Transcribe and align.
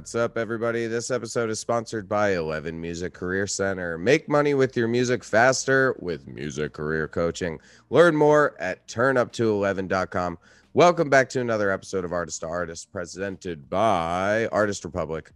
What's 0.00 0.14
up, 0.14 0.38
everybody? 0.38 0.86
This 0.86 1.10
episode 1.10 1.50
is 1.50 1.60
sponsored 1.60 2.08
by 2.08 2.34
11 2.34 2.80
Music 2.80 3.12
Career 3.12 3.46
Center. 3.46 3.98
Make 3.98 4.30
money 4.30 4.54
with 4.54 4.74
your 4.74 4.88
music 4.88 5.22
faster 5.22 5.94
with 5.98 6.26
music 6.26 6.72
career 6.72 7.06
coaching. 7.06 7.60
Learn 7.90 8.16
more 8.16 8.56
at 8.58 8.88
turnup 8.88 9.30
to11.com. 9.32 10.38
Welcome 10.72 11.10
back 11.10 11.28
to 11.28 11.42
another 11.42 11.70
episode 11.70 12.06
of 12.06 12.14
Artist 12.14 12.40
to 12.40 12.46
Artist, 12.46 12.90
presented 12.90 13.68
by 13.68 14.46
Artist 14.46 14.84
Republik. 14.84 15.32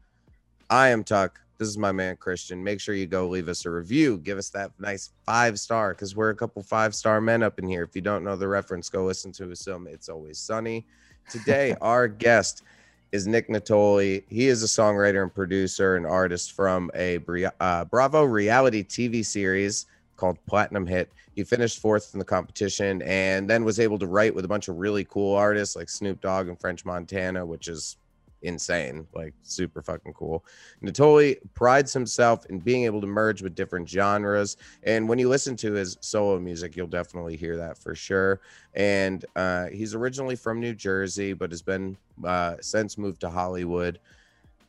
I 0.70 0.88
am 0.88 1.04
Tuck. 1.04 1.38
This 1.58 1.68
is 1.68 1.76
my 1.76 1.92
man 1.92 2.16
Christian. 2.16 2.64
Make 2.64 2.80
sure 2.80 2.94
you 2.94 3.06
go 3.06 3.28
leave 3.28 3.50
us 3.50 3.66
a 3.66 3.70
review. 3.70 4.16
Give 4.16 4.38
us 4.38 4.48
that 4.48 4.70
nice 4.78 5.10
five 5.26 5.60
star 5.60 5.92
because 5.92 6.16
we're 6.16 6.30
a 6.30 6.34
couple 6.34 6.62
five 6.62 6.94
star 6.94 7.20
men 7.20 7.42
up 7.42 7.58
in 7.58 7.68
here. 7.68 7.82
If 7.82 7.94
you 7.94 8.00
don't 8.00 8.24
know 8.24 8.34
the 8.34 8.48
reference, 8.48 8.88
go 8.88 9.04
listen 9.04 9.30
to 9.32 9.54
some 9.54 9.86
It's 9.86 10.08
Always 10.08 10.38
Sunny. 10.38 10.86
Today, 11.28 11.76
our 11.82 12.08
guest 12.08 12.62
is 13.14 13.28
Nick 13.28 13.48
Nittoli. 13.48 14.24
He 14.28 14.48
is 14.48 14.64
a 14.64 14.66
songwriter 14.66 15.22
and 15.22 15.32
producer 15.32 15.94
and 15.94 16.04
artist 16.04 16.50
from 16.50 16.90
a 16.96 17.20
uh, 17.60 17.84
Bravo 17.84 18.24
reality 18.24 18.82
TV 18.82 19.24
series 19.24 19.86
called 20.16 20.36
Platinum 20.46 20.84
Hit. 20.84 21.12
He 21.36 21.44
finished 21.44 21.78
fourth 21.78 22.10
in 22.12 22.18
the 22.18 22.24
competition 22.24 23.02
and 23.02 23.48
then 23.48 23.64
was 23.64 23.78
able 23.78 24.00
to 24.00 24.08
write 24.08 24.34
with 24.34 24.44
a 24.44 24.48
bunch 24.48 24.66
of 24.66 24.78
really 24.78 25.04
cool 25.04 25.36
artists 25.36 25.76
like 25.76 25.88
Snoop 25.88 26.20
Dogg 26.22 26.48
and 26.48 26.60
French 26.60 26.84
Montana, 26.84 27.46
which 27.46 27.68
is 27.68 27.98
insane, 28.44 29.06
like 29.14 29.34
super 29.42 29.82
fucking 29.82 30.12
cool. 30.12 30.44
Nittoli 30.82 31.38
prides 31.54 31.92
himself 31.92 32.46
in 32.46 32.60
being 32.60 32.84
able 32.84 33.00
to 33.00 33.06
merge 33.06 33.42
with 33.42 33.54
different 33.54 33.88
genres. 33.88 34.56
And 34.84 35.08
when 35.08 35.18
you 35.18 35.28
listen 35.28 35.56
to 35.56 35.72
his 35.72 35.96
solo 36.00 36.38
music, 36.38 36.76
you'll 36.76 36.86
definitely 36.86 37.36
hear 37.36 37.56
that 37.56 37.78
for 37.78 37.94
sure. 37.94 38.40
And 38.74 39.24
uh, 39.34 39.66
he's 39.66 39.94
originally 39.94 40.36
from 40.36 40.60
New 40.60 40.74
Jersey, 40.74 41.32
but 41.32 41.50
has 41.50 41.62
been 41.62 41.96
uh, 42.24 42.56
since 42.60 42.98
moved 42.98 43.20
to 43.22 43.30
Hollywood. 43.30 43.98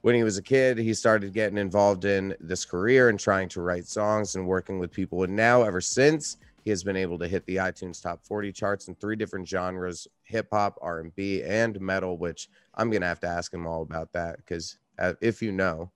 When 0.01 0.15
he 0.15 0.23
was 0.23 0.37
a 0.37 0.43
kid, 0.43 0.77
he 0.77 0.93
started 0.93 1.33
getting 1.33 1.57
involved 1.57 2.05
in 2.05 2.35
this 2.39 2.63
career 2.63 3.09
and 3.09 3.19
trying 3.19 3.49
to 3.49 3.61
write 3.61 3.87
songs 3.87 4.35
and 4.35 4.47
working 4.47 4.77
with 4.77 4.91
people. 4.91 5.23
And 5.23 5.35
now, 5.35 5.63
ever 5.63 5.81
since, 5.81 6.37
he 6.65 6.71
has 6.71 6.83
been 6.83 6.95
able 6.95 7.19
to 7.19 7.27
hit 7.27 7.45
the 7.45 7.57
iTunes 7.57 8.01
top 8.01 8.25
40 8.25 8.51
charts 8.51 8.87
in 8.87 8.95
three 8.95 9.15
different 9.15 9.47
genres: 9.47 10.07
hip 10.23 10.47
hop, 10.51 10.77
R&B, 10.81 11.43
and 11.43 11.79
metal. 11.79 12.17
Which 12.17 12.49
I'm 12.73 12.89
gonna 12.89 13.05
have 13.05 13.19
to 13.21 13.27
ask 13.27 13.53
him 13.53 13.67
all 13.67 13.83
about 13.83 14.11
that 14.13 14.37
because 14.37 14.79
uh, 14.97 15.13
if 15.21 15.43
you 15.43 15.51
know, 15.51 15.91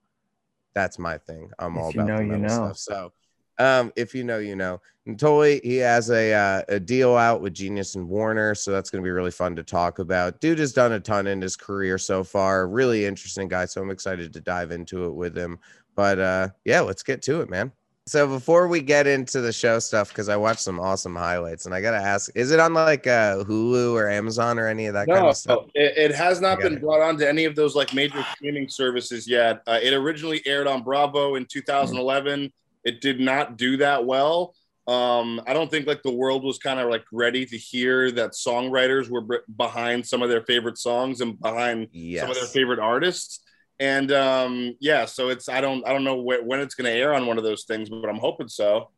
that's 0.76 1.00
my 1.00 1.17
thing. 1.17 1.50
I'm 1.58 1.76
if 1.76 1.81
all 1.81 1.89
about 1.89 2.08
know, 2.08 2.17
the 2.17 2.23
metal 2.23 2.36
you 2.36 2.42
know. 2.44 2.72
stuff. 2.72 2.78
So, 2.78 3.14
um, 3.58 3.92
if 3.95 4.14
you 4.14 4.23
know, 4.23 4.38
you 4.38 4.56
know. 4.56 4.80
And 5.08 5.17
Nittoli, 5.17 5.59
he 5.64 5.78
has 5.78 6.11
a 6.11 6.34
uh, 6.34 6.61
a 6.67 6.80
deal 6.80 7.16
out 7.16 7.42
with 7.42 7.56
Genius 7.56 7.95
and 7.95 8.08
Warner, 8.08 8.54
so 8.54 8.72
that's 8.72 8.92
gonna 8.92 9.04
be 9.04 9.09
really 9.09 9.31
fun 9.31 9.56
to 9.56 9.64
talk 9.64 9.98
about. 9.98 10.39
Dude 10.39 10.59
has 10.59 10.72
done 10.72 10.92
a 10.92 11.00
ton 11.00 11.26
in 11.26 11.42
his 11.42 11.56
career 11.56 11.98
so 11.98 12.23
far. 12.23 12.67
Really 12.67 13.06
interesting 13.06 13.48
guy, 13.48 13.66
so 13.66 13.81
I'm 13.81 13.89
excited 13.89 14.33
to 14.33 14.39
dive 14.39 14.70
into 14.70 15.06
it 15.06 15.16
with 15.16 15.36
him. 15.36 15.58
But 15.95 16.20
uh, 16.20 16.50
yeah, 16.64 16.81
let's 16.81 17.02
get 17.02 17.23
to 17.23 17.42
it, 17.42 17.50
man. 17.50 17.72
So 18.10 18.28
before 18.28 18.68
we 18.68 18.82
get 18.82 19.06
into 19.06 19.40
the 19.40 19.54
show 19.54 19.78
stuff, 19.78 20.10
because 20.10 20.30
I 20.30 20.36
watched 20.36 20.62
some 20.62 20.80
awesome 20.80 21.16
highlights, 21.16 21.68
and 21.68 21.76
I 21.76 21.82
gotta 21.82 21.98
ask, 21.98 22.32
is 22.34 22.50
it 22.50 22.60
on 22.60 22.74
like 22.74 23.06
uh, 23.06 23.44
Hulu 23.44 23.94
or 23.94 24.10
Amazon 24.10 24.58
or 24.58 24.68
any 24.68 24.88
of 24.88 24.96
that 24.96 25.08
no, 25.08 25.14
kind 25.14 25.28
of 25.28 25.38
stuff? 25.38 25.66
It, 25.76 25.96
it 25.96 26.16
has 26.16 26.42
not 26.42 26.60
been 26.60 26.74
it. 26.78 26.82
brought 26.82 27.02
onto 27.02 27.24
any 27.24 27.46
of 27.46 27.56
those 27.56 27.76
like 27.76 27.94
major 27.94 28.26
streaming 28.34 28.68
services 28.68 29.28
yet. 29.28 29.62
Uh, 29.68 29.78
it 29.80 29.94
originally 29.94 30.42
aired 30.48 30.66
on 30.66 30.82
Bravo 30.82 31.36
in 31.36 31.46
2011. 31.46 32.52
It 32.84 33.00
did 33.00 33.20
not 33.20 33.58
do 33.58 33.78
that 33.78 34.04
well. 34.04 34.56
Um, 34.88 35.40
I 35.46 35.54
don't 35.54 35.70
think 35.70 35.86
like 35.86 36.02
the 36.02 36.12
world 36.12 36.44
was 36.44 36.58
kind 36.58 36.80
of 36.80 36.90
like 36.90 37.04
ready 37.12 37.46
to 37.46 37.58
hear 37.60 38.10
that 38.14 38.32
songwriters 38.32 39.08
were 39.08 39.22
b- 39.22 39.38
behind 39.56 40.08
some 40.08 40.23
of 40.23 40.30
their 40.30 40.42
favorite 40.42 40.80
songs 40.80 41.22
and 41.22 41.40
behind 41.40 41.90
Yes. 41.92 42.22
some 42.22 42.32
of 42.32 42.38
their 42.38 42.48
favorite 42.48 42.80
artists. 42.80 43.42
And 43.80 44.12
um, 44.12 44.76
yeah, 44.80 45.06
so 45.06 45.30
it's 45.30 45.48
I 45.48 45.62
don't 45.62 45.86
I 45.88 45.94
don't 45.94 46.04
know 46.04 46.22
wh- 46.22 46.45
when 46.45 46.60
it's 46.60 46.76
going 46.76 46.92
to 46.92 46.98
air 46.98 47.14
on 47.14 47.28
one 47.28 47.38
of 47.38 47.44
those 47.44 47.64
things, 47.64 47.90
but 47.90 48.10
I'm 48.10 48.17
hoping 48.17 48.50
so. 48.50 48.90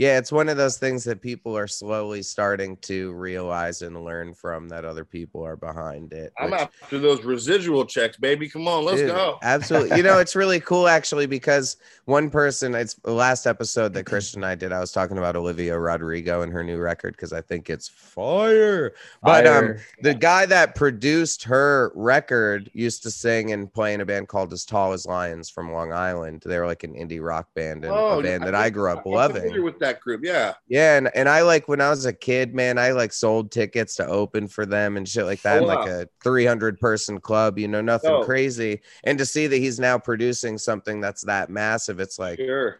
Yeah, 0.00 0.16
it's 0.16 0.32
one 0.32 0.48
of 0.48 0.56
those 0.56 0.78
things 0.78 1.04
that 1.04 1.20
people 1.20 1.54
are 1.54 1.66
slowly 1.66 2.22
starting 2.22 2.78
to 2.78 3.12
realize 3.12 3.82
and 3.82 4.02
learn 4.02 4.32
from 4.32 4.66
that 4.70 4.86
other 4.86 5.04
people 5.04 5.44
are 5.44 5.56
behind 5.56 6.14
it. 6.14 6.32
I'm 6.38 6.52
which- 6.52 6.60
after 6.62 6.98
those 6.98 7.22
residual 7.22 7.84
checks, 7.84 8.16
baby. 8.16 8.48
Come 8.48 8.66
on, 8.66 8.86
let's 8.86 9.02
Dude, 9.02 9.10
go. 9.10 9.38
Absolutely. 9.42 9.98
You 9.98 10.02
know, 10.02 10.18
it's 10.18 10.34
really 10.34 10.58
cool 10.58 10.88
actually 10.88 11.26
because 11.26 11.76
one 12.06 12.30
person, 12.30 12.74
it's 12.74 12.94
the 12.94 13.12
last 13.12 13.46
episode 13.46 13.92
that 13.92 14.04
Christian 14.06 14.42
and 14.42 14.50
I 14.50 14.54
did. 14.54 14.72
I 14.72 14.80
was 14.80 14.90
talking 14.90 15.18
about 15.18 15.36
Olivia 15.36 15.78
Rodrigo 15.78 16.40
and 16.40 16.50
her 16.50 16.64
new 16.64 16.78
record 16.78 17.14
because 17.14 17.34
I 17.34 17.42
think 17.42 17.68
it's 17.68 17.86
fire. 17.86 18.94
But 19.22 19.46
um, 19.46 19.52
Fire. 19.66 19.82
the 20.00 20.14
guy 20.14 20.46
that 20.46 20.76
produced 20.76 21.42
her 21.42 21.92
record 21.94 22.70
used 22.72 23.02
to 23.02 23.10
sing 23.10 23.52
and 23.52 23.70
play 23.70 23.92
in 23.92 24.00
a 24.00 24.06
band 24.06 24.28
called 24.28 24.54
As 24.54 24.64
Tall 24.64 24.94
as 24.94 25.04
Lions 25.04 25.50
from 25.50 25.72
Long 25.72 25.92
Island. 25.92 26.42
They 26.46 26.58
were 26.58 26.66
like 26.66 26.84
an 26.84 26.94
indie 26.94 27.22
rock 27.22 27.48
band 27.54 27.84
and 27.84 27.92
a 27.92 28.22
band 28.22 28.44
that 28.44 28.54
I 28.54 28.70
grew 28.70 28.90
up 28.90 29.02
I'm 29.04 29.12
loving. 29.12 29.62
with 29.62 29.78
that 29.80 29.89
group. 29.98 30.20
Yeah. 30.22 30.54
Yeah, 30.68 30.98
and, 30.98 31.10
and 31.16 31.28
I 31.28 31.42
like 31.42 31.66
when 31.66 31.80
I 31.80 31.90
was 31.90 32.04
a 32.06 32.12
kid, 32.12 32.54
man, 32.54 32.78
I 32.78 32.92
like 32.92 33.12
sold 33.12 33.50
tickets 33.50 33.96
to 33.96 34.06
open 34.06 34.46
for 34.46 34.64
them 34.66 34.96
and 34.96 35.08
shit 35.08 35.24
like 35.24 35.42
that 35.42 35.62
Oh, 35.62 35.66
like 35.66 35.88
a 35.88 36.06
300 36.22 36.78
person 36.78 37.18
club, 37.18 37.58
you 37.58 37.66
know, 37.66 37.80
nothing 37.80 38.12
Oh. 38.12 38.22
crazy. 38.22 38.82
And 39.02 39.18
to 39.18 39.26
see 39.26 39.48
that 39.48 39.56
he's 39.56 39.80
now 39.80 39.98
producing 39.98 40.58
something 40.58 41.00
that's 41.00 41.22
that 41.22 41.50
massive, 41.50 41.98
it's 41.98 42.18
like, 42.20 42.38
Sure. 42.38 42.78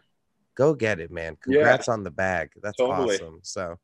go 0.55 0.73
get 0.73 0.99
it, 1.01 1.11
man. 1.11 1.33
Yeah. 1.47 1.55
Congrats 1.55 1.89
on 1.89 2.03
the 2.03 2.11
bag. 2.11 2.51
That's 2.61 2.77
Totally. 2.77 3.15
awesome. 3.15 3.39
So, 3.41 3.77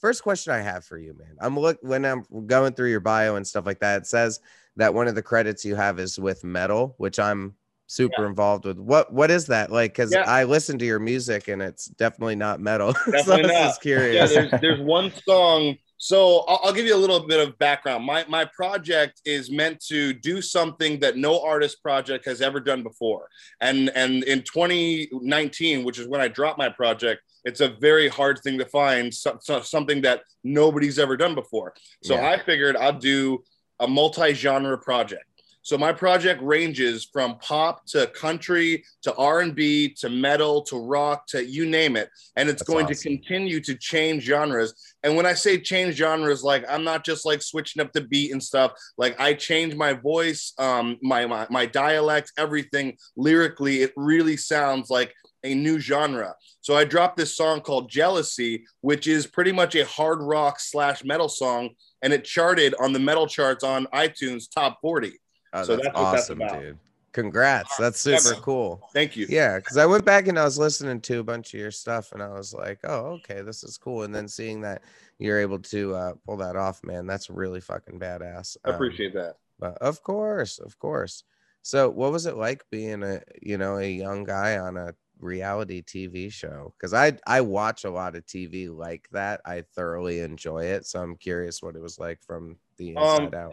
first 0.00 0.24
question 0.24 0.52
I 0.52 0.58
have 0.58 0.84
for 0.84 0.98
you, 0.98 1.14
man. 1.14 1.36
I'm 1.40 1.56
look 1.56 1.78
when 1.82 2.04
I'm 2.04 2.24
going 2.46 2.72
through 2.72 2.90
your 2.90 3.00
bio 3.00 3.36
and 3.36 3.46
stuff 3.46 3.66
like 3.66 3.78
that, 3.80 4.02
it 4.02 4.06
says 4.06 4.40
that 4.76 4.94
one 4.94 5.06
of 5.06 5.14
the 5.14 5.22
credits 5.22 5.64
you 5.64 5.76
have 5.76 6.00
is 6.00 6.18
with 6.18 6.42
metal, 6.42 6.94
which 6.98 7.18
I'm 7.20 7.54
super 7.92 8.26
involved 8.26 8.64
with. 8.64 8.78
What 8.78 9.12
what 9.12 9.30
is 9.30 9.46
that? 9.46 9.70
Like 9.70 9.94
cuz 9.94 10.12
Yeah. 10.12 10.24
I 10.26 10.44
listen 10.44 10.78
to 10.78 10.84
your 10.84 10.98
music 10.98 11.48
and 11.48 11.60
it's 11.60 11.86
definitely 11.86 12.36
not 12.36 12.60
metal. 12.60 12.94
so 12.94 13.00
I 13.08 13.10
Definitely 13.12 13.42
was 13.42 13.52
not. 13.52 13.64
just 13.68 13.84
Yeah, 13.86 14.26
there's, 14.26 14.60
there's 14.60 14.80
one 14.80 15.12
song. 15.26 15.76
So 15.98 16.40
I'll, 16.48 16.60
I'll 16.64 16.72
give 16.72 16.86
you 16.86 16.96
a 16.96 17.02
little 17.04 17.26
bit 17.28 17.38
of 17.46 17.56
background. 17.58 18.04
My 18.04 18.24
my 18.28 18.44
project 18.44 19.20
is 19.24 19.50
meant 19.50 19.78
to 19.88 20.12
do 20.12 20.42
something 20.42 20.98
that 21.00 21.16
no 21.16 21.40
artist 21.40 21.80
project 21.82 22.24
has 22.24 22.40
ever 22.40 22.58
done 22.60 22.82
before. 22.82 23.28
And 23.60 23.90
and 23.94 24.24
in 24.24 24.42
2019, 24.42 25.84
which 25.84 25.98
is 25.98 26.08
when 26.08 26.20
I 26.20 26.28
dropped 26.28 26.58
my 26.58 26.68
project, 26.68 27.22
it's 27.44 27.60
a 27.60 27.68
very 27.80 28.08
hard 28.08 28.40
thing 28.42 28.58
to 28.58 28.64
find 28.66 29.12
so, 29.14 29.38
so- 29.40 29.60
something 29.62 30.02
that 30.02 30.22
nobody's 30.44 30.98
ever 30.98 31.16
done 31.16 31.34
before. 31.34 31.74
So 32.02 32.14
Yeah. 32.14 32.30
I 32.30 32.38
figured 32.42 32.76
I'd 32.76 32.98
do 33.00 33.42
a 33.80 33.86
multi-genre 33.88 34.78
project. 34.78 35.24
So 35.62 35.78
my 35.78 35.92
project 35.92 36.42
ranges 36.42 37.08
from 37.12 37.38
pop 37.38 37.86
to 37.86 38.08
country 38.08 38.84
to 39.02 39.14
R&B 39.14 39.94
to 40.00 40.08
metal 40.08 40.62
to 40.62 40.76
rock 40.76 41.26
to 41.28 41.44
you 41.44 41.66
name 41.66 41.96
it 41.96 42.10
and 42.36 42.48
it's 42.48 42.60
That's 42.60 42.70
going 42.70 42.86
awesome. 42.86 42.96
to 42.96 43.08
continue 43.08 43.60
to 43.60 43.74
change 43.76 44.24
genres. 44.24 44.74
And 45.04 45.16
when 45.16 45.24
I 45.24 45.34
say 45.34 45.58
change 45.58 45.94
genres 45.94 46.42
like 46.42 46.64
I'm 46.68 46.84
not 46.84 47.04
just 47.04 47.24
like 47.24 47.42
switching 47.42 47.80
up 47.80 47.92
the 47.92 48.00
beat 48.00 48.32
and 48.32 48.42
stuff, 48.42 48.72
like 48.98 49.18
I 49.20 49.34
change 49.34 49.74
my 49.74 49.92
voice, 49.92 50.52
um 50.58 50.98
my 51.02 51.26
my, 51.26 51.46
my 51.48 51.66
dialect, 51.66 52.32
everything 52.36 52.96
lyrically 53.16 53.82
it 53.82 53.92
really 53.96 54.36
sounds 54.36 54.90
like 54.90 55.14
a 55.44 55.54
new 55.54 55.78
genre. 55.78 56.34
So 56.60 56.76
I 56.76 56.84
dropped 56.84 57.16
this 57.16 57.36
song 57.36 57.60
called 57.60 57.90
Jealousy, 57.90 58.64
which 58.80 59.08
is 59.08 59.26
pretty 59.26 59.52
much 59.52 59.74
a 59.74 59.84
hard 59.84 60.20
rock 60.20 60.60
slash 60.60 61.04
metal 61.04 61.28
song 61.28 61.70
and 62.02 62.12
it 62.12 62.24
charted 62.24 62.74
on 62.80 62.92
the 62.92 62.98
metal 62.98 63.26
charts 63.26 63.64
on 63.64 63.86
iTunes 63.86 64.44
top 64.52 64.78
40. 64.80 65.18
Oh, 65.52 65.62
So 65.64 65.76
that's, 65.76 65.86
that's 65.86 65.96
what 65.98 66.12
that's 66.12 66.30
awesome, 66.30 66.38
dude. 66.60 66.78
Congrats. 67.12 67.76
That's 67.76 68.00
super 68.00 68.34
cool. 68.40 68.88
Thank 68.94 69.16
you. 69.16 69.26
Yeah, 69.28 69.58
because 69.58 69.76
I 69.76 69.84
went 69.84 70.04
back 70.04 70.28
and 70.28 70.38
I 70.38 70.44
was 70.44 70.58
listening 70.58 71.00
to 71.02 71.18
a 71.20 71.24
bunch 71.24 71.52
of 71.52 71.60
your 71.60 71.70
stuff 71.70 72.12
and 72.12 72.22
I 72.22 72.28
was 72.28 72.54
like, 72.54 72.80
oh, 72.84 73.20
okay, 73.20 73.42
this 73.42 73.62
is 73.64 73.76
cool. 73.76 74.04
And 74.04 74.14
then 74.14 74.28
seeing 74.28 74.62
that 74.62 74.82
you're 75.18 75.38
able 75.38 75.58
to 75.58 75.94
uh, 75.94 76.12
pull 76.24 76.38
that 76.38 76.56
off, 76.56 76.82
man, 76.82 77.06
that's 77.06 77.28
really 77.28 77.60
fucking 77.60 78.00
badass. 78.00 78.56
I 78.64 78.70
Um, 78.70 78.74
appreciate 78.76 79.12
that. 79.14 79.36
But 79.58 79.76
of 79.78 80.02
course, 80.02 80.58
of 80.58 80.78
course. 80.78 81.24
So, 81.60 81.88
what 81.90 82.10
was 82.12 82.26
it 82.26 82.36
like 82.36 82.64
being 82.70 83.02
a 83.04 83.20
you 83.40 83.58
know 83.58 83.76
a 83.76 83.88
young 83.88 84.24
guy 84.24 84.58
on 84.58 84.76
a 84.76 84.94
reality 85.20 85.82
TV 85.82 86.30
show? 86.32 86.74
Because 86.76 86.92
I 86.94 87.16
I 87.26 87.42
watch 87.42 87.84
a 87.84 87.90
lot 87.90 88.16
of 88.16 88.26
TV 88.26 88.68
like 88.68 89.06
that. 89.12 89.40
I 89.44 89.62
thoroughly 89.76 90.20
enjoy 90.20 90.64
it. 90.64 90.86
So 90.86 91.00
I'm 91.00 91.14
curious 91.14 91.62
what 91.62 91.76
it 91.76 91.82
was 91.82 91.98
like 92.00 92.20
from 92.22 92.56
the 92.78 92.96
Um, 92.96 93.24
inside 93.26 93.34
out. 93.36 93.52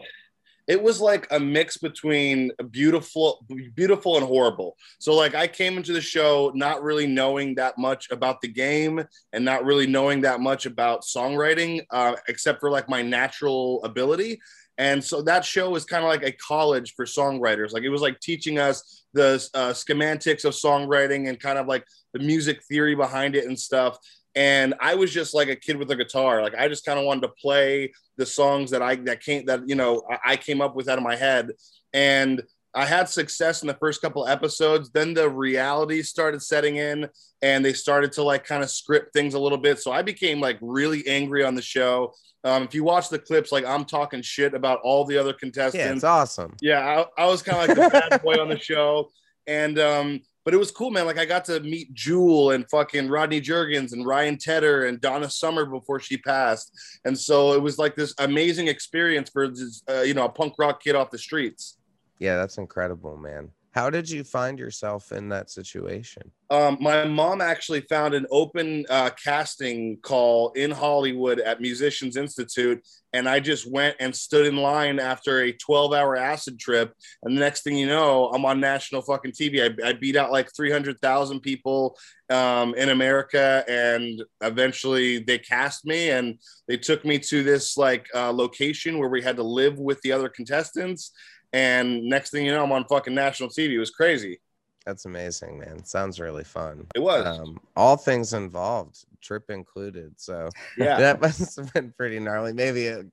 It 0.70 0.80
was 0.80 1.00
like 1.00 1.26
a 1.32 1.40
mix 1.40 1.76
between 1.76 2.52
beautiful 2.70 3.44
beautiful 3.74 4.16
and 4.16 4.24
horrible. 4.24 4.76
So 5.00 5.14
like 5.14 5.34
i 5.34 5.48
came 5.48 5.76
into 5.76 5.92
the 5.92 6.00
show 6.00 6.52
not 6.54 6.84
really 6.84 7.08
knowing 7.08 7.56
that 7.56 7.76
much 7.76 8.08
about 8.12 8.40
the 8.40 8.46
game 8.46 9.04
and 9.32 9.44
not 9.44 9.64
really 9.64 9.88
knowing 9.88 10.20
that 10.20 10.38
much 10.40 10.66
about 10.66 11.02
songwriting 11.02 11.84
uh, 11.90 12.14
except 12.28 12.60
for 12.60 12.70
like 12.70 12.88
my 12.88 13.02
natural 13.02 13.82
ability. 13.82 14.40
And 14.78 15.02
so 15.02 15.20
that 15.22 15.44
show 15.44 15.68
was 15.70 15.84
kind 15.84 16.04
of 16.04 16.08
like 16.08 16.22
a 16.22 16.32
college 16.32 16.94
for 16.94 17.04
songwriters. 17.04 17.72
Like 17.72 17.82
it 17.82 17.90
was 17.90 18.00
like 18.00 18.20
teaching 18.20 18.60
us 18.60 19.04
the 19.12 19.46
uh, 19.54 19.72
schematics 19.72 20.44
of 20.44 20.54
songwriting 20.54 21.28
and 21.28 21.38
kind 21.38 21.58
of 21.58 21.66
like 21.66 21.84
the 22.14 22.20
music 22.20 22.62
theory 22.68 22.94
behind 22.94 23.34
it 23.34 23.44
and 23.44 23.58
stuff 23.58 23.98
and 24.34 24.74
i 24.80 24.94
was 24.94 25.12
just 25.12 25.34
like 25.34 25.48
a 25.48 25.56
kid 25.56 25.76
with 25.76 25.90
a 25.90 25.96
guitar 25.96 26.42
like 26.42 26.54
i 26.56 26.68
just 26.68 26.84
kind 26.84 26.98
of 26.98 27.04
wanted 27.04 27.22
to 27.22 27.32
play 27.40 27.90
the 28.20 28.26
songs 28.26 28.70
that 28.70 28.82
I 28.82 28.96
that 28.96 29.20
came 29.20 29.46
that 29.46 29.68
you 29.68 29.74
know 29.74 30.02
I, 30.08 30.32
I 30.32 30.36
came 30.36 30.60
up 30.60 30.76
with 30.76 30.88
out 30.88 30.98
of 30.98 31.02
my 31.02 31.16
head, 31.16 31.50
and 31.92 32.40
I 32.72 32.84
had 32.84 33.08
success 33.08 33.62
in 33.62 33.68
the 33.68 33.74
first 33.74 34.00
couple 34.00 34.28
episodes. 34.28 34.90
Then 34.90 35.12
the 35.14 35.28
reality 35.28 36.02
started 36.02 36.40
setting 36.40 36.76
in 36.76 37.08
and 37.42 37.64
they 37.64 37.72
started 37.72 38.12
to 38.12 38.22
like 38.22 38.44
kind 38.44 38.62
of 38.62 38.70
script 38.70 39.12
things 39.12 39.34
a 39.34 39.40
little 39.40 39.58
bit. 39.58 39.80
So 39.80 39.90
I 39.90 40.02
became 40.02 40.38
like 40.38 40.56
really 40.60 41.04
angry 41.08 41.42
on 41.44 41.56
the 41.56 41.62
show. 41.62 42.12
Um, 42.44 42.62
if 42.62 42.74
you 42.74 42.84
watch 42.84 43.08
the 43.08 43.18
clips, 43.18 43.50
like 43.50 43.64
I'm 43.64 43.84
talking 43.84 44.22
shit 44.22 44.54
about 44.54 44.78
all 44.84 45.04
the 45.04 45.18
other 45.18 45.32
contestants. 45.32 45.84
Yeah, 45.84 45.92
it's 45.94 46.04
awesome. 46.04 46.56
Yeah, 46.60 47.04
I, 47.18 47.24
I 47.24 47.26
was 47.26 47.42
kind 47.42 47.70
of 47.70 47.76
like 47.76 47.92
the 47.92 48.00
bad 48.08 48.22
boy 48.22 48.34
on 48.34 48.48
the 48.48 48.58
show. 48.58 49.10
And 49.48 49.76
um, 49.80 50.20
but 50.50 50.56
it 50.56 50.58
was 50.58 50.72
cool, 50.72 50.90
man. 50.90 51.06
Like 51.06 51.16
I 51.20 51.26
got 51.26 51.44
to 51.44 51.60
meet 51.60 51.94
Jewel 51.94 52.50
and 52.50 52.68
fucking 52.68 53.08
Rodney 53.08 53.40
Jerkins 53.40 53.92
and 53.92 54.04
Ryan 54.04 54.36
Tedder 54.36 54.86
and 54.86 55.00
Donna 55.00 55.30
Summer 55.30 55.64
before 55.64 56.00
she 56.00 56.16
passed, 56.16 56.76
and 57.04 57.16
so 57.16 57.52
it 57.52 57.62
was 57.62 57.78
like 57.78 57.94
this 57.94 58.12
amazing 58.18 58.66
experience 58.66 59.30
for 59.30 59.46
this, 59.46 59.84
uh, 59.88 60.00
you 60.00 60.12
know, 60.12 60.24
a 60.24 60.28
punk 60.28 60.54
rock 60.58 60.82
kid 60.82 60.96
off 60.96 61.12
the 61.12 61.18
streets. 61.18 61.78
Yeah, 62.18 62.34
that's 62.34 62.58
incredible, 62.58 63.16
man. 63.16 63.50
How 63.72 63.88
did 63.88 64.10
you 64.10 64.24
find 64.24 64.58
yourself 64.58 65.12
in 65.12 65.28
that 65.28 65.48
situation? 65.48 66.32
Um, 66.50 66.78
my 66.80 67.04
mom 67.04 67.40
actually 67.40 67.82
found 67.82 68.14
an 68.14 68.26
open 68.28 68.84
uh, 68.90 69.10
casting 69.10 69.98
call 69.98 70.50
in 70.52 70.72
Hollywood 70.72 71.38
at 71.38 71.60
Musicians 71.60 72.16
Institute, 72.16 72.84
and 73.12 73.28
I 73.28 73.38
just 73.38 73.70
went 73.70 73.94
and 74.00 74.14
stood 74.14 74.46
in 74.46 74.56
line 74.56 74.98
after 74.98 75.42
a 75.42 75.52
12 75.52 75.92
hour 75.92 76.16
acid 76.16 76.58
trip. 76.58 76.92
And 77.22 77.36
the 77.36 77.40
next 77.40 77.62
thing 77.62 77.76
you 77.76 77.86
know, 77.86 78.30
I'm 78.34 78.44
on 78.44 78.58
national 78.58 79.02
fucking 79.02 79.32
TV. 79.32 79.62
I, 79.62 79.90
I 79.90 79.92
beat 79.92 80.16
out 80.16 80.32
like 80.32 80.52
300,000 80.56 81.38
people 81.38 81.96
um, 82.28 82.74
in 82.74 82.88
America, 82.88 83.64
and 83.68 84.20
eventually 84.40 85.20
they 85.20 85.38
cast 85.38 85.86
me 85.86 86.10
and 86.10 86.40
they 86.66 86.76
took 86.76 87.04
me 87.04 87.20
to 87.20 87.44
this 87.44 87.76
like 87.76 88.08
uh, 88.16 88.32
location 88.32 88.98
where 88.98 89.08
we 89.08 89.22
had 89.22 89.36
to 89.36 89.44
live 89.44 89.78
with 89.78 90.00
the 90.00 90.10
other 90.10 90.28
contestants 90.28 91.12
and 91.52 92.04
next 92.04 92.30
thing 92.30 92.46
you 92.46 92.52
know, 92.52 92.62
I'm 92.62 92.72
on 92.72 92.84
fucking 92.84 93.14
national 93.14 93.48
TV. 93.50 93.72
It 93.72 93.78
was 93.78 93.90
crazy. 93.90 94.40
That's 94.86 95.04
amazing, 95.04 95.58
man. 95.58 95.84
Sounds 95.84 96.18
really 96.18 96.44
fun. 96.44 96.86
It 96.94 97.00
was. 97.00 97.38
Um, 97.38 97.60
all 97.76 97.96
things 97.96 98.32
involved, 98.32 99.04
trip 99.20 99.50
included. 99.50 100.14
So 100.16 100.48
yeah, 100.78 100.96
that 100.98 101.20
must 101.20 101.56
have 101.56 101.72
been 101.72 101.92
pretty 101.92 102.18
gnarly. 102.18 102.52
Maybe 102.52 102.86
it, 102.86 103.06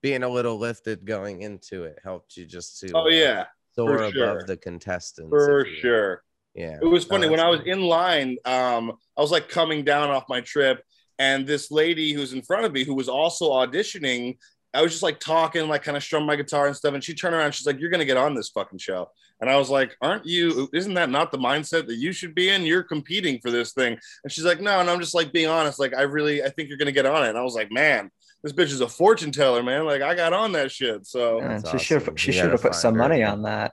being 0.00 0.22
a 0.22 0.28
little 0.28 0.58
lifted 0.58 1.04
going 1.04 1.42
into 1.42 1.84
it 1.84 1.98
helped 2.04 2.36
you 2.36 2.46
just 2.46 2.78
to 2.80 2.92
oh 2.94 3.06
uh, 3.06 3.08
yeah 3.08 3.46
soar 3.74 3.96
above 3.96 4.12
sure. 4.12 4.44
the 4.44 4.56
contestants 4.56 5.30
for 5.30 5.66
sure. 5.80 6.22
Yeah, 6.54 6.78
it 6.80 6.86
was 6.86 7.04
funny 7.04 7.28
when 7.28 7.40
I 7.40 7.48
was 7.48 7.60
in 7.66 7.82
line. 7.82 8.36
Um, 8.44 8.92
I 9.16 9.20
was 9.20 9.30
like 9.30 9.48
coming 9.48 9.84
down 9.84 10.10
off 10.10 10.24
my 10.28 10.40
trip, 10.40 10.82
and 11.18 11.46
this 11.46 11.70
lady 11.70 12.12
who's 12.12 12.32
in 12.32 12.42
front 12.42 12.64
of 12.64 12.72
me, 12.72 12.84
who 12.84 12.94
was 12.94 13.08
also 13.08 13.50
auditioning, 13.50 14.38
I 14.74 14.82
was 14.82 14.92
just 14.92 15.02
like 15.02 15.18
talking, 15.18 15.68
like 15.68 15.82
kind 15.82 15.96
of 15.96 16.02
strum 16.02 16.26
my 16.26 16.36
guitar 16.36 16.66
and 16.66 16.76
stuff. 16.76 16.94
And 16.94 17.02
she 17.02 17.14
turned 17.14 17.34
around, 17.34 17.52
she's 17.52 17.66
like, 17.66 17.80
You're 17.80 17.90
gonna 17.90 18.04
get 18.04 18.16
on 18.16 18.34
this 18.34 18.50
fucking 18.50 18.78
show. 18.78 19.10
And 19.40 19.48
I 19.48 19.56
was 19.56 19.70
like, 19.70 19.96
Aren't 20.02 20.26
you? 20.26 20.68
Isn't 20.72 20.94
that 20.94 21.10
not 21.10 21.32
the 21.32 21.38
mindset 21.38 21.86
that 21.86 21.96
you 21.96 22.12
should 22.12 22.34
be 22.34 22.50
in? 22.50 22.64
You're 22.64 22.82
competing 22.82 23.40
for 23.40 23.50
this 23.50 23.72
thing. 23.72 23.98
And 24.24 24.32
she's 24.32 24.44
like, 24.44 24.60
No, 24.60 24.80
and 24.80 24.90
I'm 24.90 25.00
just 25.00 25.14
like 25.14 25.32
being 25.32 25.48
honest. 25.48 25.78
Like, 25.78 25.94
I 25.94 26.02
really 26.02 26.42
I 26.42 26.50
think 26.50 26.68
you're 26.68 26.78
gonna 26.78 26.92
get 26.92 27.06
on 27.06 27.24
it. 27.24 27.30
And 27.30 27.38
I 27.38 27.42
was 27.42 27.54
like, 27.54 27.72
Man, 27.72 28.10
this 28.42 28.52
bitch 28.52 28.70
is 28.70 28.80
a 28.80 28.88
fortune 28.88 29.32
teller, 29.32 29.62
man. 29.62 29.84
Like 29.84 30.02
I 30.02 30.14
got 30.14 30.32
on 30.32 30.52
that 30.52 30.70
shit. 30.70 31.06
So 31.06 31.40
yeah, 31.40 31.58
she 31.58 31.66
awesome. 31.66 31.78
should 31.78 32.20
she 32.20 32.32
should 32.32 32.52
have 32.52 32.62
put 32.62 32.74
some 32.74 32.94
her. 32.94 32.98
money 32.98 33.22
on 33.22 33.42
that. 33.42 33.72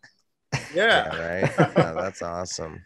Yeah. 0.74 1.10
yeah 1.14 1.28
right. 1.28 1.54
yeah, 1.58 1.94
that's 1.94 2.22
awesome. 2.22 2.82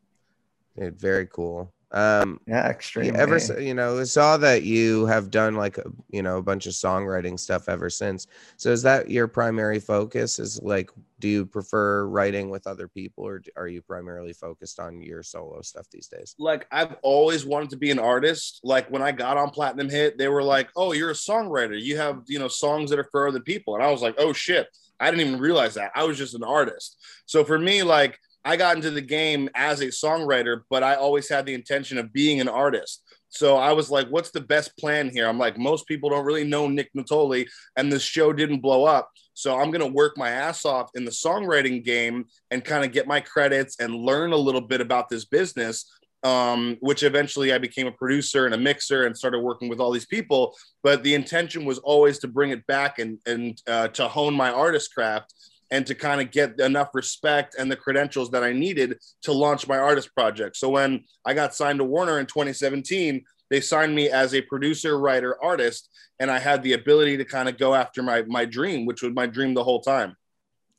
Dude, 0.78 1.00
very 1.00 1.26
cool. 1.26 1.72
Um, 1.92 2.40
yeah, 2.48 2.68
extreme. 2.68 3.14
Ever, 3.14 3.38
so, 3.38 3.58
you 3.58 3.72
know, 3.72 4.00
I 4.00 4.04
saw 4.04 4.36
that 4.38 4.64
you 4.64 5.06
have 5.06 5.30
done 5.30 5.54
like, 5.54 5.78
you 6.10 6.22
know, 6.22 6.38
a 6.38 6.42
bunch 6.42 6.66
of 6.66 6.72
songwriting 6.72 7.38
stuff 7.38 7.68
ever 7.68 7.88
since. 7.88 8.26
So 8.56 8.70
is 8.72 8.82
that 8.82 9.08
your 9.08 9.28
primary 9.28 9.78
focus? 9.78 10.38
Is 10.38 10.60
like, 10.60 10.90
do 11.20 11.28
you 11.28 11.46
prefer 11.46 12.06
writing 12.06 12.50
with 12.50 12.66
other 12.66 12.88
people 12.88 13.24
or 13.24 13.40
are 13.56 13.68
you 13.68 13.82
primarily 13.82 14.32
focused 14.32 14.80
on 14.80 15.00
your 15.00 15.22
solo 15.22 15.62
stuff 15.62 15.86
these 15.90 16.08
days? 16.08 16.34
Like, 16.38 16.66
I've 16.72 16.96
always 17.02 17.46
wanted 17.46 17.70
to 17.70 17.76
be 17.76 17.92
an 17.92 18.00
artist. 18.00 18.60
Like, 18.64 18.90
when 18.90 19.00
I 19.00 19.12
got 19.12 19.36
on 19.36 19.50
Platinum 19.50 19.88
Hit, 19.88 20.18
they 20.18 20.28
were 20.28 20.42
like, 20.42 20.68
oh, 20.74 20.92
you're 20.92 21.10
a 21.10 21.14
songwriter. 21.14 21.80
You 21.80 21.96
have, 21.98 22.22
you 22.26 22.40
know, 22.40 22.48
songs 22.48 22.90
that 22.90 22.98
are 22.98 23.08
for 23.12 23.28
other 23.28 23.40
people. 23.40 23.76
And 23.76 23.84
I 23.84 23.90
was 23.90 24.02
like, 24.02 24.16
oh, 24.18 24.32
shit. 24.32 24.66
I 24.98 25.10
didn't 25.10 25.26
even 25.26 25.40
realize 25.40 25.74
that. 25.74 25.92
I 25.94 26.04
was 26.04 26.18
just 26.18 26.34
an 26.34 26.42
artist. 26.42 26.98
So 27.26 27.44
for 27.44 27.58
me, 27.58 27.82
like, 27.82 28.18
I 28.46 28.56
got 28.56 28.76
into 28.76 28.92
the 28.92 29.00
game 29.00 29.50
as 29.56 29.80
a 29.80 29.86
songwriter, 29.86 30.62
but 30.70 30.84
I 30.84 30.94
always 30.94 31.28
had 31.28 31.46
the 31.46 31.54
intention 31.54 31.98
of 31.98 32.12
being 32.12 32.40
an 32.40 32.48
artist. 32.48 33.02
So 33.28 33.56
I 33.56 33.72
was 33.72 33.90
like, 33.90 34.06
what's 34.08 34.30
the 34.30 34.40
best 34.40 34.78
plan 34.78 35.10
here? 35.10 35.26
I'm 35.26 35.36
like, 35.36 35.58
most 35.58 35.88
people 35.88 36.08
don't 36.10 36.24
really 36.24 36.44
know 36.44 36.68
Nick 36.68 36.90
Nittoli, 36.96 37.48
and 37.76 37.90
this 37.90 38.04
show 38.04 38.32
didn't 38.32 38.60
blow 38.60 38.84
up. 38.84 39.10
So 39.34 39.58
I'm 39.58 39.72
going 39.72 39.84
to 39.84 39.92
work 39.92 40.16
my 40.16 40.30
ass 40.30 40.64
off 40.64 40.90
in 40.94 41.04
the 41.04 41.10
songwriting 41.10 41.84
game 41.84 42.26
and 42.52 42.64
kind 42.64 42.84
of 42.84 42.92
get 42.92 43.08
my 43.08 43.20
credits 43.20 43.80
and 43.80 43.96
learn 43.96 44.32
a 44.32 44.36
little 44.36 44.60
bit 44.60 44.80
about 44.80 45.08
this 45.08 45.24
business. 45.24 45.92
Um, 46.22 46.76
which 46.80 47.04
eventually 47.04 47.52
I 47.52 47.58
became 47.58 47.86
a 47.86 47.92
producer 47.92 48.46
and 48.46 48.54
a 48.54 48.58
mixer 48.58 49.06
and 49.06 49.16
started 49.16 49.40
working 49.40 49.68
with 49.68 49.78
all 49.78 49.92
these 49.92 50.06
people. 50.06 50.56
But 50.82 51.04
the 51.04 51.14
intention 51.14 51.64
was 51.64 51.78
always 51.78 52.18
to 52.20 52.26
bring 52.26 52.50
it 52.50 52.66
back 52.66 52.98
and, 52.98 53.18
and 53.26 53.62
uh, 53.68 53.88
to 53.88 54.08
hone 54.08 54.34
my 54.34 54.50
artist 54.50 54.92
craft 54.92 55.32
and 55.70 55.86
to 55.86 55.94
kind 55.94 56.20
of 56.20 56.30
get 56.30 56.60
enough 56.60 56.90
respect 56.94 57.56
and 57.58 57.70
the 57.70 57.76
credentials 57.76 58.30
that 58.30 58.44
I 58.44 58.52
needed 58.52 58.98
to 59.22 59.32
launch 59.32 59.66
my 59.66 59.78
artist 59.78 60.14
project. 60.14 60.56
So 60.56 60.68
when 60.68 61.04
I 61.24 61.34
got 61.34 61.54
signed 61.54 61.78
to 61.80 61.84
Warner 61.84 62.18
in 62.20 62.26
2017, 62.26 63.24
they 63.50 63.60
signed 63.60 63.94
me 63.94 64.08
as 64.08 64.34
a 64.34 64.42
producer, 64.42 64.98
writer, 64.98 65.42
artist, 65.42 65.88
and 66.18 66.30
I 66.30 66.38
had 66.38 66.62
the 66.62 66.72
ability 66.72 67.16
to 67.18 67.24
kind 67.24 67.48
of 67.48 67.58
go 67.58 67.74
after 67.74 68.02
my 68.02 68.22
my 68.22 68.44
dream, 68.44 68.86
which 68.86 69.02
was 69.02 69.12
my 69.12 69.26
dream 69.26 69.54
the 69.54 69.64
whole 69.64 69.80
time. 69.80 70.16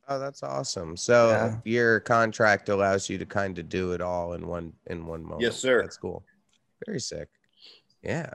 Oh, 0.10 0.20
that's 0.20 0.44
awesome. 0.44 0.96
So 0.96 1.30
yeah. 1.30 1.56
your 1.66 2.00
contract 2.00 2.70
allows 2.70 3.10
you 3.10 3.18
to 3.18 3.26
kind 3.26 3.60
of 3.60 3.68
do 3.68 3.92
it 3.92 4.02
all 4.02 4.34
in 4.34 4.48
one 4.48 4.74
in 4.86 5.06
one 5.06 5.24
moment. 5.24 5.42
Yes, 5.42 5.58
sir. 5.58 5.82
That's 5.82 5.98
cool. 5.98 6.24
Very 6.86 7.00
sick. 7.00 7.30
Yeah. 8.04 8.32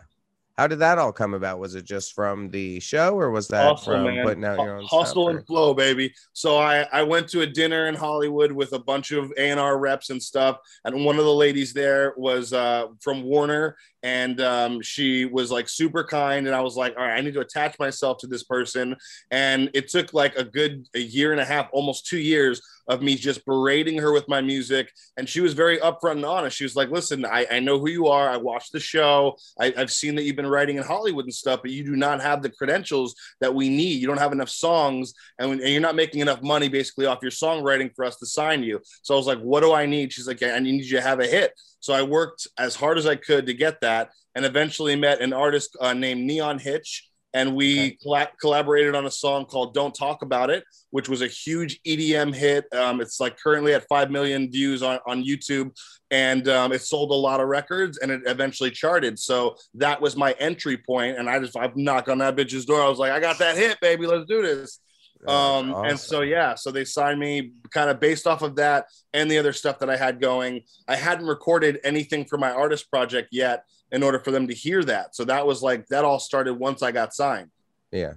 How 0.58 0.66
did 0.66 0.80
that 0.80 0.98
all 0.98 1.12
come 1.12 1.32
about? 1.32 1.58
Was 1.58 1.74
it 1.74 1.84
just 1.84 2.14
from 2.14 2.50
the 2.50 2.78
show, 2.80 3.18
or 3.18 3.30
was 3.30 3.48
that 3.48 3.64
Hustle, 3.64 3.92
from 3.94 4.04
man. 4.04 4.24
putting 4.24 4.44
out 4.44 4.58
your 4.58 4.76
own 4.76 4.84
hustle 4.84 5.30
and 5.30 5.46
flow, 5.46 5.72
baby? 5.72 6.12
So 6.34 6.58
I 6.58 6.86
I 6.92 7.02
went 7.02 7.28
to 7.28 7.40
a 7.40 7.46
dinner 7.46 7.86
in 7.86 7.94
Hollywood 7.94 8.52
with 8.52 8.72
a 8.72 8.78
bunch 8.78 9.12
of 9.12 9.32
A 9.38 9.50
and 9.50 9.58
R 9.58 9.78
reps 9.78 10.10
and 10.10 10.22
stuff, 10.22 10.58
and 10.84 11.04
one 11.04 11.18
of 11.18 11.24
the 11.24 11.34
ladies 11.34 11.72
there 11.72 12.12
was 12.16 12.52
uh, 12.52 12.88
from 13.00 13.22
Warner, 13.22 13.76
and 14.02 14.40
um, 14.40 14.82
she 14.82 15.24
was 15.24 15.50
like 15.50 15.68
super 15.68 16.02
kind 16.02 16.46
and 16.46 16.56
i 16.56 16.60
was 16.60 16.76
like 16.76 16.94
all 16.96 17.04
right 17.04 17.16
i 17.16 17.20
need 17.20 17.34
to 17.34 17.40
attach 17.40 17.78
myself 17.78 18.18
to 18.18 18.26
this 18.26 18.42
person 18.42 18.96
and 19.30 19.70
it 19.74 19.88
took 19.88 20.12
like 20.12 20.34
a 20.36 20.44
good 20.44 20.86
a 20.94 21.00
year 21.00 21.32
and 21.32 21.40
a 21.40 21.44
half 21.44 21.68
almost 21.72 22.06
two 22.06 22.18
years 22.18 22.60
of 22.88 23.00
me 23.00 23.14
just 23.14 23.44
berating 23.44 23.98
her 23.98 24.12
with 24.12 24.28
my 24.28 24.40
music 24.40 24.90
and 25.16 25.28
she 25.28 25.40
was 25.40 25.54
very 25.54 25.78
upfront 25.78 26.12
and 26.12 26.24
honest. 26.24 26.56
She 26.56 26.64
was 26.64 26.74
like 26.74 26.90
listen 26.90 27.24
i, 27.24 27.46
I 27.50 27.60
know 27.60 27.78
who 27.78 27.88
you 27.88 28.08
are. 28.08 28.28
I 28.28 28.36
watched 28.36 28.72
the 28.72 28.80
show. 28.80 29.36
I, 29.60 29.72
i've 29.76 29.92
seen 29.92 30.14
that 30.16 30.24
you've 30.24 30.36
been 30.36 30.46
writing 30.46 30.76
in 30.76 30.82
hollywood 30.82 31.24
and 31.24 31.34
stuff 31.34 31.60
but 31.62 31.70
you 31.70 31.84
do 31.84 31.96
not 31.96 32.20
have 32.20 32.42
the 32.42 32.50
credentials 32.50 33.14
that 33.40 33.54
we 33.54 33.68
need. 33.68 34.00
You 34.00 34.06
don't 34.06 34.18
have 34.18 34.32
enough 34.32 34.50
songs 34.50 35.14
and, 35.38 35.60
and 35.60 35.68
you're 35.68 35.80
not 35.80 35.94
making 35.94 36.20
enough 36.20 36.42
money 36.42 36.68
basically 36.68 37.06
off 37.06 37.22
your 37.22 37.30
songwriting 37.30 37.94
for 37.94 38.04
us 38.04 38.16
to 38.16 38.26
sign 38.26 38.62
you. 38.62 38.80
So 39.02 39.14
i 39.14 39.16
was 39.16 39.26
like 39.26 39.40
what 39.40 39.60
do 39.60 39.72
i 39.72 39.86
need? 39.86 40.12
She's 40.12 40.26
like 40.26 40.42
i 40.42 40.58
need 40.58 40.84
you 40.84 40.96
to 40.96 41.02
have 41.02 41.20
a 41.20 41.26
hit. 41.26 41.52
So 41.82 41.92
I 41.92 42.02
worked 42.02 42.46
as 42.58 42.76
hard 42.76 42.96
as 42.96 43.06
I 43.06 43.16
could 43.16 43.46
to 43.46 43.54
get 43.54 43.80
that, 43.80 43.91
and 44.34 44.44
eventually 44.44 44.96
met 44.96 45.20
an 45.20 45.32
artist 45.32 45.76
uh, 45.80 45.92
named 45.92 46.22
Neon 46.22 46.58
Hitch, 46.58 47.08
and 47.34 47.56
we 47.56 47.98
collaborated 48.40 48.94
on 48.94 49.06
a 49.06 49.10
song 49.10 49.46
called 49.46 49.74
"Don't 49.74 49.94
Talk 49.94 50.22
About 50.22 50.50
It," 50.50 50.64
which 50.90 51.08
was 51.08 51.22
a 51.22 51.26
huge 51.26 51.80
EDM 51.86 52.34
hit. 52.34 52.66
Um, 52.74 53.00
it's 53.00 53.20
like 53.20 53.38
currently 53.38 53.74
at 53.74 53.86
five 53.88 54.10
million 54.10 54.50
views 54.50 54.82
on 54.82 54.98
on 55.06 55.24
YouTube, 55.24 55.70
and 56.10 56.46
um, 56.48 56.72
it 56.72 56.82
sold 56.82 57.10
a 57.10 57.14
lot 57.14 57.40
of 57.40 57.48
records, 57.48 57.98
and 57.98 58.10
it 58.10 58.22
eventually 58.26 58.70
charted. 58.70 59.18
So 59.18 59.56
that 59.74 60.00
was 60.00 60.16
my 60.16 60.32
entry 60.38 60.76
point, 60.76 61.18
and 61.18 61.28
I 61.28 61.38
just 61.38 61.56
I 61.56 61.70
knocked 61.74 62.08
on 62.08 62.18
that 62.18 62.36
bitch's 62.36 62.66
door. 62.66 62.82
I 62.82 62.88
was 62.88 62.98
like, 62.98 63.12
"I 63.12 63.20
got 63.20 63.38
that 63.38 63.56
hit, 63.56 63.78
baby. 63.80 64.06
Let's 64.06 64.26
do 64.26 64.42
this." 64.42 64.80
Um, 65.26 65.72
awesome. 65.72 65.84
and 65.84 66.00
so 66.00 66.20
yeah, 66.22 66.56
so 66.56 66.72
they 66.72 66.84
signed 66.84 67.20
me 67.20 67.52
kind 67.70 67.88
of 67.88 68.00
based 68.00 68.26
off 68.26 68.42
of 68.42 68.56
that 68.56 68.86
and 69.14 69.30
the 69.30 69.38
other 69.38 69.52
stuff 69.52 69.78
that 69.78 69.88
I 69.88 69.96
had 69.96 70.20
going. 70.20 70.62
I 70.88 70.96
hadn't 70.96 71.26
recorded 71.26 71.78
anything 71.84 72.24
for 72.24 72.38
my 72.38 72.50
artist 72.50 72.90
project 72.90 73.28
yet 73.30 73.64
in 73.92 74.02
order 74.02 74.18
for 74.18 74.30
them 74.30 74.48
to 74.48 74.54
hear 74.54 74.82
that. 74.84 75.14
So 75.14 75.24
that 75.26 75.46
was 75.46 75.62
like 75.62 75.86
that 75.88 76.04
all 76.04 76.18
started 76.18 76.54
once 76.54 76.82
I 76.82 76.90
got 76.90 77.14
signed. 77.14 77.50
Yeah. 77.92 78.14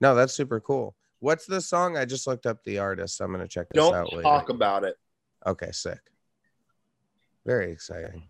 No, 0.00 0.14
that's 0.14 0.32
super 0.32 0.60
cool. 0.60 0.94
What's 1.18 1.44
the 1.44 1.60
song? 1.60 1.96
I 1.96 2.04
just 2.04 2.26
looked 2.28 2.46
up 2.46 2.58
the 2.64 2.78
artist. 2.78 3.20
I'm 3.20 3.32
gonna 3.32 3.48
check 3.48 3.66
this 3.70 3.82
Don't 3.82 3.94
out. 3.94 4.10
Don't 4.10 4.22
talk 4.22 4.48
about 4.48 4.84
it. 4.84 4.96
Okay, 5.44 5.72
sick. 5.72 5.98
Very 7.44 7.72
exciting. 7.72 8.28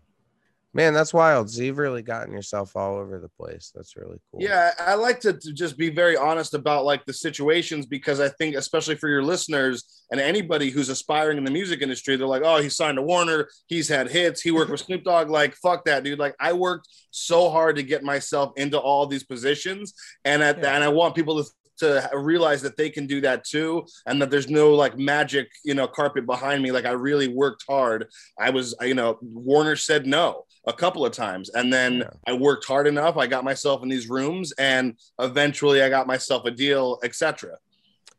Man, 0.71 0.93
that's 0.93 1.13
wild. 1.15 1.49
So 1.49 1.63
you've 1.63 1.79
really 1.79 2.03
gotten 2.03 2.31
yourself 2.31 2.75
all 2.75 2.95
over 2.97 3.19
the 3.19 3.29
place. 3.29 3.71
That's 3.73 3.97
really 3.97 4.19
cool. 4.29 4.39
Yeah, 4.41 4.71
I 4.79 4.93
like 4.93 5.19
to, 5.21 5.33
to, 5.33 5.51
just 5.51 5.79
be 5.79 5.89
very 5.89 6.15
honest 6.15 6.53
about 6.53 6.85
like 6.85 7.03
the 7.05 7.13
situations 7.13 7.87
because 7.87 8.19
I 8.19 8.29
think, 8.29 8.55
especially 8.55 8.95
for 8.95 9.09
your 9.09 9.23
listeners 9.23 10.03
and 10.11 10.21
anybody 10.21 10.69
who's 10.69 10.89
aspiring 10.89 11.39
in 11.39 11.43
the 11.43 11.49
music 11.51 11.81
industry, 11.81 12.15
they're 12.15 12.27
like, 12.27 12.43
"Oh, 12.45 12.61
he 12.61 12.69
signed 12.69 12.97
to 12.97 13.01
Warner. 13.01 13.49
He's 13.65 13.87
had 13.87 14.11
hits. 14.11 14.41
He 14.41 14.51
worked 14.51 14.69
with 14.69 14.81
Snoop 14.81 15.03
Dogg." 15.03 15.31
Like, 15.31 15.55
fuck 15.55 15.85
that, 15.85 16.03
dude. 16.03 16.19
Like, 16.19 16.35
I 16.39 16.53
worked 16.53 16.87
so 17.09 17.49
hard 17.49 17.75
to 17.77 17.83
get 17.83 18.03
myself 18.03 18.53
into 18.55 18.77
all 18.77 19.07
these 19.07 19.23
positions, 19.23 19.95
and 20.23 20.43
at 20.43 20.59
yeah. 20.59 20.75
and 20.75 20.83
I 20.83 20.89
want 20.89 21.15
people 21.15 21.43
to 21.43 21.49
to 21.79 22.09
realize 22.13 22.61
that 22.61 22.77
they 22.77 22.89
can 22.89 23.07
do 23.07 23.21
that 23.21 23.43
too 23.43 23.85
and 24.05 24.21
that 24.21 24.29
there's 24.29 24.49
no 24.49 24.73
like 24.73 24.97
magic 24.97 25.49
you 25.63 25.73
know 25.73 25.87
carpet 25.87 26.25
behind 26.25 26.61
me. 26.61 26.71
Like 26.71 26.85
i 26.85 26.91
really 26.91 27.27
worked 27.27 27.63
hard. 27.67 28.07
I 28.37 28.49
was 28.49 28.75
you 28.81 28.95
know 28.95 29.17
warner 29.21 29.75
said 29.75 30.05
no 30.05 30.45
a 30.67 30.73
couple 30.73 31.05
of 31.05 31.13
times 31.13 31.49
and 31.49 31.71
then 31.71 31.99
yeah. 31.99 32.09
i 32.27 32.33
worked 32.33 32.65
hard 32.65 32.87
enough. 32.87 33.17
I 33.17 33.27
got 33.27 33.43
myself 33.43 33.83
in 33.83 33.89
these 33.89 34.09
rooms 34.09 34.51
and 34.53 34.95
eventually 35.19 35.81
i 35.81 35.89
got 35.89 36.07
myself 36.07 36.45
a 36.45 36.51
deal 36.51 36.99
etc 37.03 37.57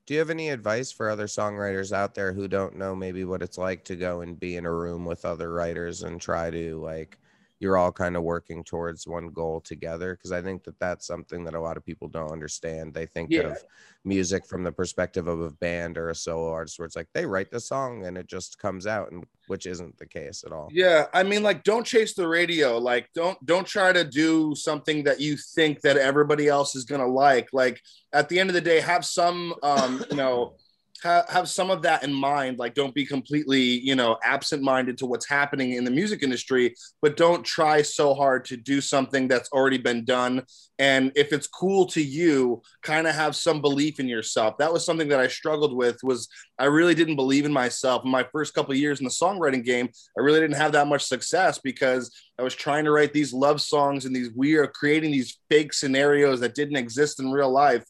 do 0.06 0.14
you 0.14 0.18
have 0.18 0.30
any 0.30 0.48
advice 0.48 0.90
for 0.90 1.08
other 1.08 1.26
songwriters 1.26 1.92
out 1.92 2.14
there 2.14 2.32
who 2.32 2.48
don't 2.48 2.76
know 2.76 2.96
maybe 2.96 3.24
what 3.24 3.42
it's 3.42 3.58
like 3.58 3.84
to 3.84 3.94
go 3.94 4.22
and 4.22 4.40
be 4.40 4.56
in 4.56 4.66
a 4.66 4.72
room 4.72 5.04
with 5.04 5.24
other 5.24 5.52
writers 5.52 6.02
and 6.02 6.20
try 6.20 6.50
to 6.50 6.80
like 6.80 7.16
you're 7.60 7.76
all 7.76 7.92
kind 7.92 8.16
of 8.16 8.22
working 8.22 8.64
towards 8.64 9.06
one 9.06 9.28
goal 9.28 9.60
together 9.60 10.16
because 10.16 10.32
i 10.32 10.42
think 10.42 10.64
that 10.64 10.78
that's 10.80 11.06
something 11.06 11.44
that 11.44 11.54
a 11.54 11.60
lot 11.60 11.76
of 11.76 11.84
people 11.84 12.08
don't 12.08 12.32
understand 12.32 12.92
they 12.92 13.06
think 13.06 13.30
yeah. 13.30 13.42
of 13.42 13.58
music 14.04 14.46
from 14.46 14.64
the 14.64 14.72
perspective 14.72 15.28
of 15.28 15.40
a 15.42 15.50
band 15.50 15.98
or 15.98 16.08
a 16.08 16.14
solo 16.14 16.50
artist 16.50 16.78
where 16.78 16.86
it's 16.86 16.96
like 16.96 17.08
they 17.12 17.26
write 17.26 17.50
the 17.50 17.60
song 17.60 18.06
and 18.06 18.16
it 18.16 18.26
just 18.26 18.58
comes 18.58 18.86
out 18.86 19.12
and 19.12 19.24
which 19.46 19.66
isn't 19.66 19.96
the 19.98 20.06
case 20.06 20.42
at 20.44 20.52
all 20.52 20.68
yeah 20.72 21.06
i 21.12 21.22
mean 21.22 21.42
like 21.42 21.62
don't 21.62 21.86
chase 21.86 22.14
the 22.14 22.26
radio 22.26 22.78
like 22.78 23.08
don't 23.14 23.44
don't 23.44 23.66
try 23.66 23.92
to 23.92 24.04
do 24.04 24.54
something 24.54 25.04
that 25.04 25.20
you 25.20 25.36
think 25.36 25.80
that 25.82 25.98
everybody 25.98 26.48
else 26.48 26.74
is 26.74 26.84
gonna 26.84 27.06
like 27.06 27.48
like 27.52 27.80
at 28.12 28.28
the 28.28 28.40
end 28.40 28.48
of 28.48 28.54
the 28.54 28.60
day 28.60 28.80
have 28.80 29.04
some 29.04 29.54
um 29.62 30.02
you 30.10 30.16
know 30.16 30.54
have, 31.02 31.28
have 31.28 31.48
some 31.48 31.70
of 31.70 31.82
that 31.82 32.04
in 32.04 32.12
mind 32.12 32.58
like 32.58 32.74
don't 32.74 32.94
be 32.94 33.06
completely 33.06 33.60
you 33.60 33.94
know 33.94 34.16
absent 34.22 34.62
minded 34.62 34.98
to 34.98 35.06
what's 35.06 35.28
happening 35.28 35.72
in 35.72 35.84
the 35.84 35.90
music 35.90 36.22
industry 36.22 36.74
but 37.02 37.16
don't 37.16 37.44
try 37.44 37.82
so 37.82 38.14
hard 38.14 38.44
to 38.46 38.56
do 38.56 38.80
something 38.80 39.28
that's 39.28 39.50
already 39.52 39.78
been 39.78 40.04
done. 40.04 40.42
And 40.78 41.12
if 41.14 41.32
it's 41.32 41.46
cool 41.46 41.86
to 41.86 42.02
you 42.02 42.62
kind 42.82 43.06
of 43.06 43.14
have 43.14 43.36
some 43.36 43.60
belief 43.60 44.00
in 44.00 44.08
yourself. 44.08 44.56
That 44.58 44.72
was 44.72 44.84
something 44.84 45.08
that 45.08 45.20
i 45.20 45.28
struggled 45.28 45.76
with 45.76 45.98
was 46.02 46.28
i 46.58 46.64
really 46.64 46.94
didn't 46.94 47.16
believe 47.16 47.44
in 47.44 47.52
myself. 47.52 48.04
In 48.04 48.10
my 48.10 48.24
first 48.32 48.54
couple 48.54 48.74
years 48.74 49.00
in 49.00 49.04
the 49.04 49.10
songwriting 49.10 49.64
game 49.64 49.88
i 50.18 50.20
really 50.20 50.40
didn't 50.40 50.56
have 50.56 50.72
that 50.72 50.86
much 50.86 51.04
success 51.04 51.58
because 51.58 52.10
i 52.40 52.42
was 52.42 52.54
trying 52.54 52.84
to 52.84 52.90
write 52.90 53.12
these 53.12 53.32
love 53.32 53.60
songs 53.60 54.04
and 54.04 54.16
these 54.16 54.30
weird 54.30 54.72
creating 54.72 55.10
these 55.10 55.38
fake 55.48 55.72
scenarios 55.72 56.40
that 56.40 56.54
didn't 56.54 56.76
exist 56.76 57.20
in 57.20 57.30
real 57.30 57.50
life 57.50 57.84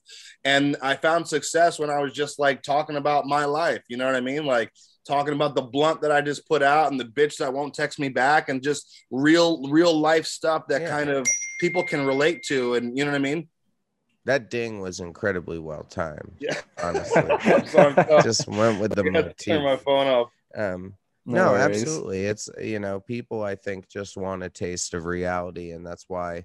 and 0.44 0.76
i 0.82 0.94
found 0.94 1.26
success 1.26 1.78
when 1.78 1.90
i 1.90 2.00
was 2.00 2.12
just 2.12 2.38
like 2.38 2.62
talking 2.62 2.96
about 2.96 3.26
my 3.26 3.44
life 3.44 3.82
you 3.88 3.96
know 3.96 4.06
what 4.06 4.16
i 4.16 4.20
mean 4.20 4.44
like 4.44 4.70
talking 5.06 5.34
about 5.34 5.54
the 5.54 5.62
blunt 5.62 6.00
that 6.02 6.12
I 6.12 6.20
just 6.20 6.46
put 6.46 6.62
out 6.62 6.90
and 6.90 7.00
the 7.00 7.04
bitch 7.04 7.38
that 7.38 7.52
won't 7.52 7.74
text 7.74 7.98
me 7.98 8.08
back 8.08 8.48
and 8.48 8.62
just 8.62 9.04
real 9.10 9.68
real 9.68 9.98
life 9.98 10.26
stuff 10.26 10.64
that 10.68 10.82
yeah. 10.82 10.90
kind 10.90 11.10
of 11.10 11.26
people 11.60 11.82
can 11.82 12.06
relate 12.06 12.42
to, 12.44 12.74
and 12.74 12.96
you 12.96 13.04
know 13.04 13.10
what 13.10 13.16
I 13.16 13.22
mean. 13.22 13.48
That 14.26 14.50
ding 14.50 14.80
was 14.80 15.00
incredibly 15.00 15.58
well 15.58 15.84
timed. 15.84 16.36
Yeah, 16.38 16.60
honestly, 16.82 17.22
just 18.22 18.46
went 18.48 18.80
with 18.80 18.94
the 18.94 19.04
motif. 19.10 19.36
Turn 19.38 19.64
my 19.64 19.76
phone 19.76 20.06
off. 20.06 20.30
Um, 20.54 20.94
no, 21.26 21.52
no 21.52 21.54
absolutely. 21.54 22.26
It's 22.26 22.48
you 22.60 22.78
know, 22.78 23.00
people 23.00 23.42
I 23.42 23.54
think 23.54 23.88
just 23.88 24.16
want 24.16 24.42
a 24.42 24.50
taste 24.50 24.94
of 24.94 25.04
reality, 25.04 25.72
and 25.72 25.86
that's 25.86 26.06
why 26.08 26.44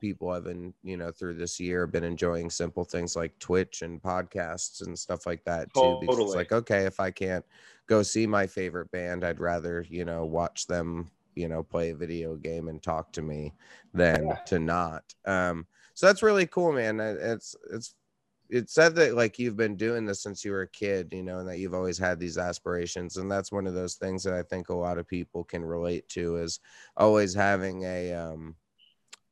people 0.00 0.32
have 0.32 0.44
been 0.44 0.74
you 0.82 0.96
know 0.96 1.10
through 1.10 1.34
this 1.34 1.58
year 1.58 1.86
been 1.86 2.04
enjoying 2.04 2.50
simple 2.50 2.84
things 2.84 3.16
like 3.16 3.38
Twitch 3.38 3.82
and 3.82 4.02
podcasts 4.02 4.84
and 4.84 4.98
stuff 4.98 5.26
like 5.26 5.44
that 5.44 5.72
too. 5.72 5.80
Totally. 5.80 6.06
Because 6.06 6.18
it's 6.20 6.34
like 6.34 6.52
okay, 6.52 6.84
if 6.84 7.00
I 7.00 7.10
can't 7.10 7.44
go 7.86 8.02
see 8.02 8.26
my 8.26 8.46
favorite 8.46 8.90
band, 8.90 9.24
I'd 9.24 9.40
rather 9.40 9.84
you 9.88 10.04
know 10.04 10.24
watch 10.24 10.66
them 10.66 11.10
you 11.34 11.48
know 11.48 11.62
play 11.62 11.90
a 11.90 11.96
video 11.96 12.36
game 12.36 12.68
and 12.68 12.82
talk 12.82 13.12
to 13.12 13.22
me 13.22 13.52
than 13.92 14.28
yeah. 14.28 14.34
to 14.46 14.58
not 14.58 15.02
um 15.26 15.66
so 15.94 16.06
that's 16.06 16.22
really 16.22 16.46
cool 16.46 16.72
man 16.72 17.00
it's 17.00 17.56
it's 17.72 17.94
it 18.50 18.68
said 18.70 18.94
that 18.94 19.14
like 19.14 19.38
you've 19.38 19.56
been 19.56 19.76
doing 19.76 20.04
this 20.04 20.22
since 20.22 20.44
you 20.44 20.52
were 20.52 20.62
a 20.62 20.68
kid 20.68 21.08
you 21.12 21.22
know 21.22 21.38
and 21.38 21.48
that 21.48 21.58
you've 21.58 21.74
always 21.74 21.98
had 21.98 22.18
these 22.20 22.38
aspirations 22.38 23.16
and 23.16 23.30
that's 23.30 23.52
one 23.52 23.66
of 23.66 23.74
those 23.74 23.94
things 23.94 24.22
that 24.22 24.34
i 24.34 24.42
think 24.42 24.68
a 24.68 24.74
lot 24.74 24.98
of 24.98 25.06
people 25.08 25.44
can 25.44 25.64
relate 25.64 26.08
to 26.08 26.36
is 26.36 26.60
always 26.96 27.34
having 27.34 27.82
a 27.84 28.12
um 28.12 28.56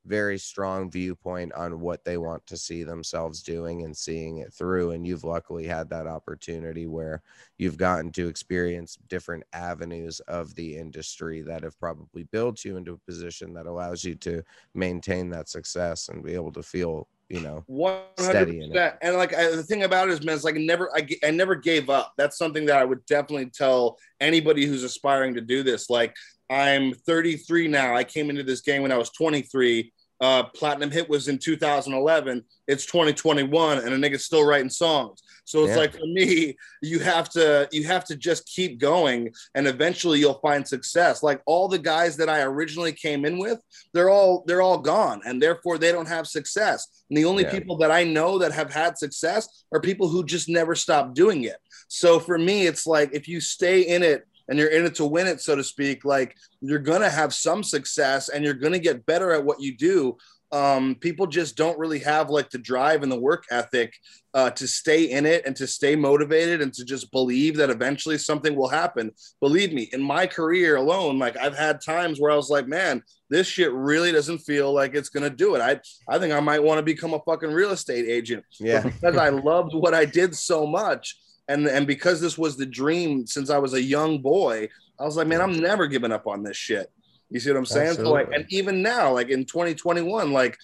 very 0.04 0.36
strong 0.36 0.90
viewpoint 0.90 1.52
on 1.52 1.78
what 1.78 2.04
they 2.04 2.16
want 2.16 2.44
to 2.46 2.56
see 2.56 2.82
themselves 2.82 3.42
doing 3.42 3.84
and 3.84 3.96
seeing 3.96 4.38
it 4.38 4.52
through. 4.52 4.90
And 4.90 5.06
you've 5.06 5.22
luckily 5.22 5.64
had 5.64 5.88
that 5.90 6.08
opportunity 6.08 6.86
where 6.86 7.22
you've 7.56 7.76
gotten 7.76 8.10
to 8.12 8.26
experience 8.26 8.96
different 9.08 9.44
avenues 9.52 10.18
of 10.20 10.56
the 10.56 10.76
industry 10.76 11.40
that 11.42 11.62
have 11.62 11.78
probably 11.78 12.24
built 12.24 12.64
you 12.64 12.76
into 12.76 12.94
a 12.94 12.98
position 12.98 13.52
that 13.54 13.66
allows 13.66 14.02
you 14.02 14.16
to 14.16 14.42
maintain 14.74 15.30
that 15.30 15.48
success 15.48 16.08
and 16.08 16.24
be 16.24 16.34
able 16.34 16.52
to 16.52 16.62
feel 16.64 17.06
you 17.32 17.40
know 17.40 17.64
100% 17.70 18.96
and 19.00 19.16
like 19.16 19.34
I, 19.34 19.50
the 19.56 19.62
thing 19.62 19.84
about 19.84 20.08
it 20.08 20.12
is 20.12 20.24
man 20.24 20.34
it's 20.34 20.44
like 20.44 20.56
never 20.56 20.94
I, 20.94 21.08
I 21.24 21.30
never 21.30 21.54
gave 21.54 21.88
up 21.88 22.12
that's 22.18 22.36
something 22.36 22.66
that 22.66 22.76
i 22.76 22.84
would 22.84 23.04
definitely 23.06 23.46
tell 23.46 23.96
anybody 24.20 24.66
who's 24.66 24.82
aspiring 24.82 25.34
to 25.34 25.40
do 25.40 25.62
this 25.62 25.88
like 25.88 26.14
I'm 26.52 26.92
33 26.92 27.68
now. 27.68 27.96
I 27.96 28.04
came 28.04 28.28
into 28.28 28.42
this 28.42 28.60
game 28.60 28.82
when 28.82 28.92
I 28.92 28.98
was 28.98 29.10
23. 29.10 29.90
Uh, 30.22 30.44
Platinum 30.44 30.92
Hit 30.92 31.10
was 31.10 31.26
in 31.26 31.36
2011. 31.36 32.44
It's 32.68 32.86
2021, 32.86 33.78
and 33.78 33.88
a 33.88 33.98
nigga's 33.98 34.24
still 34.24 34.46
writing 34.46 34.70
songs. 34.70 35.20
So 35.44 35.64
it's 35.64 35.70
yeah. 35.70 35.76
like 35.78 35.92
for 35.92 36.06
me, 36.06 36.56
you 36.80 37.00
have 37.00 37.28
to 37.30 37.68
you 37.72 37.84
have 37.88 38.04
to 38.04 38.16
just 38.16 38.46
keep 38.46 38.78
going, 38.78 39.32
and 39.56 39.66
eventually 39.66 40.20
you'll 40.20 40.34
find 40.34 40.66
success. 40.66 41.24
Like 41.24 41.42
all 41.44 41.66
the 41.66 41.78
guys 41.78 42.16
that 42.18 42.28
I 42.28 42.42
originally 42.42 42.92
came 42.92 43.24
in 43.24 43.36
with, 43.36 43.60
they're 43.92 44.10
all 44.10 44.44
they're 44.46 44.62
all 44.62 44.78
gone, 44.78 45.20
and 45.26 45.42
therefore 45.42 45.76
they 45.76 45.90
don't 45.90 46.06
have 46.06 46.28
success. 46.28 47.04
And 47.10 47.16
the 47.16 47.24
only 47.24 47.42
yeah. 47.42 47.50
people 47.50 47.76
that 47.78 47.90
I 47.90 48.04
know 48.04 48.38
that 48.38 48.52
have 48.52 48.72
had 48.72 48.96
success 48.96 49.64
are 49.72 49.80
people 49.80 50.08
who 50.08 50.24
just 50.24 50.48
never 50.48 50.76
stop 50.76 51.14
doing 51.14 51.42
it. 51.44 51.56
So 51.88 52.20
for 52.20 52.38
me, 52.38 52.68
it's 52.68 52.86
like 52.86 53.10
if 53.12 53.26
you 53.26 53.40
stay 53.40 53.82
in 53.82 54.04
it 54.04 54.24
and 54.48 54.58
you're 54.58 54.68
in 54.68 54.84
it 54.84 54.94
to 54.96 55.04
win 55.04 55.26
it, 55.26 55.40
so 55.40 55.56
to 55.56 55.64
speak, 55.64 56.04
like 56.04 56.36
you're 56.60 56.78
gonna 56.78 57.10
have 57.10 57.34
some 57.34 57.62
success 57.62 58.28
and 58.28 58.44
you're 58.44 58.54
gonna 58.54 58.78
get 58.78 59.06
better 59.06 59.32
at 59.32 59.44
what 59.44 59.60
you 59.60 59.76
do. 59.76 60.16
Um, 60.52 60.96
people 60.96 61.26
just 61.26 61.56
don't 61.56 61.78
really 61.78 62.00
have 62.00 62.28
like 62.28 62.50
the 62.50 62.58
drive 62.58 63.02
and 63.02 63.10
the 63.10 63.18
work 63.18 63.44
ethic 63.50 63.94
uh, 64.34 64.50
to 64.50 64.68
stay 64.68 65.04
in 65.04 65.24
it 65.24 65.46
and 65.46 65.56
to 65.56 65.66
stay 65.66 65.96
motivated 65.96 66.60
and 66.60 66.74
to 66.74 66.84
just 66.84 67.10
believe 67.10 67.56
that 67.56 67.70
eventually 67.70 68.18
something 68.18 68.54
will 68.54 68.68
happen. 68.68 69.12
Believe 69.40 69.72
me, 69.72 69.88
in 69.94 70.02
my 70.02 70.26
career 70.26 70.76
alone, 70.76 71.18
like 71.18 71.38
I've 71.38 71.56
had 71.56 71.80
times 71.80 72.20
where 72.20 72.30
I 72.30 72.36
was 72.36 72.50
like, 72.50 72.68
man, 72.68 73.02
this 73.30 73.46
shit 73.46 73.72
really 73.72 74.12
doesn't 74.12 74.40
feel 74.40 74.74
like 74.74 74.94
it's 74.94 75.08
gonna 75.08 75.30
do 75.30 75.54
it. 75.54 75.62
I 75.62 75.80
I 76.06 76.18
think 76.18 76.34
I 76.34 76.40
might 76.40 76.62
want 76.62 76.78
to 76.78 76.82
become 76.82 77.14
a 77.14 77.20
fucking 77.20 77.50
real 77.50 77.70
estate 77.70 78.06
agent. 78.06 78.44
Yeah, 78.60 78.82
because 78.82 79.16
I 79.16 79.30
loved 79.30 79.74
what 79.74 79.94
I 79.94 80.04
did 80.04 80.34
so 80.34 80.66
much 80.66 81.16
and 81.52 81.66
and 81.66 81.86
because 81.86 82.20
this 82.20 82.38
was 82.38 82.56
the 82.56 82.66
dream 82.66 83.26
since 83.26 83.50
I 83.50 83.58
was 83.58 83.74
a 83.74 83.82
young 83.82 84.20
boy, 84.20 84.68
I 84.98 85.04
was 85.04 85.16
like, 85.16 85.26
man, 85.26 85.40
I'm 85.40 85.58
never 85.58 85.86
giving 85.86 86.12
up 86.12 86.26
on 86.26 86.42
this 86.42 86.56
shit. 86.56 86.90
You 87.30 87.40
see 87.40 87.50
what 87.50 87.58
I'm 87.58 87.66
saying? 87.66 87.94
So 87.94 88.10
like, 88.10 88.30
and 88.32 88.44
even 88.50 88.82
now, 88.82 89.12
like 89.12 89.30
in 89.30 89.44
2021, 89.44 90.32
like 90.32 90.58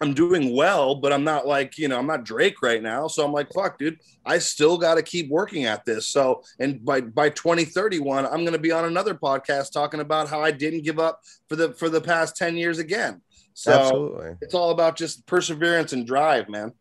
I'm 0.00 0.12
doing 0.12 0.54
well, 0.54 0.96
but 0.96 1.12
I'm 1.12 1.24
not 1.24 1.46
like, 1.46 1.78
you 1.78 1.88
know, 1.88 1.98
I'm 1.98 2.06
not 2.06 2.24
Drake 2.24 2.60
right 2.62 2.82
now. 2.82 3.06
So 3.06 3.24
I'm 3.24 3.32
like, 3.32 3.48
fuck, 3.54 3.78
dude, 3.78 3.98
I 4.26 4.38
still 4.38 4.76
got 4.76 4.96
to 4.96 5.02
keep 5.02 5.30
working 5.30 5.64
at 5.64 5.84
this. 5.84 6.08
So, 6.08 6.42
and 6.58 6.84
by, 6.84 7.00
by 7.00 7.30
2031, 7.30 8.26
I'm 8.26 8.40
going 8.40 8.52
to 8.52 8.58
be 8.58 8.72
on 8.72 8.84
another 8.84 9.14
podcast 9.14 9.72
talking 9.72 10.00
about 10.00 10.28
how 10.28 10.42
I 10.42 10.50
didn't 10.50 10.82
give 10.82 10.98
up 10.98 11.20
for 11.48 11.56
the, 11.56 11.72
for 11.74 11.88
the 11.88 12.00
past 12.00 12.36
10 12.36 12.56
years 12.56 12.78
again. 12.78 13.22
So 13.54 13.72
Absolutely. 13.72 14.36
it's 14.40 14.54
all 14.54 14.70
about 14.70 14.96
just 14.96 15.24
perseverance 15.26 15.92
and 15.92 16.06
drive, 16.06 16.48
man. 16.48 16.72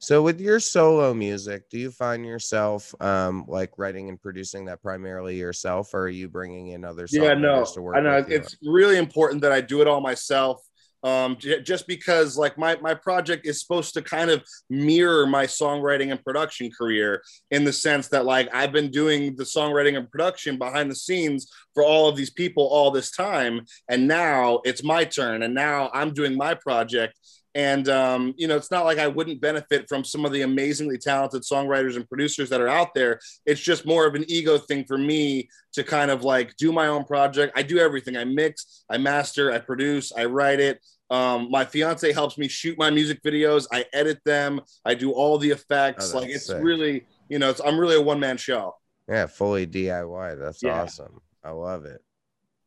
So 0.00 0.22
with 0.22 0.40
your 0.40 0.60
solo 0.60 1.12
music, 1.12 1.68
do 1.68 1.78
you 1.78 1.90
find 1.90 2.24
yourself 2.24 2.94
um, 3.02 3.44
like 3.46 3.72
writing 3.76 4.08
and 4.08 4.20
producing 4.20 4.64
that 4.64 4.82
primarily 4.82 5.36
yourself, 5.36 5.92
or 5.92 6.04
are 6.04 6.08
you 6.08 6.26
bringing 6.26 6.68
in 6.68 6.86
other 6.86 7.06
yeah, 7.10 7.34
no, 7.34 7.66
to 7.66 7.82
work? 7.82 7.96
I 7.96 8.00
know 8.00 8.24
it's 8.26 8.56
really 8.62 8.96
important 8.96 9.42
that 9.42 9.52
I 9.52 9.60
do 9.60 9.82
it 9.82 9.86
all 9.86 10.00
myself. 10.00 10.62
Um, 11.02 11.36
j- 11.38 11.62
just 11.62 11.86
because 11.86 12.38
like 12.38 12.56
my 12.56 12.78
my 12.80 12.94
project 12.94 13.46
is 13.46 13.60
supposed 13.60 13.92
to 13.94 14.02
kind 14.02 14.30
of 14.30 14.42
mirror 14.70 15.26
my 15.26 15.44
songwriting 15.44 16.10
and 16.10 16.24
production 16.24 16.70
career 16.70 17.22
in 17.50 17.64
the 17.64 17.72
sense 17.72 18.08
that 18.08 18.24
like 18.24 18.48
I've 18.54 18.72
been 18.72 18.90
doing 18.90 19.36
the 19.36 19.44
songwriting 19.44 19.98
and 19.98 20.10
production 20.10 20.56
behind 20.56 20.90
the 20.90 20.96
scenes 20.96 21.50
for 21.74 21.84
all 21.84 22.08
of 22.08 22.16
these 22.16 22.30
people 22.30 22.66
all 22.66 22.90
this 22.90 23.10
time, 23.10 23.66
and 23.90 24.08
now 24.08 24.60
it's 24.64 24.82
my 24.82 25.04
turn, 25.04 25.42
and 25.42 25.54
now 25.54 25.90
I'm 25.92 26.14
doing 26.14 26.38
my 26.38 26.54
project 26.54 27.18
and 27.54 27.88
um, 27.88 28.34
you 28.36 28.46
know, 28.46 28.56
it's 28.56 28.70
not 28.70 28.84
like 28.84 28.98
I 28.98 29.08
wouldn't 29.08 29.40
benefit 29.40 29.88
from 29.88 30.04
some 30.04 30.24
of 30.24 30.32
the 30.32 30.42
amazingly 30.42 30.98
talented 30.98 31.42
songwriters 31.42 31.96
and 31.96 32.08
producers 32.08 32.48
that 32.50 32.60
are 32.60 32.68
out 32.68 32.94
there. 32.94 33.20
It's 33.44 33.60
just 33.60 33.86
more 33.86 34.06
of 34.06 34.14
an 34.14 34.24
ego 34.28 34.56
thing 34.58 34.84
for 34.84 34.96
me 34.96 35.48
to 35.72 35.82
kind 35.82 36.10
of 36.10 36.22
like 36.22 36.56
do 36.56 36.72
my 36.72 36.86
own 36.86 37.04
project. 37.04 37.52
I 37.56 37.62
do 37.62 37.78
everything. 37.78 38.16
I 38.16 38.24
mix, 38.24 38.84
I 38.88 38.98
master, 38.98 39.52
I 39.52 39.58
produce, 39.58 40.12
I 40.12 40.26
write 40.26 40.60
it. 40.60 40.80
Um, 41.10 41.50
my 41.50 41.64
fiance 41.64 42.12
helps 42.12 42.38
me 42.38 42.46
shoot 42.46 42.78
my 42.78 42.90
music 42.90 43.20
videos. 43.22 43.66
I 43.72 43.84
edit 43.92 44.20
them. 44.24 44.60
I 44.84 44.94
do 44.94 45.10
all 45.10 45.38
the 45.38 45.50
effects. 45.50 46.14
Oh, 46.14 46.20
like 46.20 46.30
it's 46.30 46.46
sick. 46.46 46.62
really, 46.62 47.04
you 47.28 47.40
know, 47.40 47.50
it's, 47.50 47.60
I'm 47.60 47.78
really 47.78 47.96
a 47.96 48.00
one 48.00 48.20
man 48.20 48.36
show. 48.36 48.76
Yeah, 49.08 49.26
fully 49.26 49.66
DIY. 49.66 50.38
That's 50.38 50.62
yeah. 50.62 50.82
awesome. 50.82 51.20
I 51.42 51.50
love 51.50 51.84
it. 51.84 52.00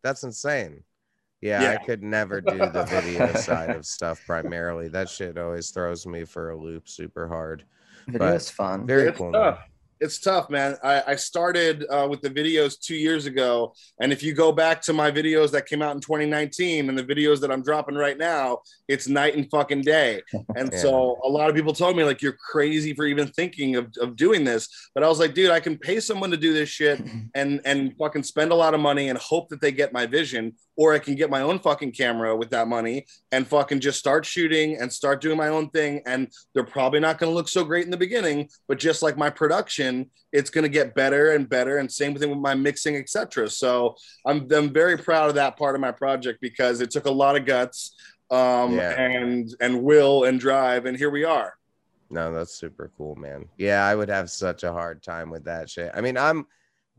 That's 0.03 0.23
insane 0.23 0.83
Yeah, 1.43 1.61
Yeah. 1.61 1.77
I 1.79 1.83
could 1.83 2.01
never 2.01 2.39
do 2.39 2.57
the 2.57 2.85
video 2.89 3.33
side 3.33 3.71
of 3.71 3.85
stuff 3.85 4.21
primarily. 4.25 4.87
That 4.87 5.09
shit 5.09 5.37
always 5.37 5.71
throws 5.71 6.05
me 6.05 6.23
for 6.23 6.51
a 6.51 6.57
loop 6.57 6.87
super 6.87 7.27
hard. 7.27 7.65
Video 8.07 8.33
is 8.33 8.49
fun. 8.49 8.87
Very 8.87 9.09
It's 9.09 9.17
cool. 9.17 9.31
It's 9.99 10.19
tough, 10.19 10.49
man. 10.49 10.75
I, 10.83 11.03
I 11.07 11.15
started 11.15 11.85
uh, 11.89 12.07
with 12.09 12.21
the 12.21 12.29
videos 12.29 12.79
two 12.79 12.95
years 12.95 13.25
ago. 13.25 13.73
And 14.01 14.11
if 14.11 14.21
you 14.21 14.33
go 14.33 14.51
back 14.51 14.81
to 14.83 14.93
my 14.93 15.09
videos 15.11 15.51
that 15.51 15.65
came 15.65 15.81
out 15.81 15.95
in 15.95 16.01
2019 16.01 16.89
and 16.89 16.97
the 16.97 17.03
videos 17.03 17.39
that 17.39 17.51
I'm 17.51 17.63
dropping 17.63 17.95
right 17.95 18.17
now, 18.17 18.59
it's 18.89 19.07
night 19.07 19.35
and 19.35 19.49
fucking 19.49 19.81
day. 19.81 20.21
And 20.55 20.71
Yeah. 20.73 20.79
so 20.79 21.19
a 21.23 21.29
lot 21.29 21.49
of 21.49 21.55
people 21.55 21.73
told 21.73 21.95
me, 21.95 22.03
like, 22.03 22.21
you're 22.21 22.37
crazy 22.51 22.93
for 22.93 23.05
even 23.05 23.27
thinking 23.29 23.75
of, 23.77 23.87
of 24.01 24.15
doing 24.15 24.43
this. 24.43 24.67
But 24.93 25.03
I 25.03 25.07
was 25.07 25.19
like, 25.19 25.33
dude, 25.33 25.51
I 25.51 25.59
can 25.61 25.77
pay 25.77 25.99
someone 25.99 26.31
to 26.31 26.37
do 26.37 26.53
this 26.53 26.69
shit 26.69 27.01
and 27.35 27.61
and 27.65 27.95
fucking 27.97 28.23
spend 28.23 28.51
a 28.51 28.55
lot 28.55 28.73
of 28.73 28.79
money 28.81 29.09
and 29.09 29.17
hope 29.17 29.49
that 29.49 29.61
they 29.61 29.71
get 29.71 29.93
my 29.93 30.05
vision, 30.05 30.53
or 30.75 30.93
I 30.93 30.99
can 30.99 31.15
get 31.15 31.29
my 31.29 31.41
own 31.41 31.59
fucking 31.59 31.93
camera 31.93 32.35
with 32.35 32.49
that 32.51 32.67
money 32.67 33.05
and 33.31 33.47
fucking 33.47 33.79
just 33.79 33.99
start 33.99 34.25
shooting 34.25 34.77
and 34.79 34.91
start 34.91 35.21
doing 35.21 35.37
my 35.37 35.47
own 35.47 35.69
thing. 35.69 36.01
And 36.05 36.27
they're 36.53 36.63
probably 36.77 36.99
not 36.99 37.17
going 37.19 37.31
to 37.31 37.35
look 37.35 37.47
so 37.47 37.63
great 37.63 37.85
in 37.85 37.91
the 37.91 37.97
beginning, 38.05 38.49
but 38.67 38.77
just 38.79 39.01
like 39.01 39.17
my 39.17 39.29
production, 39.29 39.82
it's 40.31 40.49
going 40.49 40.63
to 40.63 40.69
get 40.69 40.95
better 40.95 41.31
and 41.31 41.47
better. 41.47 41.77
And 41.77 41.91
same 41.91 42.15
thing 42.15 42.29
with 42.29 42.39
my 42.39 42.55
mixing, 42.55 42.95
etc. 42.95 43.49
So 43.49 43.95
I'm 44.25 44.47
I'm 44.51 44.71
very 44.73 44.97
proud 44.97 45.29
of 45.29 45.35
that 45.35 45.57
part 45.57 45.75
of 45.75 45.81
my 45.81 45.91
project 45.91 46.39
because 46.41 46.81
it 46.81 46.91
took 46.91 47.05
a 47.05 47.11
lot 47.11 47.35
of 47.35 47.45
guts 47.45 47.95
um, 48.31 48.75
Yeah. 48.75 48.99
and 48.99 49.53
and 49.59 49.83
will 49.83 50.23
and 50.23 50.39
drive, 50.39 50.85
and 50.85 50.97
here 50.97 51.09
we 51.11 51.23
are. 51.23 51.53
No, 52.09 52.31
that's 52.31 52.53
super 52.55 52.91
cool, 52.97 53.15
man. 53.15 53.45
Yeah, 53.57 53.85
I 53.85 53.95
would 53.95 54.09
have 54.09 54.29
such 54.29 54.63
a 54.63 54.71
hard 54.71 55.01
time 55.01 55.29
with 55.29 55.45
that 55.45 55.69
shit. 55.69 55.91
I 55.95 56.01
mean, 56.01 56.17
I'm 56.17 56.45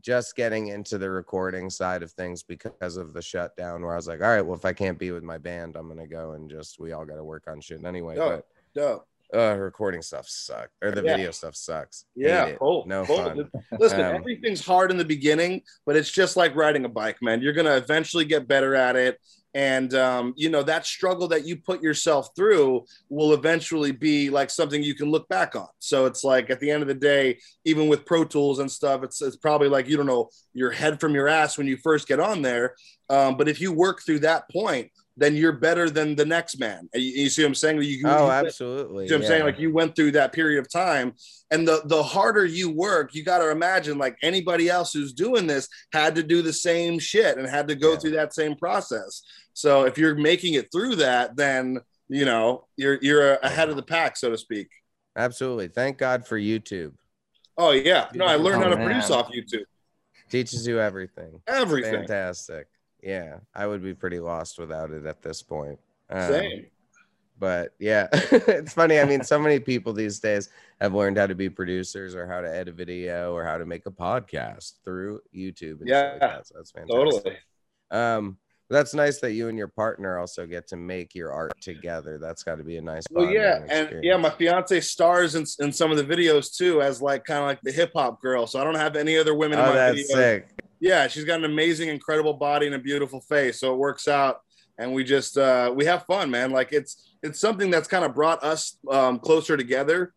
just 0.01 0.35
getting 0.35 0.67
into 0.67 0.97
the 0.97 1.09
recording 1.09 1.69
side 1.69 2.03
of 2.03 2.11
things 2.11 2.43
because 2.43 2.97
of 2.97 3.13
the 3.13 3.21
shutdown 3.21 3.81
where 3.81 3.93
I 3.93 3.95
was 3.95 4.07
like, 4.07 4.21
all 4.21 4.27
right, 4.27 4.41
well, 4.45 4.55
if 4.57 4.65
I 4.65 4.73
can't 4.73 4.99
be 4.99 5.11
with 5.11 5.23
my 5.23 5.37
band, 5.37 5.75
I'm 5.75 5.87
gonna 5.87 6.05
go 6.07 6.33
and 6.33 6.49
just 6.49 6.79
we 6.79 6.91
all 6.91 7.05
gotta 7.05 7.23
work 7.23 7.45
on 7.47 7.59
shit 7.61 7.83
anyway. 7.85 8.15
Dope. 8.15 8.45
But 8.75 9.05
uh 9.33 9.55
recording 9.57 10.01
stuff 10.01 10.27
suck 10.27 10.69
or 10.83 10.91
the 10.91 11.01
Yeah. 11.03 11.15
video 11.15 11.31
stuff 11.31 11.55
sucks. 11.55 12.05
Yeah, 12.15 12.55
no 12.85 13.05
fun. 13.05 13.49
Listen, 13.79 14.01
Um, 14.01 14.15
everything's 14.15 14.65
hard 14.65 14.91
in 14.91 14.97
the 14.97 15.05
beginning, 15.05 15.61
but 15.85 15.95
it's 15.95 16.11
just 16.11 16.37
like 16.37 16.55
riding 16.55 16.85
a 16.85 16.89
bike, 16.89 17.17
man. 17.21 17.41
You're 17.41 17.53
gonna 17.53 17.75
eventually 17.75 18.25
get 18.25 18.47
better 18.47 18.75
at 18.75 18.95
it, 18.95 19.19
and 19.53 19.93
um, 19.95 20.33
you 20.37 20.49
know 20.49 20.63
that 20.63 20.85
struggle 20.85 21.27
that 21.29 21.45
you 21.45 21.57
put 21.57 21.81
yourself 21.81 22.29
through 22.35 22.85
will 23.09 23.33
eventually 23.33 23.91
be 23.91 24.29
like 24.29 24.49
something 24.49 24.83
you 24.83 24.95
can 24.95 25.09
look 25.09 25.27
back 25.27 25.55
on. 25.55 25.67
So 25.79 26.05
it's 26.05 26.23
like 26.23 26.49
at 26.49 26.59
the 26.59 26.69
end 26.69 26.81
of 26.83 26.87
the 26.87 26.93
day, 26.93 27.39
even 27.63 27.87
with 27.87 28.05
Pro 28.05 28.25
Tools 28.25 28.59
and 28.59 28.71
stuff, 28.71 29.03
it's 29.03 29.21
it's 29.21 29.37
probably 29.37 29.69
like 29.69 29.87
you 29.87 29.97
don't 29.97 30.05
know 30.05 30.29
your 30.53 30.71
head 30.71 30.99
from 30.99 31.15
your 31.15 31.27
ass 31.27 31.57
when 31.57 31.67
you 31.67 31.77
first 31.77 32.07
get 32.07 32.19
on 32.19 32.41
there, 32.41 32.75
um, 33.09 33.37
but 33.37 33.47
if 33.47 33.59
you 33.59 33.71
work 33.73 34.01
through 34.03 34.19
that 34.19 34.49
point. 34.51 34.91
Then 35.17 35.35
you're 35.35 35.53
better 35.53 35.89
than 35.89 36.15
the 36.15 36.25
next 36.25 36.59
man. 36.59 36.89
You, 36.93 37.01
you 37.23 37.29
see 37.29 37.43
what 37.43 37.47
I'm 37.49 37.55
saying? 37.55 37.81
You, 37.81 38.01
Oh, 38.05 38.25
you- 38.25 38.31
absolutely. 38.31 39.05
you 39.05 39.11
know 39.11 39.15
what 39.17 39.23
I'm 39.23 39.27
saying? 39.27 39.43
Like 39.45 39.59
you 39.59 39.71
went 39.73 39.95
through 39.95 40.11
that 40.11 40.33
period 40.33 40.59
of 40.59 40.69
time, 40.69 41.13
and 41.51 41.65
the 41.67 41.81
the 41.85 42.03
harder 42.03 42.43
you 42.45 42.69
work, 42.69 43.15
you 43.15 43.23
got 43.23 43.37
to 43.39 43.49
imagine 43.49 43.97
like 43.97 44.17
anybody 44.21 44.69
else 44.69 44.91
who's 44.91 45.13
doing 45.13 45.47
this 45.47 45.69
had 45.93 46.15
to 46.15 46.23
do 46.23 46.41
the 46.41 46.51
same 46.53 46.99
shit 46.99 47.37
and 47.37 47.47
had 47.47 47.67
to 47.69 47.75
go 47.75 47.91
Yeah. 47.93 47.97
through 47.99 48.11
that 48.11 48.33
same 48.33 48.55
process. 48.57 49.21
So 49.53 49.85
if 49.85 49.97
you're 49.97 50.15
making 50.15 50.55
it 50.55 50.69
through 50.71 50.97
that, 50.97 51.37
then 51.37 51.79
you 52.09 52.25
know 52.25 52.67
you're 52.75 52.99
you're 53.01 53.35
ahead 53.35 53.69
of 53.69 53.77
the 53.77 53.83
pack, 53.83 54.17
so 54.17 54.29
to 54.31 54.37
speak. 54.37 54.67
Absolutely. 55.15 55.69
Thank 55.69 55.97
God 55.97 56.27
for 56.27 56.37
YouTube. 56.37 56.91
Oh 57.57 57.71
yeah, 57.71 58.09
no, 58.13 58.25
I 58.25 58.35
learned 58.35 58.57
Oh, 58.57 58.65
how 58.65 58.69
to 58.71 58.75
man. 58.75 58.85
produce 58.87 59.09
off 59.11 59.29
YouTube. 59.31 59.63
Teaches 60.29 60.67
you 60.67 60.81
everything. 60.81 61.39
Everything. 61.47 61.93
Fantastic. 61.93 62.67
Yeah, 63.05 63.37
I 63.53 63.67
would 63.67 63.83
be 63.83 63.93
pretty 63.93 64.19
lost 64.19 64.57
without 64.57 64.89
it 64.91 65.05
at 65.05 65.21
this 65.21 65.43
point. 65.43 65.79
Um, 66.09 66.31
Same. 66.31 66.65
but 67.39 67.73
yeah, 67.79 68.07
it's 68.13 68.73
funny. 68.73 68.99
I 68.99 69.05
mean, 69.05 69.23
so 69.23 69.37
many 69.37 69.59
people 69.59 69.93
these 69.93 70.19
days 70.19 70.49
have 70.81 70.93
learned 70.95 71.17
how 71.17 71.27
to 71.27 71.35
be 71.35 71.47
producers 71.47 72.15
or 72.15 72.25
how 72.27 72.41
to 72.41 72.49
edit 72.49 72.69
a 72.69 72.71
video 72.71 73.33
or 73.35 73.43
how 73.45 73.57
to 73.59 73.65
make 73.65 73.85
a 73.85 73.91
podcast 73.91 74.73
through 74.83 75.21
YouTube. 75.35 75.81
And 75.81 75.87
Yeah, 75.89 76.11
like 76.13 76.19
that. 76.21 76.47
so 76.47 76.55
that's 76.57 76.71
fantastic. 76.71 76.95
Totally. 77.23 77.37
Um, 77.91 78.37
that's 78.71 78.95
nice 78.95 79.19
that 79.19 79.33
you 79.33 79.47
and 79.49 79.57
your 79.59 79.67
partner 79.67 80.17
also 80.17 80.47
get 80.47 80.67
to 80.69 80.75
make 80.75 81.13
your 81.13 81.31
art 81.31 81.53
together. 81.61 82.17
That's 82.17 82.41
got 82.41 82.55
to 82.55 82.63
be 82.63 82.77
a 82.77 82.81
nice. 82.81 83.03
Well, 83.11 83.29
yeah, 83.29 83.63
and 83.69 84.03
yeah, 84.03 84.17
my 84.17 84.31
fiance 84.31 84.81
stars 84.81 85.35
in, 85.35 85.45
in 85.59 85.71
some 85.71 85.91
of 85.91 85.97
the 85.97 86.03
videos 86.03 86.57
too, 86.57 86.81
as 86.81 86.99
like 86.99 87.25
kind 87.25 87.41
of 87.41 87.45
like 87.45 87.61
the 87.61 87.71
hip 87.71 87.91
hop 87.95 88.19
girl. 88.19 88.47
So 88.47 88.59
I 88.59 88.63
don't 88.63 88.73
have 88.73 88.95
any 88.95 89.15
other 89.19 89.35
women 89.35 89.59
in 89.59 89.65
Oh, 89.65 89.69
my 89.69 89.75
that's 89.75 90.11
videos. 90.11 90.15
sick. 90.15 90.49
Yeah, 90.79 91.07
she's 91.07 91.23
got 91.23 91.39
an 91.39 91.45
amazing, 91.45 91.89
incredible 91.89 92.33
body 92.33 92.65
and 92.65 92.75
a 92.75 92.79
beautiful 92.79 93.21
face. 93.21 93.59
So 93.59 93.73
it 93.73 93.77
works 93.77 94.07
out, 94.07 94.41
and 94.77 94.93
we 94.93 95.03
just 95.03 95.37
uh, 95.37 95.73
we 95.75 95.85
have 95.85 96.05
fun, 96.05 96.29
man. 96.29 96.51
Like 96.51 96.73
it's 96.73 97.13
it's 97.23 97.39
something 97.39 97.69
that's 97.69 97.87
kind 97.87 98.05
of 98.05 98.13
brought 98.13 98.43
us 98.43 98.77
um, 98.89 99.19
closer 99.19 99.57
together. 99.57 100.13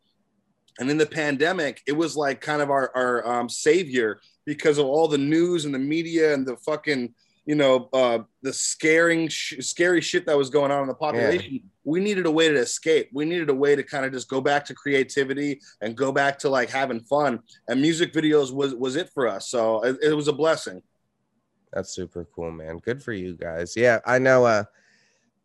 And 0.80 0.90
in 0.90 0.96
the 0.96 1.06
pandemic, 1.06 1.82
it 1.86 1.92
was 1.96 2.16
like 2.16 2.40
kind 2.40 2.62
of 2.62 2.70
our 2.70 2.90
our 2.94 3.40
um, 3.40 3.48
savior 3.48 4.20
because 4.46 4.78
of 4.78 4.86
all 4.86 5.08
the 5.08 5.18
news 5.18 5.64
and 5.64 5.74
the 5.74 5.78
media 5.78 6.34
and 6.34 6.46
the 6.46 6.56
fucking 6.58 7.14
you 7.48 7.54
know 7.54 7.88
uh, 7.94 8.18
the 8.42 8.52
scaring 8.52 9.26
sh- 9.26 9.54
scary 9.60 10.02
shit 10.02 10.26
that 10.26 10.36
was 10.36 10.50
going 10.50 10.70
on 10.70 10.82
in 10.82 10.86
the 10.86 10.94
population. 10.94 11.60
We 11.82 11.98
needed 11.98 12.26
a 12.26 12.30
way 12.30 12.50
to 12.50 12.58
escape. 12.58 13.08
We 13.14 13.24
needed 13.24 13.48
a 13.48 13.54
way 13.54 13.74
to 13.74 13.82
kind 13.82 14.04
of 14.04 14.12
just 14.12 14.28
go 14.28 14.42
back 14.42 14.66
to 14.66 14.74
creativity 14.74 15.58
and 15.80 15.96
go 15.96 16.12
back 16.12 16.38
to 16.40 16.50
like 16.50 16.68
having 16.68 17.00
fun. 17.00 17.40
And 17.66 17.80
music 17.80 18.12
videos 18.12 18.52
was 18.52 18.74
was 18.74 18.96
it 18.96 19.08
for 19.14 19.26
us. 19.26 19.48
So 19.48 19.82
it, 19.82 19.96
it 20.02 20.12
was 20.12 20.28
a 20.28 20.32
blessing. 20.32 20.82
That's 21.72 21.88
super 21.88 22.26
cool, 22.34 22.50
man. 22.50 22.80
Good 22.80 23.02
for 23.02 23.14
you 23.14 23.34
guys. 23.34 23.74
Yeah, 23.74 24.00
I 24.04 24.18
know 24.18 24.44
uh 24.44 24.64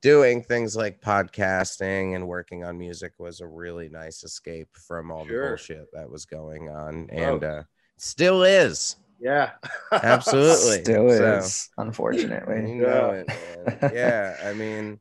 doing 0.01 0.43
things 0.43 0.75
like 0.75 0.99
podcasting 0.99 2.15
and 2.15 2.27
working 2.27 2.65
on 2.65 2.77
music 2.77 3.13
was 3.17 3.39
a 3.39 3.47
really 3.47 3.87
nice 3.87 4.25
escape 4.25 4.67
from 4.73 5.09
all 5.09 5.23
the 5.23 5.31
bullshit 5.31 5.87
that 5.93 6.09
was 6.09 6.25
going 6.25 6.67
on 6.67 7.09
and 7.11 7.45
uh 7.45 7.63
still 7.95 8.43
is. 8.43 8.97
Yeah. 9.23 9.51
Absolutely. 9.91 10.83
Still 10.83 11.09
So, 11.09 11.37
is, 11.37 11.69
unfortunately. 11.77 12.71
you 12.73 12.81
know 12.81 13.09
it, 13.11 13.27
man. 13.27 13.91
Yeah, 13.95 14.35
I 14.43 14.53
mean 14.53 14.99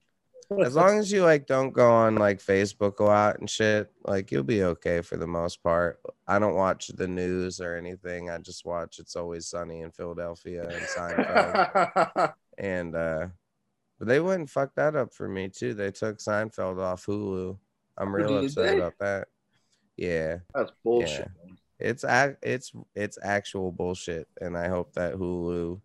as 0.61 0.74
long 0.74 0.98
as 0.98 1.11
you 1.11 1.24
like 1.24 1.46
don't 1.46 1.72
go 1.72 1.90
on 1.90 2.16
like 2.16 2.38
Facebook 2.38 2.98
a 3.00 3.04
lot 3.04 3.38
and 3.38 3.48
shit, 3.48 3.90
like 4.04 4.30
you'll 4.30 4.42
be 4.42 4.62
okay 4.64 5.00
for 5.00 5.16
the 5.16 5.26
most 5.26 5.62
part. 5.62 6.00
I 6.26 6.38
don't 6.38 6.54
watch 6.54 6.88
the 6.88 7.08
news 7.08 7.61
or 7.61 7.76
anything. 7.76 8.30
I 8.30 8.38
just 8.38 8.64
watch 8.64 8.98
It's 8.98 9.16
Always 9.16 9.46
Sunny 9.46 9.80
in 9.80 9.90
Philadelphia 9.90 10.62
and 10.68 10.82
Seinfeld. 10.82 12.32
and 12.58 12.94
uh 12.94 13.26
but 13.98 14.08
they 14.08 14.20
wouldn't 14.20 14.50
fuck 14.50 14.74
that 14.74 14.96
up 14.96 15.14
for 15.14 15.28
me 15.28 15.48
too. 15.48 15.74
They 15.74 15.90
took 15.90 16.18
Seinfeld 16.18 16.80
off 16.80 17.06
Hulu. 17.06 17.56
I'm 17.96 18.14
real 18.14 18.38
upset 18.38 18.64
they? 18.64 18.78
about 18.78 18.94
that. 19.00 19.28
Yeah, 19.96 20.38
That's 20.54 20.72
bullshit. 20.82 21.28
It's 21.83 22.05
it's 22.42 22.73
it's 22.95 23.18
actual 23.23 23.73
bullshit, 23.73 24.29
and 24.40 24.57
I 24.57 24.68
hope 24.68 24.92
that 24.95 25.14
Hulu. 25.14 25.81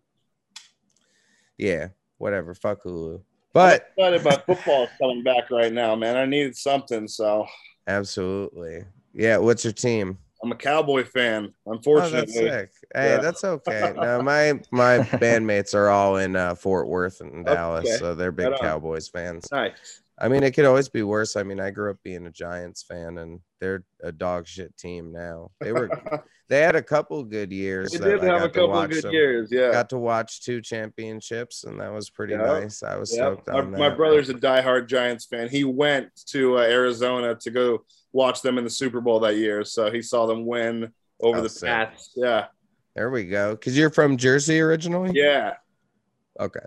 Yeah, 1.56 1.88
whatever. 2.18 2.54
Fuck 2.54 2.84
Hulu. 2.84 3.20
But 3.52 3.88
I'm 3.98 4.12
excited 4.12 4.20
about 4.20 4.46
football 4.46 4.88
coming 5.00 5.22
back 5.22 5.50
right 5.50 5.72
now, 5.72 5.96
man. 5.96 6.16
I 6.16 6.26
needed 6.26 6.56
something, 6.56 7.08
so 7.08 7.46
absolutely, 7.86 8.84
yeah. 9.12 9.38
What's 9.38 9.64
your 9.64 9.72
team? 9.72 10.18
I'm 10.42 10.52
a 10.52 10.56
Cowboy 10.56 11.04
fan. 11.04 11.52
Oh, 11.66 11.72
Unfortunately, 11.72 12.20
that's 12.20 12.34
sick. 12.34 12.70
Hey, 12.94 13.08
Yeah. 13.14 13.18
that's 13.18 13.42
okay. 13.42 13.92
No, 14.00 14.22
my 14.22 14.60
my 14.70 14.98
bandmates 15.00 15.74
are 15.74 15.88
all 15.88 16.18
in 16.18 16.36
uh, 16.36 16.54
Fort 16.54 16.86
Worth 16.86 17.20
and 17.20 17.44
Dallas, 17.44 17.86
Okay. 17.88 17.96
so 17.98 18.14
they're 18.14 18.30
big 18.30 18.50
Right. 18.50 18.60
Cowboys 18.60 19.08
fans. 19.08 19.48
nice. 19.50 20.02
I 20.20 20.26
mean, 20.28 20.42
it 20.42 20.50
could 20.52 20.64
always 20.64 20.88
be 20.88 21.02
worse. 21.02 21.36
I 21.36 21.44
mean, 21.44 21.60
I 21.60 21.70
grew 21.70 21.90
up 21.92 21.98
being 22.02 22.26
a 22.26 22.30
Giants 22.30 22.82
fan, 22.82 23.18
and 23.18 23.38
they're 23.60 23.84
a 24.02 24.10
dog 24.10 24.48
shit 24.48 24.76
team 24.76 25.12
now. 25.12 25.52
They 25.60 25.72
were, 25.72 25.88
they 26.48 26.60
had 26.60 26.74
a 26.74 26.82
couple 26.82 27.22
good 27.22 27.52
years. 27.52 27.92
They 27.92 27.98
did 27.98 28.24
I 28.24 28.34
have 28.34 28.42
a 28.42 28.48
couple 28.48 28.76
of 28.76 28.90
good 28.90 29.04
them. 29.04 29.12
years. 29.12 29.48
Yeah. 29.52 29.70
Got 29.70 29.90
to 29.90 29.98
watch 29.98 30.42
two 30.42 30.60
championships, 30.60 31.62
and 31.64 31.78
that 31.80 31.92
was 31.92 32.10
pretty 32.10 32.32
Yeah. 32.34 32.38
nice. 32.42 32.82
I 32.82 32.96
was 32.96 33.12
Yeah. 33.14 33.32
stoked 33.34 33.46
My, 33.48 33.54
on 33.60 33.70
that. 33.70 33.78
my 33.78 33.90
brother's 33.90 34.28
a 34.28 34.34
diehard 34.34 34.88
Giants 34.88 35.24
fan. 35.26 35.48
He 35.48 35.62
went 35.62 36.08
to 36.26 36.58
uh, 36.58 36.62
Arizona 36.62 37.36
to 37.36 37.50
go 37.52 37.84
watch 38.12 38.42
them 38.42 38.58
in 38.58 38.64
the 38.64 38.70
Super 38.70 39.00
Bowl 39.00 39.20
that 39.20 39.36
year, 39.36 39.62
so 39.64 39.88
he 39.90 40.02
saw 40.02 40.26
them 40.26 40.44
win 40.46 40.92
over 41.20 41.38
Oh, 41.38 41.42
the 41.42 41.48
sick. 41.48 41.68
Pats. 41.68 42.10
Yeah, 42.16 42.46
There 42.96 43.10
we 43.10 43.24
go. 43.24 43.52
Because 43.52 43.78
you're 43.78 43.90
from 43.90 44.16
Jersey 44.16 44.58
originally. 44.60 45.12
yeah, 45.14 45.54
Okay. 46.40 46.58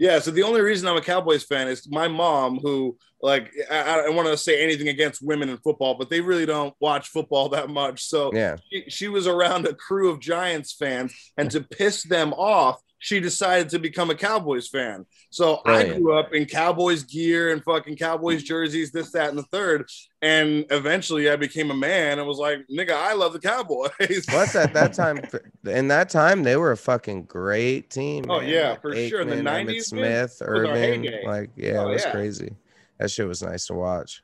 Yeah. 0.00 0.18
So 0.18 0.32
the 0.32 0.42
only 0.42 0.62
reason 0.62 0.88
I'm 0.88 0.96
a 0.96 1.00
Cowboys 1.00 1.44
fan 1.44 1.68
is 1.68 1.88
my 1.88 2.08
mom, 2.08 2.58
who 2.58 2.96
like 3.22 3.52
I, 3.70 3.92
I 3.92 3.96
don't 4.02 4.16
want 4.16 4.28
to 4.28 4.36
say 4.36 4.64
anything 4.64 4.88
against 4.88 5.22
women 5.22 5.48
in 5.50 5.58
football, 5.58 5.94
but 5.94 6.10
they 6.10 6.20
really 6.20 6.46
don't 6.46 6.74
watch 6.80 7.08
football 7.10 7.50
that 7.50 7.68
much. 7.68 8.04
So 8.04 8.32
Yeah. 8.34 8.56
she, 8.72 8.84
she 8.88 9.08
was 9.08 9.26
around 9.28 9.66
a 9.66 9.74
crew 9.74 10.10
of 10.10 10.18
Giants 10.18 10.72
fans, 10.72 11.14
and 11.36 11.50
to 11.52 11.60
piss 11.60 12.02
them 12.02 12.32
off, 12.32 12.80
she 13.02 13.18
decided 13.18 13.70
to 13.70 13.78
become 13.78 14.10
a 14.10 14.14
Cowboys 14.14 14.68
fan. 14.68 15.06
So 15.30 15.62
Brilliant. 15.64 15.96
I 15.96 15.98
grew 15.98 16.18
up 16.18 16.34
in 16.34 16.44
Cowboys 16.44 17.02
gear 17.02 17.50
and 17.50 17.64
fucking 17.64 17.96
Cowboys 17.96 18.42
jerseys, 18.42 18.92
this, 18.92 19.10
that, 19.12 19.30
and 19.30 19.38
the 19.38 19.42
third. 19.44 19.88
And 20.20 20.66
eventually 20.70 21.30
I 21.30 21.36
became 21.36 21.70
a 21.70 21.74
man 21.74 22.18
and 22.18 22.28
was 22.28 22.36
like, 22.36 22.58
nigga, 22.70 22.90
I 22.92 23.14
love 23.14 23.32
the 23.32 23.38
Cowboys. 23.40 24.26
Plus, 24.28 24.54
at 24.54 24.74
that 24.74 24.92
time, 24.92 25.22
in 25.66 25.88
that 25.88 26.10
time, 26.10 26.42
they 26.42 26.58
were 26.58 26.72
a 26.72 26.76
fucking 26.76 27.22
great 27.24 27.88
team. 27.88 28.26
Oh, 28.28 28.40
man. 28.40 28.48
yeah, 28.50 28.76
for 28.76 28.94
sure. 28.94 29.22
In 29.22 29.28
the 29.30 29.36
90s, 29.36 29.92
man, 29.94 30.28
Smith, 30.28 30.36
Irvin, 30.42 31.06
like 31.24 31.50
yeah, 31.56 31.78
Oh, 31.78 31.88
it 31.88 31.92
was 31.94 32.04
yeah. 32.04 32.10
crazy. 32.12 32.54
That 32.98 33.10
shit 33.10 33.26
was 33.26 33.42
nice 33.42 33.66
to 33.68 33.74
watch. 33.74 34.22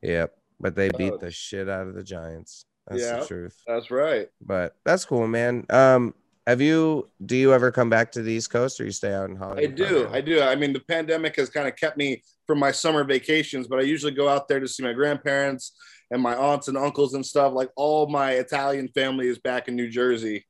Yep, 0.00 0.34
but 0.58 0.74
they 0.74 0.88
beat 0.96 1.12
Oh. 1.12 1.18
the 1.18 1.30
shit 1.30 1.68
out 1.68 1.88
of 1.88 1.94
the 1.94 2.02
Giants. 2.02 2.64
That's 2.88 3.02
Yeah. 3.02 3.20
the 3.20 3.26
truth. 3.26 3.60
That's 3.66 3.90
right. 3.90 4.30
But 4.40 4.76
that's 4.84 5.04
cool, 5.04 5.26
man. 5.26 5.66
Um, 5.68 6.14
have 6.46 6.60
you? 6.60 7.08
Do 7.24 7.36
you 7.36 7.52
ever 7.52 7.72
come 7.72 7.90
back 7.90 8.12
to 8.12 8.22
the 8.22 8.32
East 8.32 8.50
Coast, 8.50 8.80
or 8.80 8.84
you 8.84 8.92
stay 8.92 9.12
out 9.12 9.28
in 9.30 9.36
Hollywood? 9.36 9.64
I 9.64 9.66
do. 9.66 9.84
primarily? 9.84 10.18
I 10.18 10.20
do. 10.20 10.42
I 10.42 10.54
mean, 10.54 10.72
the 10.72 10.80
pandemic 10.80 11.36
has 11.36 11.50
kind 11.50 11.66
of 11.66 11.76
kept 11.76 11.96
me 11.96 12.22
from 12.46 12.58
my 12.58 12.70
summer 12.70 13.04
vacations, 13.04 13.66
but 13.66 13.78
I 13.78 13.82
usually 13.82 14.12
go 14.12 14.28
out 14.28 14.46
there 14.48 14.60
to 14.60 14.68
see 14.68 14.82
my 14.82 14.92
grandparents 14.92 15.72
and 16.10 16.22
my 16.22 16.36
aunts 16.36 16.68
and 16.68 16.76
uncles 16.76 17.14
and 17.14 17.26
stuff. 17.26 17.52
Like 17.52 17.70
all 17.76 18.06
my 18.06 18.32
Italian 18.32 18.88
family 18.88 19.26
is 19.28 19.38
back 19.38 19.68
in 19.68 19.74
New 19.74 19.88
Jersey. 19.88 20.46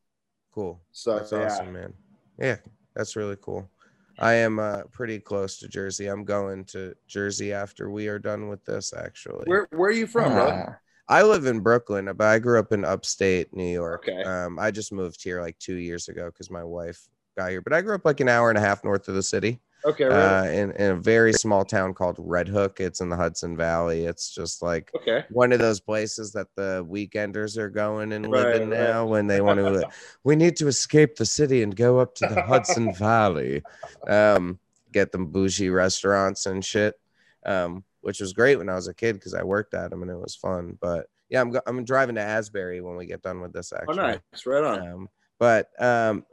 Cool. 0.52 0.80
So 0.92 1.18
That's 1.18 1.32
yeah. 1.32 1.46
awesome, 1.46 1.72
man. 1.72 1.92
Yeah, 2.38 2.56
that's 2.94 3.16
really 3.16 3.36
cool. 3.40 3.70
I 4.18 4.34
am 4.34 4.58
uh, 4.58 4.82
pretty 4.92 5.18
close 5.18 5.58
to 5.58 5.68
Jersey. 5.68 6.06
I'm 6.06 6.24
going 6.24 6.64
to 6.66 6.94
Jersey 7.06 7.52
after 7.52 7.90
we 7.90 8.08
are 8.08 8.18
done 8.18 8.48
with 8.48 8.64
this. 8.64 8.94
Actually, 8.94 9.44
Where 9.44 9.68
where 9.72 9.90
are 9.90 9.92
you 9.92 10.06
from, 10.06 10.32
bro? 10.32 10.74
I 11.08 11.22
live 11.22 11.46
in 11.46 11.60
Brooklyn, 11.60 12.06
but 12.16 12.26
I 12.26 12.38
grew 12.38 12.58
up 12.58 12.72
in 12.72 12.84
upstate 12.84 13.54
New 13.54 13.70
York. 13.72 14.08
Okay. 14.08 14.22
Um, 14.24 14.58
I 14.58 14.70
just 14.70 14.92
moved 14.92 15.22
here 15.22 15.40
like 15.40 15.58
two 15.58 15.76
years 15.76 16.08
ago 16.08 16.26
because 16.26 16.50
my 16.50 16.64
wife 16.64 17.06
got 17.36 17.50
here. 17.50 17.60
But 17.60 17.72
I 17.72 17.80
grew 17.82 17.94
up 17.94 18.04
like 18.04 18.20
an 18.20 18.28
hour 18.28 18.48
and 18.48 18.58
a 18.58 18.60
half 18.60 18.82
north 18.82 19.06
of 19.08 19.14
the 19.14 19.22
city, 19.22 19.60
Okay, 19.84 20.04
right. 20.04 20.46
uh, 20.48 20.50
in, 20.50 20.72
in 20.72 20.90
a 20.92 20.96
very 20.96 21.32
small 21.32 21.64
town 21.64 21.94
called 21.94 22.16
Red 22.18 22.48
Hook. 22.48 22.80
It's 22.80 23.00
in 23.00 23.08
the 23.08 23.14
Hudson 23.16 23.56
Valley. 23.56 24.04
It's 24.04 24.34
just 24.34 24.62
like 24.62 24.90
okay. 24.96 25.24
one 25.30 25.52
of 25.52 25.60
those 25.60 25.78
places 25.78 26.32
that 26.32 26.48
the 26.56 26.84
weekenders 26.90 27.56
are 27.56 27.70
going 27.70 28.12
and 28.12 28.26
Right, 28.28 28.46
living 28.46 28.70
right. 28.70 28.80
now 28.80 29.06
when 29.06 29.28
they 29.28 29.40
want 29.40 29.58
to. 29.60 29.88
we 30.24 30.34
need 30.34 30.56
to 30.56 30.66
escape 30.66 31.14
the 31.16 31.26
city 31.26 31.62
and 31.62 31.76
go 31.76 32.00
up 32.00 32.16
to 32.16 32.26
the 32.26 32.42
Hudson 32.42 32.92
Valley, 32.98 33.62
um, 34.08 34.58
get 34.92 35.12
them 35.12 35.26
bougie 35.26 35.68
restaurants 35.70 36.46
and 36.46 36.64
shit, 36.64 36.98
um, 37.44 37.84
which 38.06 38.20
was 38.20 38.32
great 38.32 38.56
when 38.56 38.68
I 38.68 38.76
was 38.76 38.86
a 38.86 38.94
kid 38.94 39.14
because 39.14 39.34
I 39.34 39.42
worked 39.42 39.74
at 39.74 39.90
them 39.90 40.00
and 40.02 40.10
it 40.12 40.16
was 40.16 40.36
fun. 40.36 40.78
But 40.80 41.06
yeah, 41.28 41.40
I'm 41.40 41.52
I'm 41.66 41.84
driving 41.84 42.14
to 42.14 42.20
Asbury 42.20 42.80
when 42.80 42.94
we 42.94 43.04
get 43.04 43.20
done 43.20 43.40
with 43.40 43.52
this. 43.52 43.72
Oh, 43.72 43.78
Actually, 43.78 43.96
nice. 43.96 44.46
Right 44.46 44.62
on. 44.62 44.88
um, 44.88 45.08
but 45.40 45.70
um, 45.82 46.24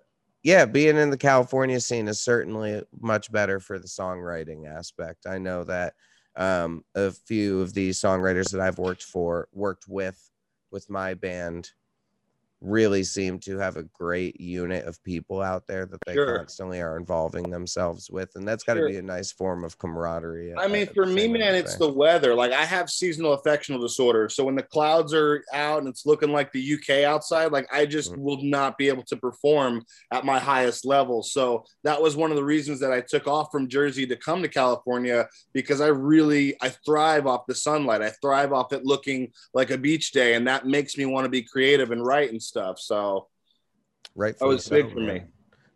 yeah, 0.44 0.66
being 0.66 0.98
in 0.98 1.10
the 1.10 1.18
California 1.18 1.80
scene 1.80 2.08
is 2.08 2.22
certainly 2.22 2.84
much 3.02 3.32
better 3.32 3.60
for 3.60 3.80
the 3.80 3.88
songwriting 3.88 4.72
aspect. 4.72 5.26
I 5.26 5.40
know 5.40 5.64
that 5.64 5.96
um, 6.36 6.86
a 6.94 7.10
few 7.10 7.62
of 7.62 7.74
the 7.74 7.90
songwriters 7.90 8.52
that 8.52 8.62
I've 8.62 8.78
worked 8.78 9.04
for, 9.04 9.48
worked 9.52 9.88
with, 9.88 10.30
with 10.70 10.88
my 10.92 11.16
band, 11.16 11.72
really 12.63 13.04
seem 13.04 13.38
to 13.39 13.58
have 13.58 13.76
a 13.76 13.84
great 13.84 14.39
unit 14.39 14.86
of 14.86 15.04
people 15.04 15.41
out 15.41 15.67
there 15.67 15.86
that 15.86 15.99
they 16.06 16.13
Sure. 16.13 16.38
constantly 16.38 16.82
are 16.82 16.97
involving 16.97 17.49
themselves 17.49 18.10
with, 18.10 18.30
and 18.36 18.47
that's 18.47 18.63
got 18.63 18.76
to 18.76 18.80
Sure. 18.80 18.89
be 18.89 18.97
a 18.97 19.02
nice 19.02 19.32
form 19.32 19.63
of 19.65 19.78
camaraderie. 19.78 20.54
I 20.58 20.67
mean, 20.67 20.88
for 20.93 21.06
me, 21.06 21.28
man, 21.28 21.56
it's 21.56 21.76
the 21.76 21.91
weather. 21.91 22.34
Like 22.34 22.54
I 22.54 22.63
have 22.63 22.89
seasonal 22.89 23.34
affectional 23.34 23.82
disorder. 23.82 24.30
So 24.30 24.45
when 24.45 24.56
the 24.56 24.63
clouds 24.63 25.13
are 25.13 25.43
out 25.54 25.80
and 25.80 25.88
it's 25.89 26.06
looking 26.06 26.32
like 26.32 26.52
the 26.54 26.62
UK 26.62 27.04
outside, 27.04 27.52
like 27.52 27.67
I 27.73 27.86
just 27.86 28.13
Mhm. 28.13 28.17
will 28.19 28.41
not 28.43 28.78
be 28.78 28.88
able 28.88 29.04
to 29.04 29.17
perform 29.17 29.84
at 30.12 30.26
my 30.26 30.39
highest 30.39 30.86
level. 30.86 31.21
So 31.21 31.65
that 31.84 32.02
was 32.02 32.15
one 32.15 32.32
of 32.32 32.38
the 32.38 32.43
reasons 32.45 32.80
that 32.80 32.93
I 32.93 33.02
took 33.02 33.28
off 33.28 33.49
from 33.52 33.67
Jersey 33.67 34.08
to 34.08 34.15
come 34.15 34.41
to 34.41 34.47
California 34.47 35.28
because 35.54 35.82
I 35.82 35.88
really 35.88 36.56
I 36.62 36.69
thrive 36.86 37.28
off 37.28 37.45
the 37.47 37.56
sunlight. 37.56 38.02
I 38.02 38.12
thrive 38.21 38.54
off 38.54 38.71
it 38.71 38.86
looking 38.86 39.34
like 39.54 39.69
a 39.69 39.78
beach 39.78 40.12
day, 40.13 40.36
and 40.36 40.47
that 40.47 40.65
makes 40.65 40.97
me 40.97 41.06
want 41.06 41.26
to 41.26 41.30
be 41.30 41.41
creative 41.41 41.91
and 41.91 42.06
write 42.06 42.32
and 42.32 42.41
stuff. 42.54 42.80
So 42.80 43.28
rightfully 44.16 44.56
was 44.56 44.68
big 44.68 44.86
so, 44.86 44.94
for 44.94 45.00
me. 45.00 45.06
man. 45.06 45.28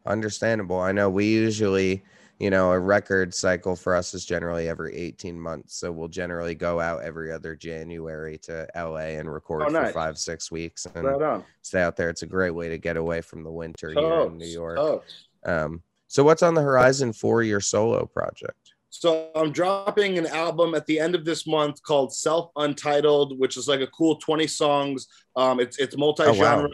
Understandable. 0.05 0.79
I 0.79 0.91
know 0.91 1.09
we 1.09 1.25
usually, 1.25 2.03
you 2.39 2.49
know, 2.49 2.71
a 2.71 2.79
record 2.79 3.33
cycle 3.33 3.75
for 3.75 3.95
us 3.95 4.13
is 4.13 4.25
generally 4.25 4.69
every 4.69 4.95
18 4.95 5.39
months. 5.39 5.75
So 5.75 5.91
we'll 5.91 6.07
generally 6.07 6.53
go 6.53 6.79
out 6.79 7.01
every 7.01 7.31
other 7.31 7.55
January 7.55 8.37
to 8.43 8.67
LA 8.75 9.17
and 9.17 9.31
record 9.31 9.63
Oh, 9.63 9.69
for 9.71 9.91
five, 9.91 10.17
six 10.17 10.51
weeks 10.51 10.85
and 10.93 11.03
right 11.03 11.41
stay 11.63 11.81
out 11.81 11.97
there. 11.97 12.09
It's 12.09 12.21
a 12.21 12.27
great 12.27 12.51
way 12.51 12.69
to 12.69 12.77
get 12.77 12.95
away 12.95 13.21
from 13.21 13.43
the 13.43 13.51
winter 13.51 13.89
here 13.89 14.27
in 14.27 14.37
New 14.37 14.45
York. 14.45 15.03
Um, 15.43 15.81
so 16.07 16.23
what's 16.23 16.43
on 16.43 16.53
the 16.53 16.61
horizon 16.61 17.11
for 17.11 17.41
your 17.41 17.59
solo 17.59 18.05
project? 18.05 18.66
So 18.89 19.29
I'm 19.35 19.51
dropping 19.51 20.17
an 20.17 20.27
album 20.27 20.73
at 20.73 20.85
the 20.85 20.99
end 20.99 21.13
of 21.13 21.25
this 21.25 21.45
month 21.45 21.81
called 21.83 22.13
Self 22.13 22.51
Untitled, 22.55 23.37
which 23.37 23.57
is 23.57 23.67
like 23.67 23.81
a 23.81 23.87
cool 23.87 24.15
20 24.15 24.47
songs. 24.47 25.07
Um, 25.35 25.59
it's 25.59 25.77
it's 25.77 25.97
multi-genre. 25.97 26.69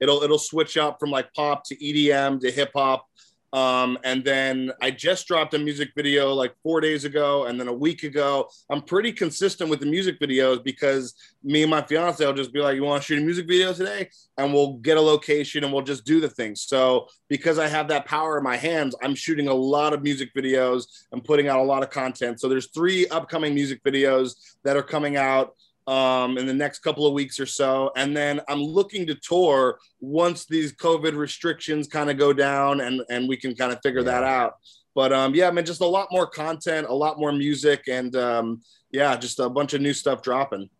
It'll 0.00 0.22
it'll 0.22 0.38
switch 0.38 0.76
up 0.76 1.00
from 1.00 1.10
like 1.10 1.32
pop 1.32 1.64
to 1.66 1.76
EDM 1.76 2.40
to 2.40 2.50
hip 2.50 2.70
hop. 2.74 3.06
Um, 3.52 3.98
and 4.04 4.24
then 4.24 4.72
I 4.82 4.90
just 4.90 5.26
dropped 5.26 5.54
a 5.54 5.58
music 5.58 5.90
video 5.96 6.34
like 6.34 6.54
four 6.62 6.80
days 6.80 7.04
ago, 7.04 7.44
and 7.44 7.58
then 7.58 7.68
a 7.68 7.72
week 7.72 8.02
ago. 8.02 8.48
I'm 8.70 8.82
pretty 8.82 9.12
consistent 9.12 9.70
with 9.70 9.80
the 9.80 9.86
music 9.86 10.20
videos 10.20 10.62
because 10.62 11.14
me 11.42 11.62
and 11.62 11.70
my 11.70 11.82
fiance 11.82 12.24
will 12.24 12.32
just 12.32 12.52
be 12.52 12.60
like, 12.60 12.74
"You 12.74 12.82
want 12.82 13.02
to 13.02 13.06
shoot 13.06 13.18
a 13.18 13.24
music 13.24 13.46
video 13.46 13.72
today?" 13.72 14.10
And 14.36 14.52
we'll 14.52 14.74
get 14.74 14.96
a 14.96 15.00
location 15.00 15.64
and 15.64 15.72
we'll 15.72 15.82
just 15.82 16.04
do 16.04 16.20
the 16.20 16.28
thing. 16.28 16.54
So 16.56 17.06
because 17.28 17.58
I 17.58 17.68
have 17.68 17.88
that 17.88 18.04
power 18.04 18.36
in 18.36 18.44
my 18.44 18.56
hands, 18.56 18.94
I'm 19.02 19.14
shooting 19.14 19.48
a 19.48 19.54
lot 19.54 19.92
of 19.92 20.02
music 20.02 20.34
videos 20.34 20.86
and 21.12 21.24
putting 21.24 21.48
out 21.48 21.60
a 21.60 21.62
lot 21.62 21.82
of 21.82 21.90
content. 21.90 22.40
So 22.40 22.48
there's 22.48 22.70
three 22.70 23.06
upcoming 23.08 23.54
music 23.54 23.82
videos 23.84 24.34
that 24.64 24.76
are 24.76 24.82
coming 24.82 25.16
out 25.16 25.54
um, 25.86 26.38
in 26.38 26.46
the 26.46 26.54
next 26.54 26.80
couple 26.80 27.06
of 27.06 27.12
weeks 27.12 27.38
or 27.38 27.46
so. 27.46 27.90
And 27.96 28.16
then 28.16 28.40
I'm 28.48 28.60
looking 28.62 29.06
to 29.06 29.14
tour 29.14 29.78
once 30.00 30.46
these 30.46 30.74
COVID 30.74 31.16
restrictions 31.16 31.86
kind 31.88 32.10
of 32.10 32.18
go 32.18 32.32
down 32.32 32.80
and, 32.80 33.02
and 33.10 33.28
we 33.28 33.36
can 33.36 33.54
kind 33.54 33.72
of 33.72 33.78
figure 33.82 34.02
that 34.02 34.24
out. 34.24 34.54
But 34.94 35.12
um, 35.12 35.34
yeah, 35.34 35.48
I 35.48 35.50
mean, 35.50 35.64
just 35.64 35.82
a 35.82 35.86
lot 35.86 36.08
more 36.10 36.26
content, 36.26 36.86
a 36.88 36.94
lot 36.94 37.18
more 37.18 37.30
music, 37.30 37.84
and 37.88 38.16
um, 38.16 38.62
yeah, 38.90 39.14
just 39.16 39.38
a 39.40 39.48
bunch 39.50 39.74
of 39.74 39.80
new 39.82 39.92
stuff 39.92 40.22
dropping 40.22 40.70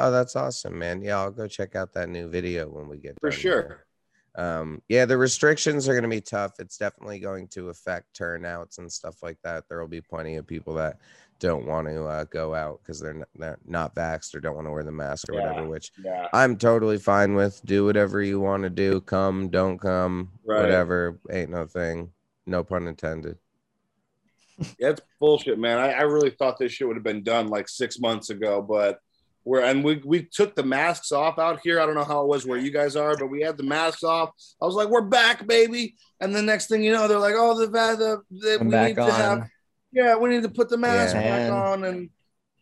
Oh, 0.00 0.12
that's 0.12 0.36
awesome, 0.36 0.78
man. 0.78 1.02
Yeah, 1.02 1.18
I'll 1.18 1.32
go 1.32 1.48
check 1.48 1.74
out 1.74 1.92
that 1.94 2.08
new 2.08 2.28
video 2.28 2.68
when 2.68 2.88
we 2.88 2.98
get 2.98 3.16
for 3.20 3.32
sure. 3.32 3.62
here. 4.36 4.44
um 4.44 4.80
yeah 4.88 5.04
the 5.04 5.16
restrictions 5.16 5.88
are 5.88 5.92
going 5.92 6.02
to 6.02 6.08
be 6.08 6.20
tough 6.20 6.52
it's 6.60 6.76
definitely 6.76 7.18
going 7.18 7.48
to 7.48 7.70
affect 7.70 8.14
turnouts 8.14 8.78
and 8.78 8.92
stuff 8.92 9.16
like 9.22 9.38
that 9.42 9.64
there 9.68 9.80
will 9.80 9.88
be 9.88 10.02
plenty 10.02 10.36
of 10.36 10.46
people 10.46 10.74
that 10.74 10.98
don't 11.40 11.66
want 11.66 11.86
to 11.86 12.04
uh, 12.04 12.24
go 12.24 12.54
out 12.54 12.80
because 12.82 12.98
they're, 13.00 13.14
not- 13.14 13.28
they're 13.36 13.58
not 13.66 13.94
vaxxed 13.94 14.34
or 14.34 14.40
don't 14.40 14.54
want 14.56 14.66
to 14.66 14.70
wear 14.72 14.82
the 14.84 14.90
mask 14.92 15.28
or 15.30 15.34
Yeah. 15.34 15.46
whatever 15.46 15.68
which 15.68 15.92
Yeah. 16.04 16.28
i'm 16.32 16.56
totally 16.56 16.98
fine 16.98 17.34
with 17.34 17.60
do 17.64 17.84
whatever 17.84 18.20
you 18.22 18.40
want 18.40 18.64
to 18.64 18.70
do 18.70 19.00
come 19.00 19.48
don't 19.48 19.78
come 19.78 20.30
Right. 20.44 20.60
whatever 20.62 21.18
ain't 21.30 21.50
no 21.50 21.66
thing 21.66 22.10
no 22.46 22.64
pun 22.64 22.86
intended 22.88 23.36
Yeah, 24.78 24.90
it's 24.90 25.00
bullshit, 25.20 25.56
man. 25.58 25.78
I, 25.78 25.92
I 25.92 26.00
really 26.02 26.30
thought 26.30 26.58
this 26.58 26.72
shit 26.72 26.86
would 26.88 26.96
have 26.96 27.04
been 27.04 27.22
done 27.22 27.46
like 27.46 27.68
six 27.68 28.00
months 28.00 28.30
ago, 28.30 28.60
but 28.60 28.98
we're 29.44 29.62
and 29.62 29.84
we 29.84 30.02
we 30.04 30.24
took 30.24 30.56
the 30.56 30.64
masks 30.64 31.12
off 31.12 31.38
out 31.38 31.60
here. 31.62 31.78
I 31.80 31.86
don't 31.86 31.94
know 31.94 32.02
how 32.02 32.22
it 32.22 32.26
was 32.26 32.44
where 32.44 32.58
you 32.58 32.72
guys 32.72 32.96
are, 32.96 33.16
but 33.16 33.28
we 33.28 33.40
had 33.40 33.56
the 33.56 33.62
masks 33.62 34.02
off. 34.02 34.30
I 34.60 34.66
was 34.66 34.74
like, 34.74 34.88
"We're 34.88 35.02
back, 35.02 35.46
baby!" 35.46 35.94
And 36.20 36.34
the 36.34 36.42
next 36.42 36.66
thing 36.66 36.82
you 36.82 36.92
know, 36.92 37.06
they're 37.06 37.20
like, 37.20 37.36
"Oh, 37.36 37.56
the 37.56 37.68
va- 37.68 37.96
the, 37.96 38.20
the 38.30 38.58
we 38.64 38.70
back 38.70 38.88
need 38.88 38.94
to 38.96 39.02
on. 39.04 39.10
have 39.10 39.48
yeah, 39.92 40.16
we 40.16 40.30
need 40.30 40.42
to 40.42 40.48
put 40.48 40.68
the 40.68 40.76
mask 40.76 41.14
Yeah. 41.14 41.22
back 41.48 41.52
on." 41.52 41.84
And 41.84 42.10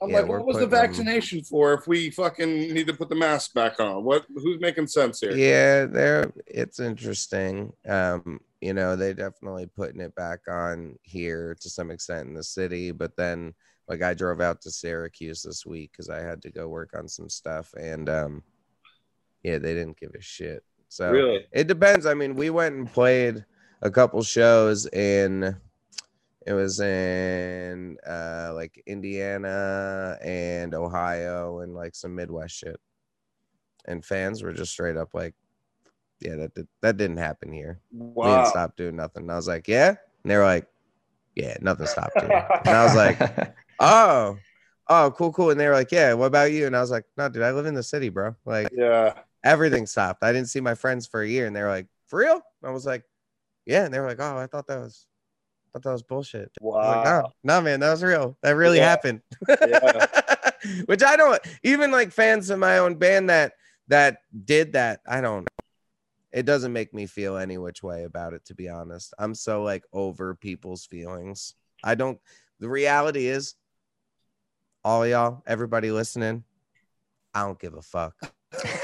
I'm 0.01 0.11
Yeah, 0.11 0.21
like, 0.21 0.29
"What 0.29 0.47
was 0.47 0.57
the 0.59 0.67
putting 0.67 0.71
them- 0.71 0.89
vaccination 0.89 1.43
for 1.43 1.73
if 1.75 1.87
we 1.87 2.11
fucking 2.11 2.73
need 2.75 2.87
to 2.87 2.95
put 2.95 3.09
the 3.09 3.15
mask 3.15 3.55
back 3.55 3.81
on? 3.81 4.05
What 4.05 4.27
who's 4.35 4.61
making 4.61 4.87
sense 4.89 5.21
here?" 5.21 5.33
yeah 5.33 5.87
there 5.87 6.33
it's 6.47 6.81
interesting 6.81 7.73
um 7.89 8.41
you 8.61 8.73
know 8.75 8.95
they 8.97 9.13
definitely 9.13 9.67
putting 9.67 10.01
it 10.01 10.15
back 10.15 10.41
on 10.49 10.99
here 11.03 11.57
to 11.61 11.69
some 11.71 11.91
extent 11.91 12.29
in 12.29 12.35
the 12.35 12.43
city 12.43 12.91
but 12.91 13.15
then 13.17 13.53
like 13.89 14.03
i 14.03 14.15
drove 14.15 14.41
out 14.41 14.61
to 14.63 14.71
syracuse 14.71 15.43
this 15.43 15.67
week 15.67 15.93
because 15.93 16.09
i 16.09 16.21
had 16.21 16.41
to 16.43 16.51
go 16.51 16.67
work 16.69 16.91
on 16.97 17.07
some 17.07 17.29
stuff 17.29 17.73
and 17.79 18.09
um 18.09 18.43
yeah 19.43 19.59
they 19.59 19.75
didn't 19.75 20.01
give 20.01 20.15
a 20.15 20.21
shit 20.23 20.65
so 20.89 21.11
Really? 21.13 21.47
it 21.53 21.67
depends 21.67 22.07
i 22.07 22.15
mean 22.15 22.35
we 22.35 22.49
went 22.51 22.75
and 22.75 22.91
played 22.91 23.45
a 23.83 23.91
couple 23.91 24.23
shows 24.23 24.87
in 24.87 25.55
it 26.47 26.53
was 26.53 26.79
in 26.81 27.97
uh 28.07 28.53
like 28.55 28.81
indiana 28.87 30.17
and 30.23 30.75
ohio 30.75 31.61
and 31.61 31.75
like 31.75 31.95
some 31.95 32.15
midwest 32.15 32.55
shit. 32.57 32.79
And 33.89 34.05
fans 34.05 34.43
were 34.43 34.53
just 34.53 34.73
straight 34.73 34.97
up 34.97 35.11
like 35.13 35.35
yeah 36.21 36.37
that 36.37 36.55
did, 36.55 36.69
that 36.83 36.97
didn't 36.97 37.19
happen 37.19 37.53
here. 37.53 37.81
We 37.93 38.27
didn't 38.31 38.47
stop 38.47 38.77
doing 38.77 38.97
nothing. 38.97 39.23
And 39.25 39.33
i 39.33 39.37
was 39.37 39.49
like 39.49 39.67
yeah? 39.69 39.89
And 39.89 40.31
they 40.31 40.37
were 40.37 40.45
like 40.45 40.67
yeah 41.35 41.57
nothing 41.61 41.87
stopped 41.87 42.21
here 42.21 42.47
and 42.65 42.75
i 42.75 42.85
was 42.85 42.95
like 42.97 43.19
oh 43.81 44.39
oh 44.89 45.11
cool 45.11 45.33
cool. 45.33 45.51
And 45.51 45.59
they 45.61 45.67
were 45.67 45.75
like 45.75 45.91
yeah 45.93 46.13
what 46.15 46.27
about 46.27 46.53
you? 46.53 46.67
And 46.67 46.77
i 46.77 46.81
was 46.81 46.91
like 46.91 47.05
no 47.17 47.29
dude 47.29 47.43
i 47.43 47.51
live 47.53 47.67
in 47.67 47.75
the 47.75 47.83
city 47.83 48.09
bro. 48.09 48.37
Like 48.45 48.69
Yeah. 48.73 49.15
everything 49.45 49.87
stopped. 49.87 50.23
I 50.23 50.33
didn't 50.33 50.49
see 50.49 50.61
my 50.61 50.75
friends 50.77 51.07
for 51.07 51.23
a 51.23 51.29
year. 51.29 51.47
And 51.47 51.55
they 51.57 51.63
were 51.63 51.69
like 51.69 51.89
for 52.07 52.21
real? 52.21 52.41
I 52.63 52.71
was 52.71 52.87
like 52.87 53.03
Yeah, 53.67 53.85
and 53.85 53.93
they 53.93 53.99
were 53.99 54.07
like, 54.07 54.21
"Oh, 54.21 54.39
I 54.39 54.47
thought 54.47 54.69
that 54.69 54.79
was, 54.79 55.07
thought 55.77 55.83
that 55.85 55.93
was 55.93 56.03
bullshit." 56.03 56.51
Was 56.61 56.75
Wow. 56.83 56.91
like, 56.91 57.05
no, 57.05 57.33
no, 57.45 57.61
man, 57.61 57.81
that 57.81 57.91
was 57.91 58.03
real. 58.03 58.37
That 58.43 58.53
really 58.53 58.79
Yeah. 58.79 58.89
happened. 58.89 59.21
Yeah. 59.49 60.07
Which 60.87 61.03
I 61.03 61.17
don't 61.17 61.41
even 61.63 61.91
like 61.91 62.11
fans 62.13 62.51
of 62.51 62.59
my 62.59 62.79
own 62.79 62.95
band 62.97 63.31
that 63.31 63.53
that 63.89 64.19
did 64.45 64.73
that. 64.73 65.01
I 65.07 65.21
don't. 65.21 65.47
It 66.33 66.45
doesn't 66.45 66.73
make 66.73 66.93
me 66.93 67.07
feel 67.07 67.37
any 67.37 67.57
which 67.57 67.83
way 67.83 68.05
about 68.05 68.33
it, 68.33 68.45
to 68.47 68.55
be 68.55 68.69
honest. 68.69 69.15
I'm 69.19 69.35
so 69.35 69.63
like 69.63 69.85
over 69.93 70.35
people's 70.35 70.85
feelings. 70.87 71.55
I 71.85 71.95
don't. 71.95 72.19
The 72.59 72.69
reality 72.69 73.27
is, 73.27 73.55
all 74.85 75.07
y'all, 75.07 75.43
everybody 75.47 75.91
listening, 75.91 76.43
I 77.35 77.43
don't 77.43 77.59
give 77.59 77.75
a 77.75 77.83
fuck. 77.83 78.15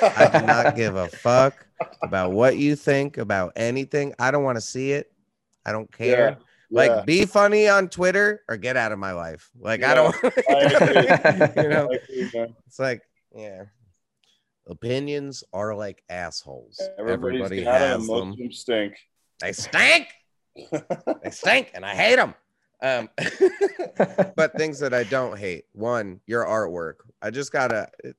I 0.02 0.28
do 0.32 0.46
not 0.46 0.76
give 0.76 0.94
a 0.94 1.08
fuck 1.08 1.66
about 2.02 2.32
what 2.32 2.56
you 2.56 2.76
think 2.76 3.18
about 3.18 3.52
anything. 3.56 4.14
I 4.18 4.30
don't 4.30 4.44
want 4.44 4.56
to 4.56 4.60
see 4.62 4.92
it. 4.92 5.10
I 5.64 5.72
don't 5.72 5.90
care. 5.90 6.28
Yeah. 6.30 6.34
Like, 6.72 6.90
Yeah. 6.90 7.02
be 7.04 7.26
funny 7.26 7.68
on 7.68 7.88
Twitter 7.88 8.42
or 8.48 8.56
get 8.56 8.76
out 8.78 8.92
of 8.92 8.98
my 8.98 9.12
life. 9.12 9.50
Like, 9.60 9.84
I 9.84 9.94
don't. 9.94 10.14
I 10.24 11.52
you 11.62 11.68
know, 11.68 11.84
agree, 11.86 12.30
it's 12.66 12.78
like, 12.78 13.02
yeah. 13.36 13.64
Opinions 14.68 15.42
are 15.52 15.74
like 15.74 16.02
assholes. 16.08 16.80
Everybody's 16.98 17.42
Everybody 17.42 17.64
has 17.64 18.06
them. 18.06 18.32
of 18.32 18.38
them 18.38 18.52
stink. 18.52 18.94
They 19.40 19.52
stink. 19.52 20.06
They 20.56 21.30
stink, 21.30 21.70
and 21.74 21.84
I 21.84 21.94
hate 21.94 22.16
them. 22.16 22.34
Um, 22.80 23.08
but 24.36 24.56
things 24.56 24.78
that 24.80 24.94
I 24.94 25.02
don't 25.04 25.38
hate. 25.38 25.64
One, 25.72 26.20
your 26.26 26.44
artwork. 26.46 26.94
I 27.20 27.30
just 27.30 27.52
gotta. 27.52 27.88
It, 28.04 28.16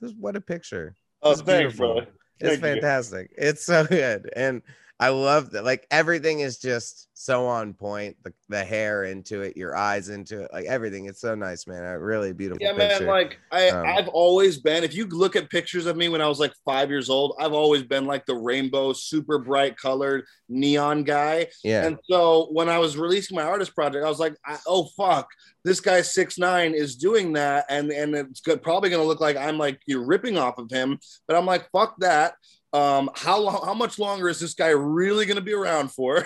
this, 0.00 0.12
what 0.18 0.36
a 0.36 0.40
picture. 0.40 0.94
Oh, 1.22 1.32
It's 1.32 1.42
thanks, 1.42 1.74
beautiful. 1.74 1.94
brother. 1.94 2.08
It's 2.38 2.48
Thank 2.60 2.62
you. 2.64 2.80
fantastic. 2.80 3.30
It's 3.36 3.66
so 3.66 3.84
good. 3.84 4.30
And 4.34 4.62
I 5.00 5.08
love 5.08 5.52
that. 5.52 5.64
Like 5.64 5.86
everything 5.90 6.40
is 6.40 6.58
just 6.58 7.08
so 7.14 7.46
on 7.46 7.72
point. 7.72 8.16
The, 8.22 8.34
the 8.50 8.62
hair 8.62 9.04
into 9.04 9.40
it, 9.40 9.56
your 9.56 9.74
eyes 9.74 10.10
into 10.10 10.42
it, 10.42 10.50
like 10.52 10.66
everything. 10.66 11.06
It's 11.06 11.22
so 11.22 11.34
nice, 11.34 11.66
man. 11.66 11.84
A 11.84 11.98
really 11.98 12.34
beautiful 12.34 12.62
Yeah, 12.62 12.74
picture. 12.74 13.06
man. 13.06 13.08
Like 13.08 13.38
I, 13.50 13.68
Um, 13.70 13.86
I've 13.86 14.08
always 14.08 14.58
been. 14.58 14.84
If 14.84 14.94
you 14.94 15.06
look 15.06 15.36
at 15.36 15.48
pictures 15.48 15.86
of 15.86 15.96
me 15.96 16.10
when 16.10 16.20
I 16.20 16.28
was 16.28 16.38
like 16.38 16.52
five 16.66 16.90
years 16.90 17.08
old, 17.08 17.34
I've 17.40 17.54
always 17.54 17.82
been 17.82 18.04
like 18.04 18.26
the 18.26 18.34
rainbow, 18.34 18.92
super 18.92 19.38
bright 19.38 19.76
colored 19.78 20.24
neon 20.50 21.02
guy. 21.04 21.46
yeah. 21.64 21.86
And 21.86 21.98
so 22.10 22.48
when 22.52 22.68
I 22.68 22.78
was 22.78 22.98
releasing 22.98 23.36
my 23.36 23.44
artist 23.44 23.74
project, 23.74 24.04
I 24.04 24.08
was 24.08 24.20
like, 24.20 24.36
I, 24.44 24.58
"Oh 24.66 24.84
fuck, 24.98 25.28
this 25.64 25.80
guy 25.80 26.02
six 26.02 26.36
nine 26.36 26.74
is 26.74 26.96
doing 26.96 27.32
that, 27.34 27.64
and 27.70 27.90
and 27.90 28.14
it's 28.14 28.40
good, 28.42 28.62
probably 28.62 28.90
going 28.90 29.02
to 29.02 29.08
look 29.08 29.20
like 29.20 29.38
I'm 29.38 29.56
like 29.56 29.80
you're 29.86 30.04
ripping 30.04 30.36
off 30.36 30.58
of 30.58 30.70
him." 30.70 30.98
But 31.26 31.36
I'm 31.38 31.46
like, 31.46 31.70
"Fuck 31.72 31.96
that." 32.00 32.34
Um, 32.72 33.10
how 33.16 33.38
long? 33.40 33.60
How 33.64 33.74
much 33.74 33.98
longer 33.98 34.28
is 34.28 34.38
this 34.38 34.54
guy 34.54 34.68
really 34.68 35.26
going 35.26 35.36
to 35.36 35.42
be 35.42 35.52
around 35.54 35.90
for? 35.92 36.24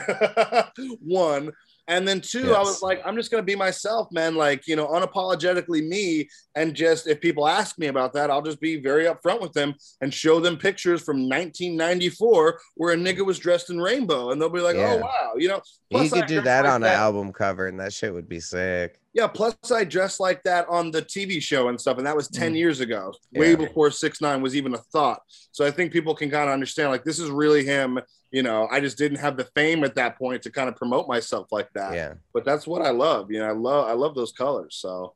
One. 1.00 1.52
And 1.86 2.08
then 2.08 2.22
two, 2.22 2.54
I 2.54 2.60
was 2.60 2.80
like, 2.80 3.02
I'm 3.04 3.14
just 3.14 3.30
gonna 3.30 3.42
be 3.42 3.54
myself, 3.54 4.08
man. 4.10 4.36
Like, 4.36 4.66
you 4.66 4.74
know, 4.74 4.86
unapologetically 4.86 5.86
me. 5.86 6.26
And 6.54 6.72
just 6.74 7.06
if 7.06 7.20
people 7.20 7.46
ask 7.46 7.78
me 7.78 7.88
about 7.88 8.14
that, 8.14 8.30
I'll 8.30 8.40
just 8.40 8.58
be 8.58 8.76
very 8.80 9.04
upfront 9.04 9.42
with 9.42 9.52
them 9.52 9.74
and 10.00 10.12
show 10.12 10.40
them 10.40 10.56
pictures 10.56 11.02
from 11.02 11.28
1994 11.28 12.58
where 12.76 12.94
a 12.94 12.96
nigga 12.96 13.22
was 13.24 13.38
dressed 13.38 13.68
in 13.68 13.78
rainbow, 13.78 14.30
and 14.30 14.40
they'll 14.40 14.48
be 14.48 14.60
like, 14.60 14.76
Yeah. 14.76 14.94
"Oh 14.94 14.98
wow," 15.02 15.32
you 15.36 15.48
know. 15.48 15.60
you 15.90 15.98
Plus, 15.98 16.10
could 16.10 16.22
I 16.22 16.26
do 16.26 16.40
that 16.40 16.64
like 16.64 16.72
on 16.72 16.80
that- 16.80 16.94
an 16.94 17.00
album 17.00 17.32
cover, 17.34 17.66
and 17.66 17.78
that 17.80 17.92
shit 17.92 18.14
would 18.14 18.30
be 18.30 18.40
sick. 18.40 18.98
Yeah, 19.14 19.28
plus 19.28 19.54
I 19.70 19.84
dressed 19.84 20.18
like 20.18 20.42
that 20.42 20.68
on 20.68 20.90
the 20.90 21.00
TV 21.00 21.40
show 21.40 21.68
and 21.68 21.80
stuff, 21.80 21.98
and 21.98 22.06
that 22.06 22.16
was 22.16 22.26
10 22.28 22.52
Mm. 22.52 22.58
years 22.58 22.80
ago, 22.80 23.14
way 23.32 23.54
before 23.54 23.90
Six 23.92 24.20
Nine 24.20 24.42
was 24.42 24.56
even 24.56 24.74
a 24.74 24.78
thought. 24.78 25.22
So 25.52 25.64
I 25.64 25.70
think 25.70 25.92
people 25.92 26.16
can 26.16 26.30
kind 26.30 26.48
of 26.48 26.52
understand, 26.52 26.90
like, 26.90 27.04
this 27.04 27.20
is 27.20 27.30
really 27.30 27.64
him. 27.64 28.00
You 28.32 28.42
know, 28.42 28.66
I 28.72 28.80
just 28.80 28.98
didn't 28.98 29.18
have 29.18 29.36
the 29.36 29.44
fame 29.54 29.84
at 29.84 29.94
that 29.94 30.18
point 30.18 30.42
to 30.42 30.50
kind 30.50 30.68
of 30.68 30.74
promote 30.74 31.06
myself 31.06 31.46
like 31.52 31.68
that. 31.74 31.94
Yeah. 31.94 32.14
But 32.32 32.44
that's 32.44 32.66
what 32.66 32.82
I 32.82 32.90
love. 32.90 33.30
You 33.30 33.38
know, 33.38 33.46
I 33.46 33.52
love 33.52 33.88
I 33.88 33.92
love 33.92 34.16
those 34.16 34.32
colors. 34.32 34.74
So 34.80 35.14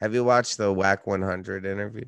Have 0.00 0.14
you 0.14 0.22
watched 0.22 0.56
the 0.56 0.72
Wack 0.72 1.08
100 1.08 1.66
interview? 1.66 2.04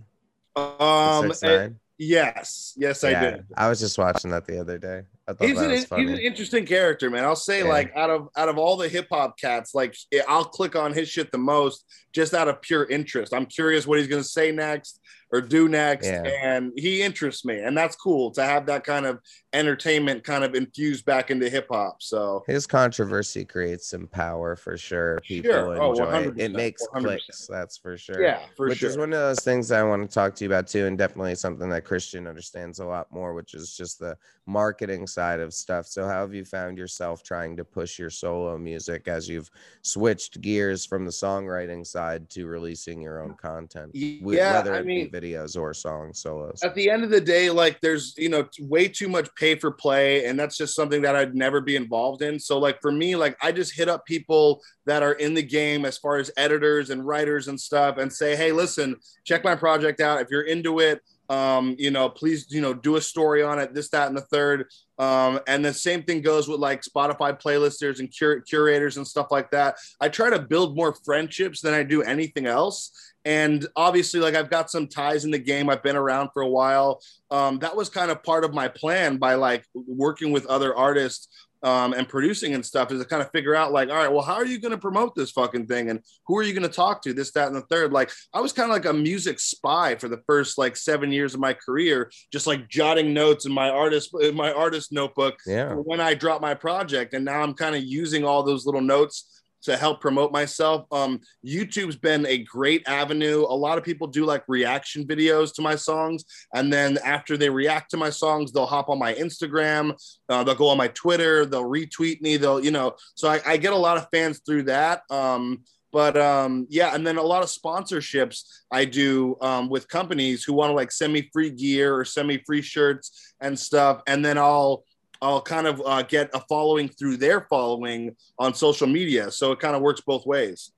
um 0.55 1.33
nine. 1.42 1.81
yes, 1.98 2.74
yes, 2.76 3.02
I 3.05 3.11
yeah, 3.11 3.31
did. 3.31 3.46
I 3.57 3.68
was 3.68 3.81
just 3.81 3.98
watching 3.98 4.31
that 4.31 4.46
the 4.46 4.61
other 4.61 4.78
day. 4.78 5.02
I 5.29 5.33
thought 5.35 5.47
He's 5.49 5.61
an, 5.61 5.71
he's 5.71 6.11
an 6.11 6.19
interesting 6.19 6.67
character, 6.67 7.09
man. 7.09 7.25
I'll 7.25 7.37
say, 7.37 7.61
Yeah. 7.63 7.69
like, 7.69 7.93
out 7.97 8.11
of 8.11 8.29
out 8.37 8.49
of 8.49 8.59
all 8.59 8.77
the 8.77 8.89
hip 8.89 9.07
hop 9.11 9.39
cats, 9.39 9.75
like, 9.75 9.95
I'll 10.29 10.45
click 10.45 10.75
on 10.75 10.93
his 10.93 11.09
shit 11.09 11.31
the 11.31 11.39
most, 11.39 11.85
just 12.13 12.35
out 12.35 12.49
of 12.49 12.61
pure 12.61 12.85
interest. 12.85 13.33
I'm 13.33 13.47
curious 13.47 13.87
what 13.87 13.99
he's 13.99 14.09
gonna 14.09 14.25
say 14.25 14.51
next 14.51 14.99
or 15.33 15.40
do 15.40 15.66
next, 15.68 16.07
Yeah. 16.07 16.23
and 16.25 16.73
he 16.77 17.03
interests 17.03 17.45
me, 17.45 17.59
and 17.59 17.77
that's 17.77 17.97
cool 17.97 18.31
to 18.33 18.45
have 18.45 18.66
that 18.66 18.85
kind 18.85 19.07
of 19.07 19.18
entertainment 19.55 20.25
kind 20.25 20.45
of 20.45 20.55
infused 20.55 21.05
back 21.05 21.31
into 21.31 21.49
hip 21.49 21.66
hop. 21.71 22.03
So 22.03 22.45
His 22.47 22.66
controversy 22.66 23.45
creates 23.45 23.88
some 23.88 24.07
power 24.07 24.57
for 24.57 24.77
sure. 24.77 25.21
People 25.23 25.51
Sure. 25.51 25.81
Oh, 25.83 25.90
enjoy 25.92 26.29
it. 26.29 26.40
It 26.40 26.53
makes 26.53 26.87
100%. 26.88 27.03
clicks, 27.05 27.47
that's 27.47 27.77
for 27.79 27.97
sure. 27.97 28.23
yeah, 28.23 28.40
for 28.57 28.68
which 28.68 28.79
sure. 28.79 28.90
is 28.90 28.99
one 28.99 29.12
of 29.12 29.18
those 29.18 29.40
things 29.40 29.71
I 29.73 29.83
want 29.83 30.09
to 30.09 30.12
talk 30.14 30.35
to 30.37 30.45
you 30.45 30.51
about 30.51 30.66
too, 30.66 30.87
and 30.87 30.97
definitely 30.99 31.35
something 31.35 31.68
that 31.71 31.85
Christian 31.85 32.27
understands 32.27 32.79
a 32.81 32.85
lot 32.85 33.11
more, 33.11 33.33
which 33.35 33.55
is 33.55 33.75
just 33.77 33.99
the 33.99 34.16
marketing 34.47 35.07
side 35.07 35.40
of 35.40 35.55
stuff. 35.55 35.87
So, 35.87 36.07
how 36.07 36.21
have 36.21 36.35
you 36.35 36.45
found 36.45 36.77
yourself 36.77 37.23
trying 37.23 37.57
to 37.57 37.64
push 37.64 37.99
your 37.99 38.11
solo 38.11 38.59
music 38.59 39.09
as 39.09 39.29
you've 39.29 39.51
switched 39.83 40.40
gears 40.40 40.85
from 40.85 41.05
the 41.05 41.11
songwriting 41.11 41.87
side 41.87 42.29
to 42.31 42.47
releasing 42.47 43.01
your 43.01 43.23
own 43.23 43.35
content, 43.35 43.90
yeah, 43.95 44.18
whether 44.59 44.75
I 44.75 44.83
mean, 44.83 45.11
videos 45.23 45.61
or 45.61 45.73
songs, 45.73 46.21
solos? 46.21 46.63
at 46.63 46.75
the 46.75 46.91
end 46.91 47.05
of 47.05 47.11
the 47.11 47.21
day, 47.21 47.51
like 47.51 47.81
there's 47.81 48.15
you 48.17 48.29
know 48.29 48.47
way 48.61 48.89
too 48.89 49.09
much 49.09 49.29
pay 49.37 49.55
for 49.55 49.71
play, 49.71 50.27
and 50.27 50.39
that's 50.39 50.57
just 50.57 50.75
something 50.75 51.03
that 51.03 51.17
I'd 51.17 51.35
never 51.35 51.61
be 51.61 51.77
involved 51.77 52.23
in. 52.23 52.39
So 52.39 52.59
like 52.59 52.81
for 52.81 52.93
me, 52.93 53.17
like 53.17 53.37
I 53.43 53.53
just 53.53 53.77
hit 53.77 53.89
up 53.89 54.05
people 54.07 54.63
that 54.87 55.03
are 55.03 55.13
in 55.13 55.35
the 55.35 55.43
game 55.43 55.85
as 55.85 55.99
far 55.99 56.17
as 56.17 56.31
editors 56.37 56.91
and 56.91 57.07
writers 57.07 57.49
and 57.49 57.61
stuff, 57.61 57.99
and 57.99 58.13
say, 58.13 58.37
hey, 58.37 58.53
listen, 58.53 58.97
check 59.25 59.45
my 59.45 59.55
project 59.55 60.01
out. 60.01 60.21
If 60.21 60.29
you're 60.31 60.43
into 60.43 60.81
it, 60.81 61.01
um, 61.33 61.77
you 61.79 61.91
know, 61.91 62.11
please, 62.11 62.47
you 62.51 62.61
know, 62.61 62.75
do 62.75 62.97
a 62.97 63.01
story 63.01 63.43
on 63.43 63.59
it, 63.59 63.73
this, 63.73 63.89
that, 63.91 64.09
and 64.09 64.17
the 64.17 64.23
third. 64.23 64.67
Um, 64.99 65.41
and 65.47 65.65
the 65.65 65.73
same 65.73 66.03
thing 66.03 66.21
goes 66.21 66.47
with 66.47 66.61
like 66.61 66.83
Spotify 66.83 67.41
playlisters 67.41 68.01
and 68.01 68.13
cur- 68.17 68.41
curators 68.41 68.99
and 68.99 69.07
stuff 69.07 69.29
like 69.31 69.51
that. 69.53 69.77
I 70.01 70.11
try 70.11 70.29
to 70.29 70.39
build 70.39 70.77
more 70.77 70.95
friendships 71.05 71.63
than 71.63 71.73
I 71.73 71.85
do 71.85 72.03
anything 72.03 72.47
else. 72.47 73.12
And 73.25 73.67
obviously, 73.77 74.21
like 74.21 74.35
I've 74.35 74.51
got 74.51 74.71
some 74.71 74.87
ties 74.89 75.25
in 75.25 75.31
the 75.31 75.39
game. 75.39 75.71
I've 75.71 75.83
been 75.83 75.97
around 75.97 76.31
for 76.33 76.43
a 76.43 76.49
while. 76.49 77.01
Um, 77.31 77.59
that 77.61 77.77
was 77.77 77.89
kind 77.89 78.11
of 78.11 78.23
part 78.23 78.45
of 78.45 78.53
my 78.53 78.69
plan 78.69 79.17
by 79.17 79.35
like 79.35 79.65
working 79.75 80.33
with 80.33 80.47
other 80.47 80.75
artists 80.75 81.29
um, 81.65 81.93
and 81.93 82.09
producing 82.09 82.55
and 82.55 82.67
stuff 82.67 82.91
is 82.91 83.01
to 83.01 83.07
kind 83.07 83.23
of 83.23 83.31
figure 83.31 83.55
out 83.55 83.73
like, 83.73 83.89
all 83.89 83.95
right, 83.95 84.11
well, 84.13 84.25
how 84.25 84.35
are 84.35 84.45
you 84.45 84.59
going 84.59 84.73
to 84.73 84.79
promote 84.79 85.15
this 85.15 85.31
fucking 85.31 85.67
thing? 85.67 85.91
And 85.91 86.01
who 86.27 86.37
are 86.37 86.43
you 86.43 86.53
going 86.53 86.69
to 86.69 86.75
talk 86.75 87.03
to? 87.03 87.13
This, 87.15 87.31
that, 87.33 87.47
and 87.47 87.57
the 87.57 87.61
third. 87.63 87.93
Like, 87.93 88.11
I 88.35 88.41
was 88.41 88.53
kind 88.53 88.69
of 88.69 88.75
like 88.75 88.87
a 88.87 88.93
music 88.93 89.39
spy 89.39 89.95
for 89.95 90.09
the 90.09 90.21
first 90.27 90.59
like 90.59 90.77
seven 90.77 91.13
years 91.13 91.35
of 91.35 91.41
my 91.41 91.55
career, 91.55 92.11
just 92.33 92.49
like 92.49 92.69
jotting 92.69 93.15
notes 93.15 93.47
in 93.47 93.53
my 93.53 93.71
artist 93.71 94.11
in 94.21 94.35
my 94.35 94.53
artist 94.53 94.91
notebook 94.93 95.37
Yeah. 95.47 95.75
when 95.75 96.01
I 96.01 96.15
drop 96.15 96.41
my 96.41 96.55
project. 96.55 97.15
And 97.15 97.25
now 97.25 97.41
I'm 97.41 97.55
kind 97.55 97.77
of 97.77 97.85
using 97.85 98.25
all 98.25 98.43
those 98.43 98.67
little 98.67 98.81
notes 98.81 99.32
to 99.62 99.77
help 99.77 100.01
promote 100.01 100.33
myself. 100.33 100.87
Um, 100.92 101.20
YouTube's 101.46 101.96
been 101.96 102.27
a 102.27 102.38
great 102.38 102.83
avenue. 102.87 103.42
A 103.42 103.55
lot 103.55 103.79
of 103.79 103.85
people 103.85 104.07
do 104.07 104.25
like 104.25 104.44
reaction 104.48 105.07
videos 105.07 105.55
to 105.55 105.62
my 105.62 105.77
songs. 105.77 106.25
And 106.55 106.72
then 106.72 106.98
after 107.05 107.37
they 107.37 107.51
react 107.51 107.90
to 107.92 107.96
my 107.96 108.11
songs, 108.11 108.53
they'll 108.53 108.66
hop 108.66 108.88
on 108.88 108.98
my 108.98 109.14
Instagram, 109.14 109.94
uh, 110.29 110.44
they'll 110.44 110.55
go 110.55 110.68
on 110.68 110.79
my 110.79 110.88
Twitter, 110.88 111.46
they'll 111.46 111.68
retweet 111.68 112.20
me, 112.20 112.37
they'll, 112.37 112.62
you 112.62 112.70
know, 112.70 112.94
so 113.14 113.29
I, 113.29 113.40
I 113.46 113.57
get 113.57 113.72
a 113.72 113.77
lot 113.77 113.96
of 113.96 114.07
fans 114.12 114.40
through 114.44 114.64
that. 114.64 115.03
Um, 115.11 115.62
but 115.92 116.16
um, 116.16 116.66
yeah, 116.70 116.94
and 116.94 117.07
then 117.07 117.18
a 117.18 117.22
lot 117.22 117.42
of 117.42 117.51
sponsorships 117.51 118.44
I 118.70 118.87
do 118.87 119.37
um, 119.42 119.68
with 119.68 119.88
companies 119.88 120.42
who 120.42 120.55
want 120.55 120.70
to 120.70 120.75
like 120.75 120.90
send 120.90 121.12
me 121.12 121.29
free 121.33 121.51
gear 121.51 121.94
or 121.94 122.07
send 122.07 122.27
me 122.29 122.42
free 122.46 122.62
shirts 122.62 123.35
and 123.42 123.59
stuff. 123.59 124.01
And 124.07 124.25
then 124.25 124.38
I'll, 124.38 124.85
I'll 125.23 125.41
kind 125.41 125.69
of 125.69 125.81
uh, 125.87 126.03
get 126.03 126.31
a 126.35 126.41
following 126.41 126.89
through 126.89 127.17
their 127.17 127.43
following 127.43 128.17
on 128.39 128.53
social 128.55 128.89
media. 128.89 129.31
So 129.31 129.53
it 129.53 129.61
kind 129.61 129.77
of 129.77 129.81
works 129.81 130.01
both 130.01 130.27
ways. 130.27 130.73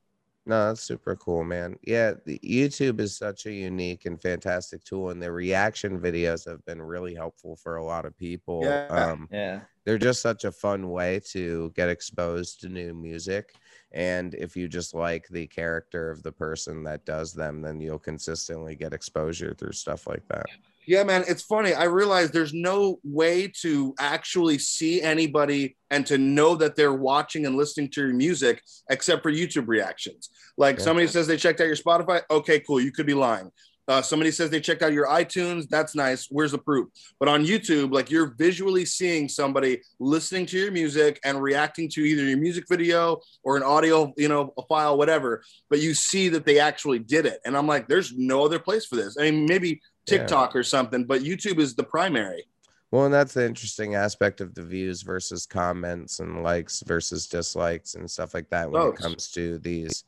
No, 0.47 0.69
that's 0.69 0.83
super 0.83 1.17
cool, 1.17 1.43
man. 1.43 1.77
Yeah, 1.83 2.13
the 2.27 2.39
YouTube 2.45 3.01
is 3.01 3.17
such 3.17 3.47
a 3.47 3.53
unique 3.53 4.05
and 4.05 4.21
fantastic 4.21 4.85
tool, 4.85 5.09
and 5.09 5.23
the 5.23 5.33
reaction 5.33 5.99
videos 5.99 6.47
have 6.47 6.63
been 6.67 6.83
really 6.83 7.15
helpful 7.15 7.57
for 7.57 7.77
a 7.77 7.85
lot 7.85 8.05
of 8.05 8.17
people. 8.19 8.63
Yeah. 8.63 8.87
Um, 8.89 9.27
Yeah. 9.33 9.61
they're 9.87 9.97
just 9.97 10.21
such 10.21 10.45
a 10.45 10.53
fun 10.53 10.91
way 10.91 11.21
to 11.31 11.73
get 11.75 11.89
exposed 11.89 12.61
to 12.61 12.69
new 12.69 12.93
music. 12.93 13.55
And 13.93 14.35
if 14.35 14.55
you 14.55 14.69
just 14.69 14.93
like 14.95 15.27
the 15.29 15.47
character 15.47 16.11
of 16.11 16.23
the 16.23 16.33
person 16.33 16.85
that 16.85 17.07
does 17.07 17.33
them, 17.33 17.63
then 17.63 17.81
you'll 17.81 17.99
consistently 17.99 18.75
get 18.75 18.93
exposure 18.93 19.55
through 19.55 19.73
stuff 19.73 20.07
like 20.07 20.29
that. 20.29 20.47
Yeah, 20.87 21.05
man, 21.05 21.25
it's 21.27 21.43
funny. 21.43 21.73
I 21.75 21.85
realize 21.85 22.31
there's 22.31 22.53
no 22.55 22.99
way 23.05 23.49
to 23.63 23.95
actually 23.99 24.59
see 24.59 25.01
anybody 25.03 25.77
and 25.91 26.07
to 26.07 26.19
know 26.19 26.55
that 26.57 26.77
they're 26.77 26.93
watching 26.93 27.47
and 27.47 27.57
listening 27.57 27.91
to 27.91 28.03
your 28.03 28.15
music 28.15 28.63
except 28.91 29.23
for 29.23 29.33
YouTube 29.33 29.69
reactions. 29.69 30.31
Like 30.57 30.79
Yeah. 30.79 30.85
somebody 30.85 31.07
says 31.07 31.27
they 31.27 31.37
checked 31.37 31.61
out 31.61 31.67
your 31.67 31.77
Spotify. 31.77 32.23
Okay, 32.31 32.61
cool. 32.61 32.81
You 32.81 32.93
could 32.93 33.07
be 33.07 33.15
lying. 33.15 33.51
Uh, 33.87 34.01
somebody 34.01 34.31
says 34.31 34.49
they 34.49 34.61
checked 34.63 34.83
out 34.83 34.95
your 34.95 35.07
iTunes. 35.09 35.69
That's 35.69 35.95
nice. 35.95 36.27
Where's 36.31 36.53
the 36.53 36.59
proof? 36.59 36.89
But 37.21 37.29
on 37.29 37.45
YouTube, 37.45 37.93
like 37.93 38.11
you're 38.11 38.35
visually 38.39 38.87
seeing 38.87 39.29
somebody 39.29 39.83
listening 40.01 40.47
to 40.47 40.59
your 40.59 40.73
music 40.73 41.21
and 41.23 41.43
reacting 41.43 41.91
to 41.91 42.01
either 42.01 42.25
your 42.25 42.39
music 42.39 42.65
video 42.67 43.21
or 43.43 43.59
an 43.59 43.63
audio, 43.63 44.11
you 44.17 44.29
know, 44.29 44.55
a 44.57 44.63
file, 44.63 44.97
whatever. 44.97 45.43
But 45.69 45.81
you 45.81 45.93
see 45.93 46.31
that 46.31 46.47
they 46.47 46.59
actually 46.59 47.01
did 47.01 47.27
it. 47.27 47.41
And 47.45 47.55
I'm 47.55 47.67
like, 47.67 47.87
there's 47.87 48.15
no 48.17 48.43
other 48.43 48.59
place 48.59 48.87
for 48.87 48.97
this. 48.97 49.19
I 49.21 49.31
mean, 49.31 49.45
maybe 49.47 49.83
TikTok 50.07 50.55
yeah. 50.55 50.61
or 50.61 50.63
something, 50.63 51.05
but 51.05 51.23
YouTube 51.23 51.59
is 51.59 51.75
the 51.75 51.83
primary. 51.83 52.45
Well, 52.91 53.07
and 53.07 53.15
that's 53.15 53.35
the 53.35 53.45
interesting 53.45 53.97
aspect 53.97 54.41
of 54.41 54.55
the 54.55 54.63
views 54.63 55.03
versus 55.03 55.47
comments 55.47 56.21
and 56.21 56.43
likes 56.43 56.83
versus 56.87 57.27
dislikes 57.27 57.95
and 57.97 58.09
stuff 58.09 58.35
like 58.35 58.49
that 58.51 58.71
when 58.71 58.83
Both. 58.83 58.95
it 58.95 59.03
comes 59.03 59.31
to 59.33 59.59
these 59.59 60.05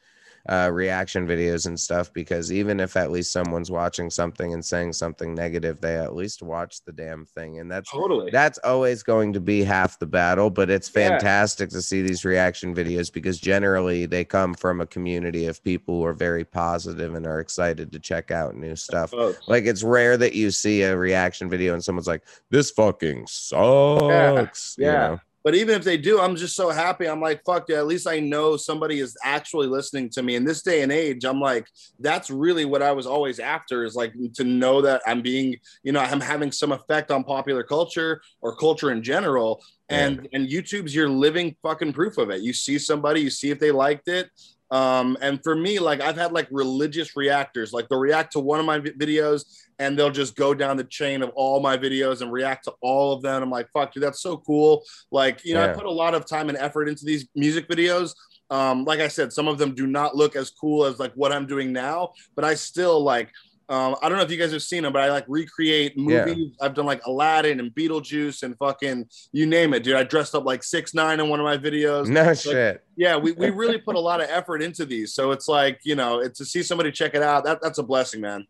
uh, 0.48 0.70
reaction 0.72 1.26
videos 1.26 1.66
and 1.66 1.78
stuff 1.78 2.12
because 2.12 2.52
even 2.52 2.78
if 2.78 2.96
at 2.96 3.10
least 3.10 3.32
someone's 3.32 3.70
watching 3.70 4.10
something 4.10 4.52
and 4.52 4.64
saying 4.64 4.92
something 4.92 5.34
negative, 5.34 5.80
they 5.80 5.96
at 5.96 6.14
least 6.14 6.42
watch 6.42 6.82
the 6.84 6.92
damn 6.92 7.26
thing, 7.26 7.58
and 7.58 7.70
that's 7.70 7.90
totally 7.90 8.30
that's 8.30 8.58
always 8.58 9.02
going 9.02 9.32
to 9.32 9.40
be 9.40 9.62
half 9.62 9.98
the 9.98 10.06
battle. 10.06 10.50
But 10.50 10.70
it's 10.70 10.88
fantastic 10.88 11.70
yeah. 11.70 11.76
to 11.76 11.82
see 11.82 12.02
these 12.02 12.24
reaction 12.24 12.74
videos 12.74 13.12
because 13.12 13.38
generally 13.38 14.06
they 14.06 14.24
come 14.24 14.54
from 14.54 14.80
a 14.80 14.86
community 14.86 15.46
of 15.46 15.62
people 15.64 15.98
who 15.98 16.04
are 16.04 16.14
very 16.14 16.44
positive 16.44 17.14
and 17.14 17.26
are 17.26 17.40
excited 17.40 17.90
to 17.92 17.98
check 17.98 18.30
out 18.30 18.56
new 18.56 18.76
stuff. 18.76 19.12
Like 19.48 19.64
it's 19.64 19.82
rare 19.82 20.16
that 20.16 20.34
you 20.34 20.50
see 20.50 20.82
a 20.82 20.96
reaction 20.96 21.50
video 21.50 21.74
and 21.74 21.82
someone's 21.82 22.06
like, 22.06 22.22
"This 22.50 22.70
fucking 22.70 23.26
sucks." 23.26 24.76
Yeah. 24.78 24.86
yeah. 24.86 24.92
You 24.92 25.10
know? 25.16 25.20
But 25.46 25.54
even 25.54 25.76
if 25.76 25.84
they 25.84 25.96
do, 25.96 26.20
I'm 26.20 26.34
just 26.34 26.56
so 26.56 26.70
happy. 26.70 27.06
I'm 27.06 27.20
like, 27.20 27.40
fuck, 27.46 27.66
yeah, 27.68 27.76
at 27.76 27.86
least 27.86 28.08
I 28.08 28.18
know 28.18 28.56
somebody 28.56 28.98
is 28.98 29.16
actually 29.22 29.68
listening 29.68 30.10
to 30.10 30.22
me. 30.24 30.34
In 30.34 30.44
this 30.44 30.60
day 30.60 30.82
and 30.82 30.90
age, 30.90 31.24
I'm 31.24 31.40
like, 31.40 31.68
that's 32.00 32.30
really 32.30 32.64
what 32.64 32.82
I 32.82 32.90
was 32.90 33.06
always 33.06 33.38
after 33.38 33.84
is 33.84 33.94
like 33.94 34.12
to 34.34 34.42
know 34.42 34.82
that 34.82 35.02
I'm 35.06 35.22
being, 35.22 35.54
you 35.84 35.92
know, 35.92 36.00
I'm 36.00 36.20
having 36.20 36.50
some 36.50 36.72
effect 36.72 37.12
on 37.12 37.22
popular 37.22 37.62
culture 37.62 38.20
or 38.40 38.56
culture 38.56 38.90
in 38.90 39.04
general. 39.04 39.62
And 39.88 40.22
yeah. 40.32 40.40
and 40.40 40.48
YouTube's 40.48 40.92
your 40.92 41.08
living 41.08 41.54
fucking 41.62 41.92
proof 41.92 42.18
of 42.18 42.30
it. 42.30 42.42
You 42.42 42.52
see 42.52 42.76
somebody, 42.76 43.20
you 43.20 43.30
see 43.30 43.52
if 43.52 43.60
they 43.60 43.70
liked 43.70 44.08
it, 44.08 44.28
um, 44.70 45.16
and 45.20 45.42
for 45.42 45.54
me, 45.54 45.78
like 45.78 46.00
I've 46.00 46.16
had 46.16 46.32
like 46.32 46.48
religious 46.50 47.16
reactors, 47.16 47.72
like 47.72 47.88
they'll 47.88 48.00
react 48.00 48.32
to 48.32 48.40
one 48.40 48.58
of 48.58 48.66
my 48.66 48.80
videos 48.80 49.44
and 49.78 49.98
they'll 49.98 50.10
just 50.10 50.36
go 50.36 50.54
down 50.54 50.76
the 50.76 50.84
chain 50.84 51.22
of 51.22 51.30
all 51.30 51.60
my 51.60 51.76
videos 51.76 52.20
and 52.20 52.32
react 52.32 52.64
to 52.64 52.72
all 52.80 53.12
of 53.12 53.22
them. 53.22 53.42
I'm 53.42 53.50
like, 53.50 53.68
fuck, 53.72 53.92
dude, 53.92 54.02
that's 54.02 54.20
so 54.20 54.38
cool. 54.38 54.82
Like, 55.10 55.44
you 55.44 55.54
know, 55.54 55.64
yeah. 55.64 55.70
I 55.70 55.74
put 55.74 55.86
a 55.86 55.90
lot 55.90 56.14
of 56.14 56.26
time 56.26 56.48
and 56.48 56.58
effort 56.58 56.88
into 56.88 57.04
these 57.04 57.28
music 57.34 57.68
videos. 57.68 58.14
Um, 58.50 58.84
like 58.84 59.00
I 59.00 59.08
said, 59.08 59.32
some 59.32 59.48
of 59.48 59.58
them 59.58 59.74
do 59.74 59.86
not 59.86 60.16
look 60.16 60.36
as 60.36 60.50
cool 60.50 60.84
as 60.84 60.98
like 60.98 61.12
what 61.14 61.32
I'm 61.32 61.46
doing 61.46 61.72
now, 61.72 62.12
but 62.34 62.44
I 62.44 62.54
still 62.54 63.02
like 63.02 63.30
um, 63.68 63.96
I 64.00 64.08
don't 64.08 64.16
know 64.16 64.22
if 64.22 64.30
you 64.30 64.36
guys 64.36 64.52
have 64.52 64.62
seen 64.62 64.84
them, 64.84 64.92
but 64.92 65.02
I 65.02 65.10
like 65.10 65.24
recreate 65.26 65.98
movies. 65.98 66.36
Yeah. 66.38 66.64
I've 66.64 66.74
done 66.74 66.86
like 66.86 67.04
Aladdin 67.04 67.58
and 67.58 67.74
Beetlejuice 67.74 68.44
and 68.44 68.56
fucking 68.58 69.08
you 69.32 69.46
name 69.46 69.74
it, 69.74 69.82
dude. 69.82 69.96
I 69.96 70.04
dressed 70.04 70.36
up 70.36 70.44
like 70.44 70.62
six 70.62 70.94
nine 70.94 71.18
in 71.18 71.28
one 71.28 71.40
of 71.40 71.44
my 71.44 71.58
videos. 71.58 72.06
No 72.08 72.22
like, 72.22 72.38
shit. 72.38 72.84
Yeah, 72.96 73.16
we, 73.16 73.32
we 73.32 73.50
really 73.50 73.78
put 73.78 73.96
a 73.96 74.00
lot 74.00 74.20
of 74.20 74.28
effort 74.30 74.62
into 74.62 74.84
these. 74.84 75.14
So 75.14 75.32
it's 75.32 75.48
like, 75.48 75.80
you 75.82 75.96
know, 75.96 76.20
it's 76.20 76.38
to 76.38 76.44
see 76.44 76.62
somebody 76.62 76.92
check 76.92 77.14
it 77.14 77.22
out, 77.22 77.44
that 77.44 77.60
that's 77.60 77.78
a 77.78 77.82
blessing, 77.82 78.20
man. 78.20 78.46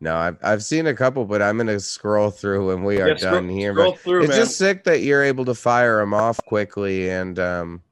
No, 0.00 0.16
I've, 0.16 0.38
I've 0.42 0.62
seen 0.62 0.86
a 0.86 0.94
couple, 0.94 1.26
but 1.26 1.42
I'm 1.42 1.58
gonna 1.58 1.78
scroll 1.78 2.30
through 2.30 2.68
when 2.68 2.84
we 2.84 3.02
are 3.02 3.08
yeah, 3.08 3.14
done 3.14 3.44
scroll, 3.44 3.58
here. 3.58 3.72
Scroll 3.74 3.96
through, 3.96 4.20
it's 4.20 4.30
man. 4.30 4.38
just 4.38 4.56
sick 4.56 4.84
that 4.84 5.02
you're 5.02 5.24
able 5.24 5.44
to 5.44 5.54
fire 5.54 5.98
them 5.98 6.14
off 6.14 6.40
quickly 6.46 7.10
and 7.10 7.38
um 7.38 7.82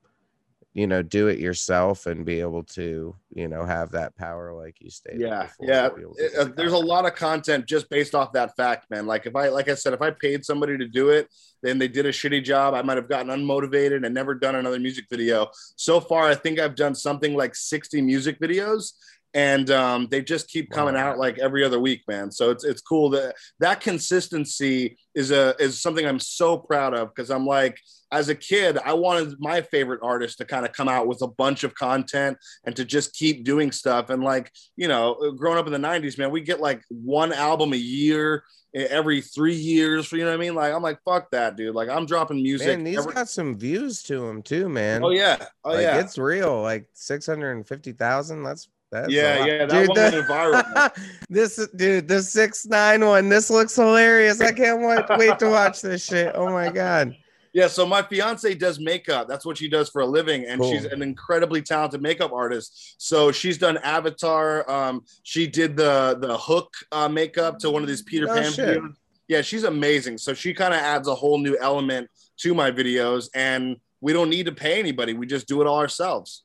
you 0.77 0.87
know 0.87 1.03
do 1.03 1.29
it 1.29 1.39
yourself 1.39 2.05
and 2.05 2.27
be 2.27 2.39
able 2.39 2.63
to 2.63 3.17
you 3.35 3.49
know 3.49 3.65
have 3.65 3.91
that 3.93 4.15
power 4.15 4.53
like 4.53 4.77
you 4.79 4.91
stated 4.91 5.23
yeah 5.23 5.49
yeah 5.59 5.89
it, 6.19 6.37
uh, 6.39 6.45
there's 6.55 6.75
a 6.75 6.79
lot 6.79 7.07
of 7.07 7.15
content 7.15 7.65
just 7.65 7.89
based 7.89 8.15
off 8.15 8.31
that 8.35 8.55
fact 8.57 8.85
man 8.91 9.07
like 9.07 9.25
if 9.25 9.35
i 9.35 9.49
like 9.49 9.71
i 9.71 9.75
said 9.75 9.95
if 9.95 10.03
i 10.03 10.11
paid 10.11 10.45
somebody 10.45 10.77
to 10.77 10.87
do 10.87 11.09
it 11.09 11.33
then 11.63 11.79
they 11.79 11.89
did 11.89 12.05
a 12.05 12.13
shitty 12.13 12.45
job 12.45 12.75
i 12.75 12.83
might 12.83 12.99
have 12.99 13.09
gotten 13.09 13.29
unmotivated 13.29 14.05
and 14.05 14.15
never 14.15 14.35
done 14.35 14.55
another 14.55 14.79
music 14.79 15.07
video. 15.09 15.49
So 15.77 15.99
far 15.99 16.29
i 16.29 16.35
think 16.35 16.61
i've 16.61 16.77
done 16.77 16.95
something 16.95 17.35
like 17.35 17.55
60 17.55 18.03
music 18.03 18.39
videos 18.39 18.93
and 19.37 19.71
um, 19.71 20.09
they 20.11 20.23
just 20.23 20.49
keep 20.49 20.71
coming 20.71 20.95
wow. 20.95 21.11
out 21.11 21.19
like 21.19 21.39
every 21.39 21.63
other 21.63 21.79
week, 21.79 22.01
man. 22.09 22.33
So 22.33 22.51
it's 22.51 22.65
it's 22.65 22.81
cool 22.81 23.11
that 23.11 23.35
that 23.61 23.83
consistency 23.83 24.97
is 25.15 25.31
a 25.31 25.55
is 25.61 25.83
something 25.83 26.07
I'm 26.07 26.19
so 26.19 26.57
proud 26.57 26.95
of 26.95 27.15
because 27.15 27.31
I'm 27.31 27.45
like 27.45 27.79
as 28.11 28.31
a 28.31 28.35
kid, 28.35 28.79
I 28.79 28.95
wanted 28.95 29.35
my 29.39 29.61
favorite 29.61 30.01
artist 30.03 30.39
to 30.39 30.47
kind 30.47 30.65
of 30.65 30.73
come 30.73 30.89
out 30.89 31.07
with 31.07 31.21
a 31.21 31.29
bunch 31.29 31.65
of 31.65 31.75
content 31.75 32.39
and 32.65 32.75
to 32.77 32.85
just 32.85 33.15
keep 33.15 33.45
doing 33.45 33.73
stuff. 33.73 34.09
And 34.11 34.23
like, 34.23 34.51
you 34.77 34.89
know, 34.89 35.35
growing 35.37 35.59
up 35.59 35.67
in 35.67 35.73
the 35.73 35.89
90s, 35.89 36.17
man, 36.17 36.31
we 36.31 36.41
get 36.41 36.61
like 36.61 36.83
one 36.89 37.33
album 37.33 37.73
a 37.73 37.77
year 37.77 38.45
every 38.73 39.21
three 39.21 39.57
years. 39.57 40.07
for 40.07 40.17
You 40.17 40.25
know 40.25 40.31
what 40.31 40.37
I 40.37 40.41
mean? 40.41 40.55
Like, 40.55 40.73
I'm 40.73 40.83
like, 40.83 40.99
fuck 41.05 41.31
that, 41.33 41.57
dude. 41.57 41.75
Like, 41.75 41.89
I'm 41.89 42.07
dropping 42.07 42.43
music. 42.43 42.69
Man, 42.69 42.85
these 42.85 42.99
every- 42.99 43.13
got 43.13 43.29
some 43.29 43.59
views 43.59 44.03
to 44.05 44.21
them 44.21 44.43
too, 44.43 44.69
man. 44.69 45.03
Oh 45.03 45.11
yeah, 45.11 45.47
oh 45.65 45.73
like, 45.73 45.81
yeah. 45.83 45.99
It's 45.99 46.17
real. 46.17 46.63
Like 46.63 46.89
six 46.93 47.27
hundred 47.27 47.53
and 47.53 47.67
fifty 47.67 47.93
thousand. 47.93 48.45
That's 48.45 48.69
that's 48.97 49.13
yeah, 49.13 49.45
yeah, 49.45 49.67
that 49.67 49.71
dude, 49.71 49.89
one 49.89 49.99
went 49.99 50.27
viral. 50.27 51.07
this 51.29 51.69
dude, 51.77 52.09
the 52.09 52.23
six 52.23 52.67
nine 52.67 53.05
one. 53.05 53.29
This 53.29 53.51
looks 53.51 53.75
hilarious. 53.77 54.41
I 54.41 54.53
can't 54.53 54.81
wait, 54.81 55.05
wait 55.19 55.39
to 55.41 55.51
watch 55.51 55.83
this 55.83 56.05
shit. 56.05 56.33
Oh 56.35 56.51
my 56.51 56.71
god. 56.71 57.15
Yeah, 57.53 57.69
so 57.69 57.87
my 57.87 58.03
fiance 58.03 58.55
does 58.55 58.79
makeup. 58.79 59.29
That's 59.29 59.47
what 59.47 59.57
she 59.57 59.67
does 59.67 59.89
for 59.89 60.03
a 60.03 60.07
living, 60.07 60.45
and 60.45 60.61
cool. 60.61 60.71
she's 60.71 60.85
an 60.85 61.01
incredibly 61.01 61.63
talented 61.63 62.03
makeup 62.03 62.33
artist. 62.33 62.97
So 62.99 63.33
she's 63.33 63.57
done 63.57 63.79
Avatar. 63.79 64.71
Um, 64.71 65.05
she 65.23 65.47
did 65.47 65.77
the 65.77 66.19
the 66.21 66.37
hook 66.37 66.73
uh, 66.93 67.09
makeup 67.09 67.59
to 67.61 67.71
one 67.71 67.83
of 67.83 67.89
these 67.89 68.03
Peter 68.03 68.27
oh, 68.29 68.35
Pan 68.35 68.53
shit. 68.53 68.79
videos. 68.79 68.95
Yeah, 69.29 69.43
she's 69.43 69.65
amazing. 69.65 70.19
So 70.19 70.35
she 70.35 70.55
kind 70.55 70.75
of 70.75 70.81
adds 70.81 71.09
a 71.09 71.15
whole 71.15 71.39
new 71.39 71.57
element 71.59 72.09
to 72.39 72.55
my 72.55 72.71
videos, 72.71 73.29
and 73.35 73.77
we 74.01 74.13
don't 74.13 74.31
need 74.31 74.47
to 74.47 74.53
pay 74.53 74.79
anybody. 74.79 75.15
We 75.15 75.27
just 75.27 75.49
do 75.49 75.61
it 75.61 75.67
all 75.67 75.79
ourselves. 75.79 76.45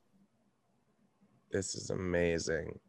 This 1.51 1.75
is 1.75 1.89
amazing. 1.89 2.79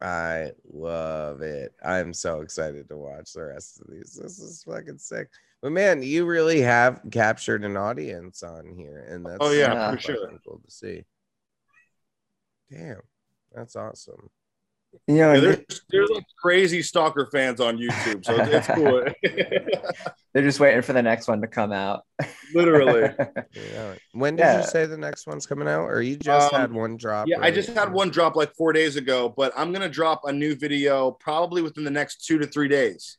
I 0.00 0.52
love 0.72 1.42
it. 1.42 1.74
I'm 1.84 2.12
so 2.14 2.40
excited 2.40 2.88
to 2.88 2.96
watch 2.96 3.32
the 3.32 3.44
rest 3.44 3.80
of 3.80 3.86
these. 3.90 4.18
This 4.20 4.38
is 4.38 4.64
fucking 4.64 4.98
sick. 4.98 5.28
But 5.62 5.72
man, 5.72 6.02
you 6.02 6.24
really 6.24 6.60
have 6.62 7.00
captured 7.10 7.64
an 7.64 7.76
audience 7.76 8.42
on 8.42 8.74
here, 8.74 9.06
and 9.10 9.26
that's 9.26 9.38
oh 9.40 9.52
yeah, 9.52 9.92
for 9.92 10.00
sure. 10.00 10.40
Cool 10.46 10.60
to 10.64 10.70
see. 10.70 11.04
Damn, 12.70 13.00
that's 13.54 13.76
awesome. 13.76 14.30
You 15.06 15.16
know, 15.16 15.32
yeah, 15.34 15.40
there's, 15.40 15.82
there's 15.90 16.10
like 16.10 16.24
crazy 16.40 16.82
stalker 16.82 17.28
fans 17.30 17.60
on 17.60 17.76
YouTube, 17.76 18.24
so 18.24 18.36
it's, 18.36 18.50
it's 18.50 18.66
cool. 18.66 19.04
They're 20.32 20.44
just 20.44 20.60
waiting 20.60 20.82
for 20.82 20.92
the 20.92 21.02
next 21.02 21.26
one 21.26 21.40
to 21.40 21.48
come 21.48 21.72
out. 21.72 22.04
Literally. 22.54 23.12
yeah. 23.52 23.94
When 24.12 24.36
did 24.36 24.44
yeah. 24.44 24.60
you 24.60 24.66
say 24.66 24.86
the 24.86 24.96
next 24.96 25.26
one's 25.26 25.44
coming 25.44 25.66
out, 25.66 25.86
or 25.86 26.02
you 26.02 26.16
just 26.16 26.52
um, 26.54 26.60
had 26.60 26.72
one 26.72 26.96
drop? 26.96 27.26
Yeah, 27.26 27.40
I 27.40 27.50
just 27.50 27.70
had 27.70 27.92
one 27.92 28.10
drop 28.10 28.36
like 28.36 28.54
four 28.54 28.72
days 28.72 28.96
ago, 28.96 29.32
but 29.36 29.52
I'm 29.56 29.72
gonna 29.72 29.88
drop 29.88 30.22
a 30.24 30.32
new 30.32 30.54
video 30.54 31.10
probably 31.10 31.62
within 31.62 31.82
the 31.82 31.90
next 31.90 32.24
two 32.24 32.38
to 32.38 32.46
three 32.46 32.68
days. 32.68 33.18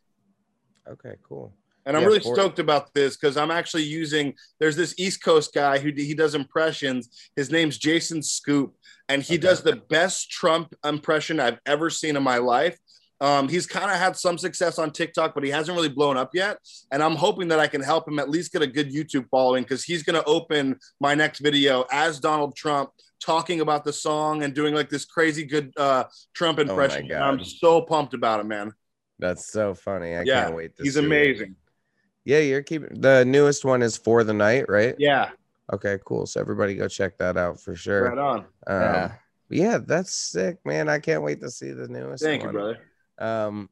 Okay, 0.89 1.15
cool. 1.28 1.54
And 1.86 1.97
I'm 1.97 2.04
yeah, 2.04 2.08
really 2.08 2.19
stoked 2.21 2.60
about 2.60 2.93
this 2.93 3.17
because 3.17 3.36
I'm 3.36 3.52
actually 3.52 3.84
using. 3.84 4.34
There's 4.60 4.76
this 4.76 4.95
East 4.97 5.24
Coast 5.24 5.54
guy 5.54 5.80
who 5.80 5.91
he 5.93 6.13
does 6.13 6.36
impressions. 6.36 7.32
His 7.36 7.52
name's 7.52 7.78
Jason 7.78 8.21
Scoop, 8.21 8.74
and 9.10 9.21
he 9.21 9.36
okay. 9.36 9.41
does 9.41 9.63
the 9.63 9.78
best 9.89 10.30
Trump 10.30 10.74
impression 10.86 11.39
I've 11.39 11.60
ever 11.65 11.89
seen 11.89 12.15
in 12.15 12.24
my 12.24 12.38
life. 12.38 12.78
Um, 13.21 13.47
he's 13.47 13.67
kind 13.67 13.91
of 13.91 13.97
had 13.97 14.17
some 14.17 14.38
success 14.38 14.79
on 14.79 14.91
TikTok, 14.91 15.36
but 15.36 15.43
he 15.43 15.51
hasn't 15.51 15.75
really 15.75 15.89
blown 15.89 16.17
up 16.17 16.31
yet. 16.34 16.57
And 16.91 17.03
I'm 17.03 17.15
hoping 17.15 17.47
that 17.49 17.60
I 17.60 17.67
can 17.67 17.81
help 17.81 18.07
him 18.07 18.17
at 18.17 18.29
least 18.29 18.51
get 18.51 18.63
a 18.63 18.67
good 18.67 18.91
YouTube 18.91 19.29
following 19.29 19.63
because 19.63 19.84
he's 19.84 20.01
going 20.01 20.19
to 20.19 20.25
open 20.25 20.79
my 20.99 21.13
next 21.13 21.39
video 21.39 21.86
as 21.91 22.19
Donald 22.19 22.55
Trump 22.55 22.89
talking 23.21 23.62
about 23.62 23.86
the 23.86 23.93
song 23.93 24.41
and 24.43 24.55
doing 24.55 24.73
like 24.73 24.89
this 24.89 25.05
crazy 25.05 25.45
good 25.45 25.71
uh, 25.77 26.05
Trump 26.34 26.57
oh 26.57 26.63
impression. 26.63 27.10
Oh 27.12 27.15
I'm 27.15 27.43
so 27.43 27.81
pumped 27.81 28.15
about 28.15 28.39
it, 28.39 28.47
man. 28.47 28.73
That's 29.19 29.51
so 29.51 29.75
funny. 29.75 30.15
I 30.15 30.23
yeah, 30.23 30.45
can't 30.45 30.55
wait 30.55 30.75
to 30.77 30.84
He's 30.84 30.97
amazing. 30.97 31.51
It. 31.51 31.55
Yeah, 32.25 32.39
you're 32.39 32.63
keeping 32.63 32.99
the 32.99 33.23
newest 33.23 33.63
one 33.63 33.84
is 33.84 33.97
for 33.97 34.23
the 34.23 34.34
night, 34.34 34.65
right? 34.67 34.95
Yeah. 34.97 35.29
Okay, 35.71 35.99
cool. 36.05 36.25
So 36.25 36.41
everybody 36.41 36.73
go 36.73 36.88
check 36.88 37.19
that 37.19 37.38
out 37.38 37.60
for 37.62 37.75
sure. 37.75 38.10
Right 38.10 38.17
on. 38.17 38.39
Um, 38.39 38.81
yeah. 38.81 39.12
Yeah, 39.49 39.79
that's 39.86 40.13
sick, 40.13 40.57
man. 40.65 40.88
I 40.89 40.99
can't 40.99 41.23
wait 41.23 41.41
to 41.41 41.51
see 41.51 41.71
the 41.71 41.88
newest. 41.88 42.23
Thank 42.23 42.43
one. 42.43 42.53
you, 42.53 42.60
brother. 42.60 42.79
Um, 43.21 43.69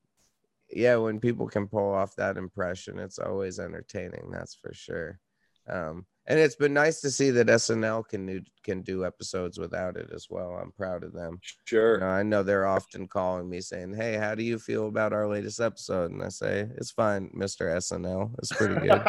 yeah, 0.71 0.95
when 0.97 1.19
people 1.19 1.47
can 1.47 1.67
pull 1.67 1.91
off 1.93 2.15
that 2.15 2.37
impression, 2.37 2.99
it's 2.99 3.19
always 3.19 3.59
entertaining. 3.59 4.29
That's 4.31 4.55
for 4.55 4.73
sure. 4.73 5.19
Um, 5.67 6.05
and 6.27 6.39
it's 6.39 6.55
been 6.55 6.73
nice 6.73 7.01
to 7.01 7.09
see 7.09 7.31
that 7.31 7.47
SNL 7.47 8.07
can 8.07 8.27
do 8.27 8.41
can 8.63 8.81
do 8.81 9.03
episodes 9.03 9.57
without 9.57 9.97
it 9.97 10.11
as 10.13 10.27
well. 10.29 10.59
I'm 10.61 10.71
proud 10.71 11.03
of 11.03 11.11
them. 11.11 11.39
Sure. 11.65 11.95
You 11.95 11.99
know, 12.01 12.07
I 12.07 12.21
know 12.21 12.43
they're 12.43 12.67
often 12.67 13.07
calling 13.07 13.49
me 13.49 13.61
saying, 13.61 13.95
"Hey, 13.95 14.15
how 14.15 14.35
do 14.35 14.43
you 14.43 14.59
feel 14.59 14.87
about 14.87 15.11
our 15.11 15.27
latest 15.27 15.59
episode?" 15.59 16.11
And 16.11 16.21
I 16.21 16.29
say, 16.29 16.67
"It's 16.77 16.91
fine, 16.91 17.31
Mister 17.33 17.67
SNL. 17.69 18.35
It's 18.37 18.55
pretty 18.55 18.75
good." 18.75 19.01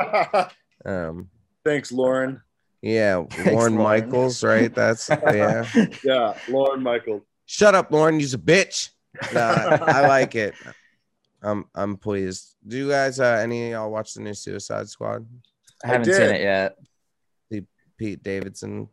um, 0.86 1.28
Thanks, 1.62 1.92
Lorne. 1.92 2.40
Yeah, 2.80 3.24
Lorne 3.46 3.76
Michaels, 3.76 4.42
right? 4.42 4.74
That's 4.74 5.10
yeah. 5.10 5.66
yeah, 6.04 6.34
Lorne 6.48 6.82
Michaels. 6.82 7.22
Shut 7.44 7.74
up, 7.74 7.90
Lorne. 7.90 8.18
You's 8.18 8.34
a 8.34 8.38
bitch. 8.38 8.90
No, 9.32 9.40
I, 9.40 9.78
I 9.86 10.06
like 10.06 10.34
it. 10.34 10.54
I'm 11.42 11.64
I'm 11.74 11.96
pleased. 11.96 12.56
Do 12.66 12.76
you 12.76 12.88
guys 12.88 13.18
uh 13.18 13.40
any 13.42 13.66
of 13.66 13.70
y'all 13.72 13.90
watch 13.90 14.14
the 14.14 14.20
new 14.20 14.34
Suicide 14.34 14.88
Squad? 14.88 15.26
I 15.82 15.88
haven't 15.88 16.06
did. 16.06 16.16
seen 16.16 16.34
it 16.36 16.42
yet. 16.42 16.76
Pete 18.00 18.22
Davidson 18.22 18.88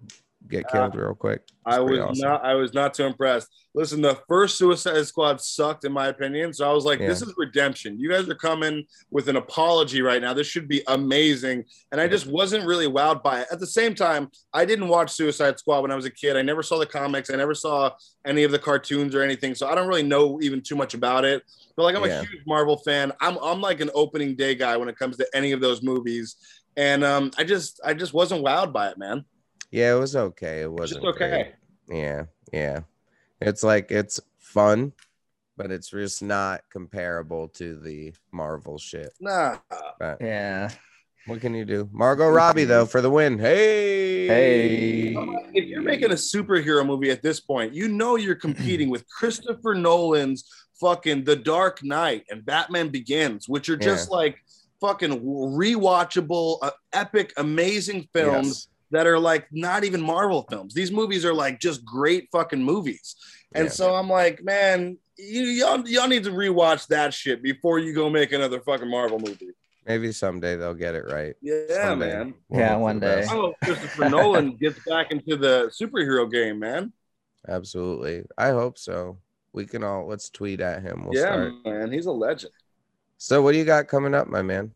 get 0.49 0.65
Uh, 0.65 0.71
killed 0.89 0.95
real 0.95 1.13
quick. 1.15 1.41
It's 1.45 1.53
I 1.65 1.79
was 1.79 1.99
awesome. 1.99 2.27
not. 2.29 2.45
I 2.45 2.53
was 2.55 2.73
not 2.73 2.93
too 2.93 3.03
impressed. 3.05 3.47
Listen, 3.75 4.01
the 4.01 4.17
first 4.27 4.57
Suicide 4.57 5.05
Squad 5.05 5.39
sucked, 5.39 5.83
in 5.85 5.91
my 5.91 6.07
opinion. 6.07 6.51
So 6.53 6.67
I 6.69 6.73
was 6.73 6.83
like, 6.85 6.99
"This 6.99 7.21
is 7.21 7.33
redemption." 7.37 7.99
You 7.99 8.09
guys 8.09 8.27
are 8.27 8.33
coming 8.35 8.85
with 9.11 9.27
an 9.29 9.35
apology 9.35 10.01
right 10.01 10.21
now. 10.21 10.33
This 10.33 10.47
should 10.47 10.67
be 10.67 10.81
amazing, 10.87 11.65
and 11.91 12.01
I 12.01 12.07
just 12.07 12.25
wasn't 12.27 12.65
really 12.65 12.87
wowed 12.87 13.21
by 13.23 13.41
it. 13.41 13.47
At 13.51 13.59
the 13.59 13.67
same 13.67 13.93
time, 13.93 14.29
I 14.53 14.65
didn't 14.65 14.87
watch 14.87 15.11
Suicide 15.11 15.59
Squad 15.59 15.81
when 15.81 15.91
I 15.91 15.95
was 15.95 16.05
a 16.05 16.11
kid. 16.11 16.35
I 16.37 16.41
never 16.41 16.63
saw 16.63 16.79
the 16.79 16.85
comics. 16.85 17.29
I 17.29 17.35
never 17.35 17.53
saw 17.53 17.91
any 18.25 18.43
of 18.43 18.51
the 18.51 18.59
cartoons 18.59 19.13
or 19.13 19.21
anything, 19.21 19.53
so 19.53 19.67
I 19.67 19.75
don't 19.75 19.87
really 19.87 20.03
know 20.03 20.39
even 20.41 20.61
too 20.61 20.75
much 20.75 20.93
about 20.93 21.23
it. 21.25 21.43
But 21.75 21.83
like, 21.83 21.95
I'm 21.95 22.03
Yeah. 22.05 22.21
a 22.21 22.25
huge 22.25 22.41
Marvel 22.47 22.77
fan. 22.77 23.11
I'm 23.21 23.37
I'm 23.41 23.61
like 23.61 23.81
an 23.81 23.91
opening 23.93 24.35
day 24.35 24.55
guy 24.55 24.75
when 24.77 24.89
it 24.89 24.97
comes 24.97 25.17
to 25.17 25.27
any 25.35 25.51
of 25.51 25.61
those 25.61 25.83
movies, 25.83 26.35
and 26.75 27.03
um, 27.03 27.29
I 27.37 27.43
just 27.43 27.79
I 27.85 27.93
just 27.93 28.13
wasn't 28.13 28.43
wowed 28.43 28.73
by 28.73 28.89
it, 28.89 28.97
man. 28.97 29.25
Yeah, 29.71 29.95
it 29.95 29.99
was 29.99 30.15
okay. 30.15 30.61
It 30.61 30.71
wasn't 30.71 31.03
just 31.03 31.15
okay. 31.15 31.53
great. 31.87 31.99
Yeah, 31.99 32.23
yeah. 32.53 32.79
It's 33.41 33.63
like 33.63 33.91
it's 33.91 34.19
fun, 34.39 34.93
but 35.57 35.71
it's 35.71 35.89
just 35.89 36.23
not 36.23 36.61
comparable 36.69 37.49
to 37.49 37.79
the 37.79 38.13
Marvel 38.31 38.77
shit. 38.77 39.13
Nah. 39.19 39.57
But 39.99 40.21
Yeah. 40.21 40.69
what 41.25 41.41
can 41.41 41.53
you 41.53 41.65
do? 41.65 41.89
Margot 41.91 42.29
Robbie 42.29 42.63
though 42.63 42.85
for 42.85 43.01
the 43.01 43.09
win. 43.09 43.37
Hey, 43.37 44.27
Hey. 44.27 45.15
If 45.53 45.65
you're 45.65 45.81
making 45.81 46.11
a 46.11 46.15
superhero 46.15 46.85
movie 46.85 47.11
at 47.11 47.21
this 47.21 47.39
point, 47.39 47.73
you 47.73 47.87
know 47.87 48.15
you're 48.15 48.35
competing 48.35 48.89
with 48.89 49.07
Christopher 49.09 49.73
Nolan's 49.75 50.45
fucking 50.79 51.23
The 51.23 51.35
Dark 51.35 51.83
Knight 51.83 52.23
and 52.29 52.45
Batman 52.45 52.89
Begins, 52.89 53.49
which 53.49 53.69
are 53.69 53.77
just 53.77 54.11
like 54.11 54.37
fucking 54.79 55.21
rewatchable, 55.21 56.59
uh, 56.61 56.71
epic, 56.93 57.33
amazing 57.37 58.07
films 58.13 58.47
Yes. 58.47 58.67
That 58.91 59.05
are 59.07 59.19
like 59.19 59.47
not 59.51 59.83
even 59.83 60.01
Marvel 60.01 60.45
films. 60.49 60.73
These 60.73 60.91
movies 60.91 61.25
are 61.25 61.33
like 61.33 61.59
just 61.59 61.83
great 61.85 62.29
fucking 62.31 62.63
movies. 62.63 63.15
And 63.53 63.65
Yeah. 63.65 63.71
so 63.71 63.95
I'm 63.95 64.09
like, 64.09 64.43
man, 64.43 64.97
you, 65.17 65.41
y'all, 65.43 65.87
y'all 65.87 66.07
need 66.07 66.23
to 66.25 66.31
rewatch 66.31 66.87
that 66.87 67.13
shit 67.13 67.41
before 67.41 67.79
you 67.79 67.93
go 67.93 68.09
make 68.09 68.31
another 68.31 68.59
fucking 68.61 68.89
Marvel 68.89 69.19
movie. 69.19 69.49
Maybe 69.85 70.11
someday 70.11 70.57
they'll 70.57 70.73
get 70.73 70.95
it 70.95 71.05
right. 71.09 71.33
Yeah, 71.41 71.67
Someday. 71.69 72.07
man. 72.17 72.33
We'll 72.49 72.59
Yeah, 72.59 72.75
one 72.75 72.99
day. 72.99 73.21
best. 73.21 73.31
I 73.31 73.35
hope 73.35 73.55
Christopher 73.63 74.09
Nolan 74.09 74.55
gets 74.61 74.79
back 74.85 75.11
into 75.11 75.37
the 75.37 75.71
superhero 75.81 76.29
game, 76.29 76.59
man. 76.59 76.91
Absolutely. 77.47 78.23
I 78.37 78.49
hope 78.49 78.77
so. 78.77 79.17
We 79.53 79.65
can 79.65 79.83
all 79.83 80.05
let's 80.07 80.29
tweet 80.29 80.59
at 80.59 80.81
him. 80.83 81.05
We'll 81.05 81.15
yeah, 81.15 81.21
start. 81.33 81.53
man, 81.65 81.91
he's 81.91 82.05
a 82.05 82.11
legend. 82.11 82.51
So 83.17 83.41
what 83.41 83.53
do 83.53 83.57
you 83.57 83.65
got 83.65 83.87
coming 83.87 84.13
up, 84.13 84.27
my 84.27 84.41
man? 84.41 84.71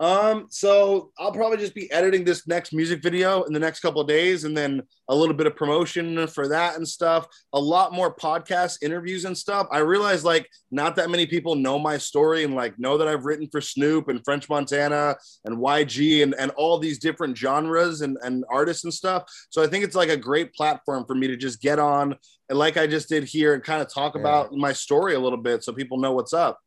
Um, 0.00 0.46
so 0.48 1.10
I'll 1.18 1.32
probably 1.32 1.58
just 1.58 1.74
be 1.74 1.90
editing 1.90 2.24
this 2.24 2.46
next 2.46 2.72
music 2.72 3.02
video 3.02 3.42
in 3.42 3.52
the 3.52 3.58
next 3.58 3.80
couple 3.80 4.00
of 4.00 4.06
days, 4.06 4.44
and 4.44 4.56
then 4.56 4.82
a 5.08 5.14
little 5.14 5.34
bit 5.34 5.46
of 5.46 5.56
promotion 5.56 6.26
for 6.28 6.46
that 6.48 6.76
and 6.76 6.86
stuff. 6.86 7.26
A 7.52 7.58
lot 7.58 7.92
more 7.92 8.14
podcast 8.14 8.82
interviews 8.82 9.24
and 9.24 9.36
stuff. 9.36 9.66
I 9.72 9.78
realize 9.78 10.24
like 10.24 10.48
not 10.70 10.94
that 10.96 11.10
many 11.10 11.26
people 11.26 11.54
know 11.56 11.78
my 11.78 11.98
story 11.98 12.44
and 12.44 12.54
like 12.54 12.78
know 12.78 12.96
that 12.98 13.08
I've 13.08 13.24
written 13.24 13.48
for 13.50 13.60
Snoop 13.60 14.08
and 14.08 14.24
French 14.24 14.48
Montana 14.48 15.16
and 15.44 15.58
YG 15.58 16.22
and, 16.22 16.34
and 16.38 16.50
all 16.52 16.78
these 16.78 16.98
different 16.98 17.36
genres 17.36 18.02
and, 18.02 18.16
and 18.22 18.44
artists 18.50 18.84
and 18.84 18.94
stuff. 18.94 19.24
So 19.50 19.62
I 19.62 19.66
think 19.66 19.82
it's 19.84 19.96
like 19.96 20.10
a 20.10 20.16
great 20.16 20.52
platform 20.54 21.06
for 21.06 21.14
me 21.14 21.26
to 21.26 21.36
just 21.36 21.60
get 21.60 21.78
on 21.78 22.14
and 22.48 22.58
like 22.58 22.76
I 22.76 22.86
just 22.86 23.08
did 23.08 23.24
here 23.24 23.54
and 23.54 23.62
kind 23.64 23.82
of 23.82 23.92
talk 23.92 24.14
Yeah. 24.14 24.20
about 24.20 24.52
my 24.52 24.72
story 24.72 25.14
a 25.14 25.20
little 25.20 25.38
bit 25.38 25.64
so 25.64 25.72
people 25.72 25.98
know 25.98 26.12
what's 26.12 26.32
up. 26.32 26.58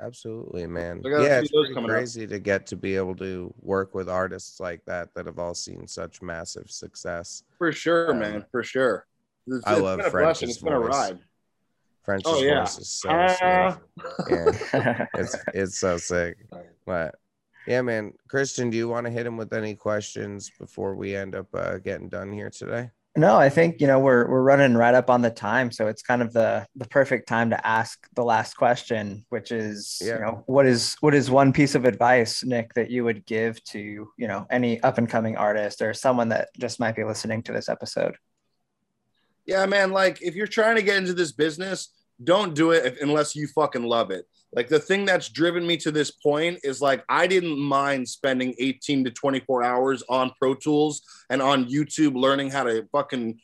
Absolutely, 0.00 0.66
man. 0.66 1.02
I 1.04 1.10
got 1.10 1.20
a 1.20 1.24
Yeah, 1.24 1.40
it's 1.40 1.50
coming 1.74 1.90
up. 1.90 1.96
crazy 1.96 2.26
to 2.26 2.38
get 2.38 2.66
to 2.68 2.76
be 2.76 2.94
able 2.96 3.16
to 3.16 3.52
work 3.60 3.94
with 3.94 4.08
artists 4.08 4.60
like 4.60 4.84
that 4.84 5.12
that 5.14 5.26
have 5.26 5.38
all 5.40 5.54
seen 5.54 5.86
such 5.88 6.22
massive 6.22 6.70
success. 6.70 7.42
For 7.58 7.72
sure, 7.72 8.12
Um, 8.12 8.20
man. 8.20 8.44
For 8.52 8.62
sure. 8.62 9.06
It's, 9.48 9.66
I 9.66 9.72
it's 9.74 9.82
love 9.82 9.98
been 10.00 10.10
French's 10.10 10.38
blessing. 10.40 10.48
It's 10.50 10.58
been 10.62 10.72
a 10.72 10.80
ride. 10.80 11.18
French's 12.04 12.26
Oh, 12.32 12.42
yeah. 12.42 12.60
voice 12.60 12.78
is 12.78 12.88
so 12.88 13.08
smooth. 13.08 14.58
Yeah, 14.72 15.06
it's 15.14 15.36
it's 15.52 15.78
so 15.78 15.96
sick. 15.98 16.38
But 16.86 17.16
yeah, 17.66 17.82
man. 17.82 18.12
Christian, 18.28 18.70
do 18.70 18.76
you 18.76 18.88
want 18.88 19.06
to 19.06 19.10
hit 19.12 19.26
him 19.26 19.36
with 19.36 19.52
any 19.52 19.74
questions 19.74 20.50
before 20.58 20.94
we 20.94 21.14
end 21.16 21.34
up 21.34 21.48
uh, 21.54 21.78
getting 21.78 22.08
done 22.08 22.32
here 22.32 22.50
today? 22.50 22.90
No, 23.18 23.36
I 23.36 23.48
think 23.48 23.80
you 23.80 23.88
know 23.88 23.98
we're 23.98 24.28
we're 24.30 24.42
running 24.42 24.74
right 24.76 24.94
up 24.94 25.10
on 25.10 25.22
the 25.22 25.30
time, 25.30 25.72
so 25.72 25.88
it's 25.88 26.02
kind 26.02 26.22
of 26.22 26.32
the 26.32 26.64
the 26.76 26.86
perfect 26.86 27.26
time 27.26 27.50
to 27.50 27.66
ask 27.66 28.06
the 28.14 28.22
last 28.22 28.54
question, 28.56 29.24
which 29.28 29.50
is 29.50 30.00
Yeah. 30.00 30.14
you 30.14 30.20
know 30.20 30.44
what 30.46 30.66
is 30.66 30.96
what 31.00 31.16
is 31.16 31.28
one 31.28 31.52
piece 31.52 31.74
of 31.74 31.84
advice, 31.84 32.44
Nick, 32.44 32.74
that 32.74 32.92
you 32.92 33.02
would 33.02 33.26
give 33.26 33.62
to 33.64 33.80
you 34.16 34.28
know 34.28 34.46
any 34.50 34.80
up 34.82 34.98
and 34.98 35.08
coming 35.08 35.36
artist 35.36 35.82
or 35.82 35.92
someone 35.94 36.28
that 36.28 36.50
just 36.58 36.78
might 36.78 36.94
be 36.94 37.02
listening 37.02 37.42
to 37.42 37.52
this 37.52 37.68
episode? 37.68 38.14
Yeah, 39.46 39.66
man. 39.66 39.90
Like, 39.90 40.22
if 40.22 40.36
you're 40.36 40.46
trying 40.46 40.76
to 40.76 40.82
get 40.82 40.98
into 40.98 41.14
this 41.14 41.32
business, 41.32 41.88
don't 42.22 42.54
do 42.54 42.70
it 42.70 42.98
unless 43.00 43.34
you 43.34 43.48
fucking 43.48 43.82
love 43.82 44.12
it. 44.12 44.26
Like, 44.52 44.68
the 44.68 44.78
thing 44.78 45.04
that's 45.04 45.28
driven 45.28 45.66
me 45.66 45.76
to 45.78 45.90
this 45.90 46.10
point 46.10 46.60
is 46.64 46.80
like, 46.80 47.04
I 47.08 47.26
didn't 47.26 47.58
mind 47.58 48.08
spending 48.08 48.54
18 48.58 49.04
to 49.04 49.10
24 49.10 49.62
hours 49.62 50.02
on 50.08 50.32
Pro 50.40 50.54
Tools 50.54 51.02
and 51.30 51.42
on 51.42 51.66
YouTube 51.66 52.14
learning 52.14 52.50
how 52.50 52.64
to 52.64 52.86
fucking 52.92 53.38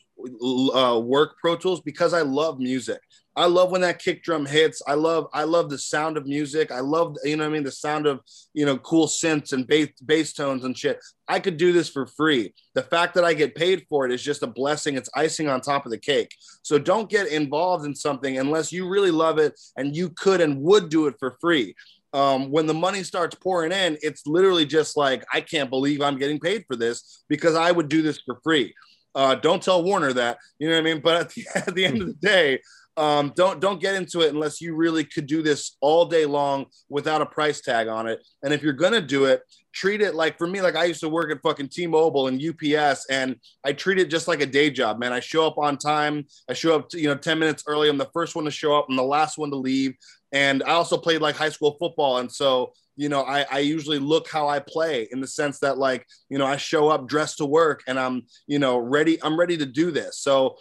uh, 0.75 1.01
work 1.05 1.37
Pro 1.41 1.57
Tools 1.57 1.81
because 1.83 2.15
I 2.15 2.23
love 2.23 2.59
music. 2.59 3.01
I 3.37 3.47
love 3.47 3.71
when 3.71 3.81
that 3.81 3.99
kick 3.99 4.23
drum 4.23 4.47
hits. 4.47 4.81
I 4.87 4.95
love 4.95 5.27
I 5.33 5.45
love 5.45 5.69
the 5.69 5.79
sound 5.79 6.17
of 6.17 6.27
music. 6.27 6.71
I 6.71 6.81
love 6.81 7.17
you 7.25 7.37
know 7.37 7.45
what 7.45 7.51
I 7.51 7.53
mean 7.53 7.65
the 7.65 7.73
sound 7.73 8.07
of 8.07 8.21
you 8.53 8.65
know 8.65 8.79
cool 8.79 9.07
synths 9.07 9.53
and 9.53 9.67
bass 9.67 9.89
bass 10.05 10.33
tones 10.33 10.65
and 10.65 10.77
shit. 10.77 10.99
I 11.27 11.41
could 11.41 11.57
do 11.57 11.73
this 11.73 11.89
for 11.89 12.07
free. 12.07 12.55
The 12.75 12.83
fact 12.83 13.15
that 13.15 13.25
I 13.25 13.35
get 13.35 13.55
paid 13.55 13.87
for 13.89 14.07
it 14.07 14.13
is 14.13 14.23
just 14.23 14.43
a 14.43 14.47
blessing. 14.47 14.97
It's 14.97 15.11
icing 15.15 15.49
on 15.49 15.61
top 15.61 15.85
of 15.85 15.91
the 15.91 15.99
cake. 15.99 16.35
So 16.63 16.79
don't 16.79 17.11
get 17.11 17.29
involved 17.29 17.87
in 17.87 17.95
something 17.95 18.39
unless 18.39 18.71
you 18.71 18.89
really 18.89 19.11
love 19.11 19.39
it 19.39 19.59
and 19.77 19.97
you 19.97 20.11
could 20.11 20.41
and 20.41 20.61
would 20.63 20.89
do 20.89 21.07
it 21.07 21.17
for 21.19 21.37
free. 21.41 21.75
Um, 22.13 22.53
when 22.53 22.67
the 22.67 22.75
money 22.75 23.03
starts 23.03 23.35
pouring 23.35 23.73
in, 23.73 23.99
it's 24.01 24.25
literally 24.25 24.65
just 24.65 24.97
like 24.97 25.25
I 25.33 25.41
can't 25.41 25.71
believe 25.71 26.01
I'm 26.01 26.19
getting 26.19 26.39
paid 26.39 26.65
for 26.69 26.77
this 26.77 27.25
because 27.29 27.57
I 27.57 27.73
would 27.73 27.89
do 27.89 28.03
this 28.03 28.21
for 28.25 28.39
free. 28.45 28.73
Uh, 29.17 29.35
don't 29.35 29.63
tell 29.63 29.83
Warner 29.83 30.13
that, 30.13 30.39
you 30.59 30.69
know 30.69 30.75
what 30.75 30.81
I 30.81 30.85
mean. 30.85 31.01
But 31.01 31.17
at 31.17 31.31
the, 31.31 31.47
at 31.55 31.75
the 31.75 31.85
end 31.85 32.03
of 32.03 32.09
the 32.09 32.15
day, 32.15 32.61
um, 32.97 33.33
don't 33.35 33.61
don't 33.61 33.81
get 33.81 33.95
into 33.95 34.21
it 34.21 34.33
unless 34.33 34.61
you 34.61 34.75
really 34.75 35.05
could 35.05 35.27
do 35.27 35.43
this 35.43 35.77
all 35.81 36.05
day 36.05 36.27
long 36.27 36.67
without 36.89 37.23
a 37.23 37.27
price 37.27 37.61
tag 37.61 37.89
on 37.89 38.07
it. 38.07 38.25
And 38.43 38.55
if 38.55 38.63
you're 38.63 38.73
gonna 38.73 39.01
do 39.01 39.25
it, 39.25 39.43
treat 39.73 40.01
it 40.01 40.15
like 40.15 40.39
for 40.39 40.47
me, 40.47 40.61
like 40.61 40.77
I 40.77 40.85
used 40.85 41.01
to 41.01 41.09
work 41.09 41.31
at 41.31 41.43
fucking 41.43 41.69
T-Mobile 41.69 42.29
and 42.29 42.41
UPS, 42.41 43.07
and 43.11 43.37
I 43.65 43.73
treat 43.73 43.99
it 43.99 44.11
just 44.11 44.29
like 44.29 44.41
a 44.41 44.47
day 44.47 44.71
job, 44.71 44.99
man. 44.99 45.13
I 45.13 45.21
show 45.21 45.47
up 45.47 45.59
on 45.59 45.77
time. 45.77 46.25
I 46.49 46.53
show 46.53 46.77
up, 46.77 46.93
you 46.93 47.09
know, 47.09 47.17
ten 47.17 47.39
minutes 47.39 47.65
early. 47.67 47.89
I'm 47.89 47.99
the 47.99 48.11
first 48.13 48.37
one 48.37 48.45
to 48.45 48.51
show 48.51 48.77
up. 48.77 48.87
I'm 48.89 48.97
the 48.97 49.03
last 49.03 49.39
one 49.39 49.51
to 49.51 49.57
leave. 49.57 49.95
And 50.33 50.63
I 50.63 50.71
also 50.71 50.97
played 50.97 51.21
like 51.21 51.37
high 51.37 51.51
school 51.51 51.77
football, 51.81 52.19
and 52.19 52.31
so 52.31 52.73
you 52.97 53.09
know, 53.09 53.23
I, 53.23 53.45
I 53.51 53.59
usually 53.59 53.99
look 53.99 54.29
how 54.29 54.49
I 54.49 54.61
play 54.61 55.09
in 55.11 55.21
the 55.21 55.27
sense 55.27 55.59
that 55.61 55.79
like, 55.79 56.07
you 56.29 56.39
know, 56.39 56.47
I 56.47 56.57
show 56.57 56.89
up 56.89 57.09
dressed 57.09 57.39
to 57.39 57.47
work 57.47 57.83
and 57.89 57.99
I'm, 57.99 58.23
you 58.47 58.59
know, 58.59 58.79
ready. 58.79 59.21
I'm 59.23 59.39
ready 59.39 59.57
to 59.57 59.67
do 59.67 59.91
this. 59.91 60.21
So 60.21 60.57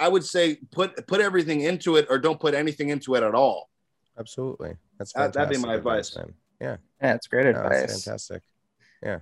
I 0.00 0.08
would 0.08 0.24
say 0.24 0.56
put 0.70 1.06
put 1.06 1.20
everything 1.20 1.60
into 1.62 1.96
it 1.96 2.06
or 2.08 2.18
don't 2.18 2.40
put 2.40 2.54
anything 2.54 2.88
into 2.90 3.14
it 3.16 3.22
at 3.22 3.34
all. 3.34 3.70
Absolutely. 4.18 4.76
That's 4.98 5.12
That- 5.12 5.32
that'd 5.32 5.50
be 5.50 5.58
my 5.58 5.74
advice. 5.74 6.16
man. 6.16 6.34
Yeah, 6.60 6.76
Yeah, 7.02 7.14
it's 7.14 7.26
great 7.26 7.46
no, 7.46 7.52
that's 7.62 7.82
advice. 7.82 8.04
fantastic. 8.04 8.42
Yeah. 9.02 9.18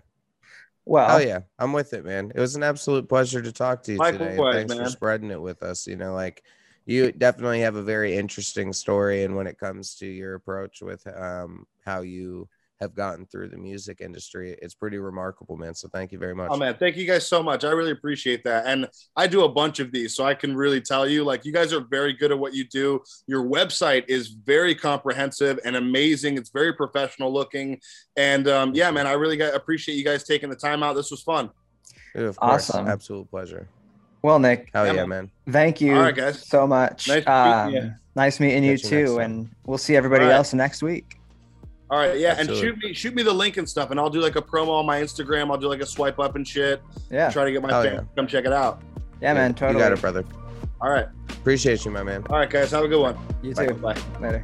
Well, 0.84 1.16
Oh 1.16 1.18
yeah, 1.20 1.40
I'm 1.58 1.72
with 1.72 1.92
it, 1.94 2.04
man. 2.04 2.32
It 2.34 2.40
was 2.40 2.56
an 2.56 2.62
absolute 2.62 3.08
pleasure 3.08 3.40
to 3.40 3.52
talk 3.52 3.82
to 3.84 3.92
you 3.92 3.98
today. 3.98 4.36
and 4.36 4.52
Thanks 4.52 4.74
man. 4.74 4.84
for 4.84 4.90
spreading 4.90 5.30
it 5.30 5.40
with 5.40 5.62
us. 5.62 5.86
You 5.86 5.96
know, 5.96 6.12
like 6.14 6.42
you 6.84 7.12
definitely 7.12 7.60
have 7.60 7.76
a 7.76 7.82
very 7.82 8.16
interesting 8.16 8.72
story, 8.72 9.22
and 9.24 9.36
when 9.36 9.46
it 9.46 9.58
comes 9.58 9.94
to 9.96 10.06
your 10.06 10.34
approach 10.34 10.82
with 10.82 11.06
um, 11.06 11.66
how 11.84 12.00
you 12.02 12.48
have 12.82 12.94
gotten 12.94 13.24
through 13.26 13.48
the 13.48 13.56
music 13.56 14.00
industry, 14.02 14.58
it's 14.60 14.74
pretty 14.74 14.98
remarkable, 14.98 15.56
man. 15.56 15.74
So 15.74 15.88
thank 15.88 16.12
you 16.12 16.18
very 16.18 16.34
much. 16.34 16.48
Oh 16.52 16.56
man, 16.56 16.76
thank 16.78 16.96
you 16.96 17.06
guys 17.06 17.26
so 17.26 17.42
much. 17.42 17.64
I 17.64 17.70
really 17.70 17.92
appreciate 17.92 18.44
that. 18.44 18.66
And 18.66 18.88
I 19.16 19.26
do 19.26 19.44
a 19.44 19.48
bunch 19.48 19.80
of 19.80 19.90
these, 19.92 20.14
so 20.14 20.24
I 20.24 20.34
can 20.34 20.54
really 20.54 20.80
tell 20.82 21.08
you, 21.08 21.24
like, 21.24 21.44
you 21.46 21.52
guys 21.52 21.72
are 21.72 21.80
very 21.80 22.12
good 22.12 22.30
at 22.32 22.38
what 22.38 22.52
you 22.54 22.64
do. 22.64 23.00
Your 23.26 23.44
website 23.44 24.04
is 24.08 24.28
very 24.28 24.74
comprehensive 24.74 25.58
and 25.64 25.76
amazing. 25.76 26.36
It's 26.36 26.50
very 26.50 26.74
professional 26.74 27.32
looking. 27.32 27.80
And 28.16 28.46
um, 28.48 28.74
yeah, 28.74 28.90
man, 28.90 29.06
I 29.06 29.12
really 29.12 29.36
got, 29.38 29.54
appreciate 29.54 29.94
you 29.94 30.04
guys 30.04 30.24
taking 30.24 30.50
the 30.50 30.56
time 30.56 30.82
out. 30.82 30.94
This 30.94 31.10
was 31.10 31.22
fun. 31.22 31.50
Dude, 32.14 32.24
of 32.26 32.36
course, 32.36 32.68
Awesome. 32.68 32.88
absolute 32.88 33.30
pleasure. 33.30 33.68
well, 34.22 34.38
Nick, 34.38 34.68
Hell 34.74 34.86
Yeah, 34.86 34.92
yeah, 34.92 35.06
man. 35.06 35.08
man. 35.08 35.30
thank 35.52 35.80
you 35.80 35.94
All 35.96 36.02
right, 36.02 36.14
guys. 36.14 36.46
so 36.46 36.66
much. 36.66 37.08
Nice 37.08 37.24
to 37.24 37.30
meet 37.30 37.52
um, 37.52 37.72
you. 37.74 37.94
nice 38.14 38.38
meeting 38.40 38.64
you 38.64 38.76
Catch 38.76 38.84
you 38.84 39.06
too, 39.06 39.16
time. 39.16 39.20
and 39.24 39.48
we'll 39.66 39.78
see 39.78 39.96
everybody 39.96 40.24
All 40.24 40.30
right. 40.30 40.36
else 40.36 40.52
next 40.52 40.82
week. 40.82 41.16
All 41.92 41.98
right, 41.98 42.18
yeah, 42.18 42.36
and 42.38 42.48
shoot 42.48 42.78
me 42.82 42.94
shoot 42.94 43.14
me 43.14 43.22
the 43.22 43.34
link 43.34 43.58
and 43.58 43.68
stuff, 43.68 43.90
and 43.90 44.00
I'll 44.00 44.08
do 44.08 44.20
like 44.20 44.36
a 44.36 44.40
promo 44.40 44.68
on 44.70 44.86
my 44.86 44.98
Instagram. 45.02 45.50
I'll 45.50 45.58
do 45.58 45.68
like 45.68 45.82
a 45.82 45.86
swipe 45.86 46.18
up 46.18 46.36
and 46.36 46.48
shit. 46.48 46.80
Yeah, 47.10 47.30
Try 47.30 47.44
to 47.44 47.52
get 47.52 47.60
my 47.60 47.68
Hell 47.68 47.82
fans 47.82 48.00
yeah. 48.00 48.06
come 48.16 48.26
check 48.26 48.46
it 48.46 48.52
out. 48.52 48.80
yeah, 49.20 49.34
man, 49.34 49.50
You 49.50 49.54
totally. 49.56 49.78
got 49.78 49.92
it, 49.92 50.00
brother. 50.00 50.24
All 50.80 50.88
right. 50.88 51.06
Appreciate 51.28 51.84
you, 51.84 51.90
my 51.90 52.02
man. 52.02 52.24
All 52.30 52.38
right, 52.38 52.48
guys, 52.48 52.70
have 52.70 52.82
a 52.84 52.88
good 52.88 52.98
one. 52.98 53.18
You 53.42 53.52
Bye. 53.54 53.66
too. 53.66 53.74
Bye. 53.74 54.00
Later. 54.22 54.42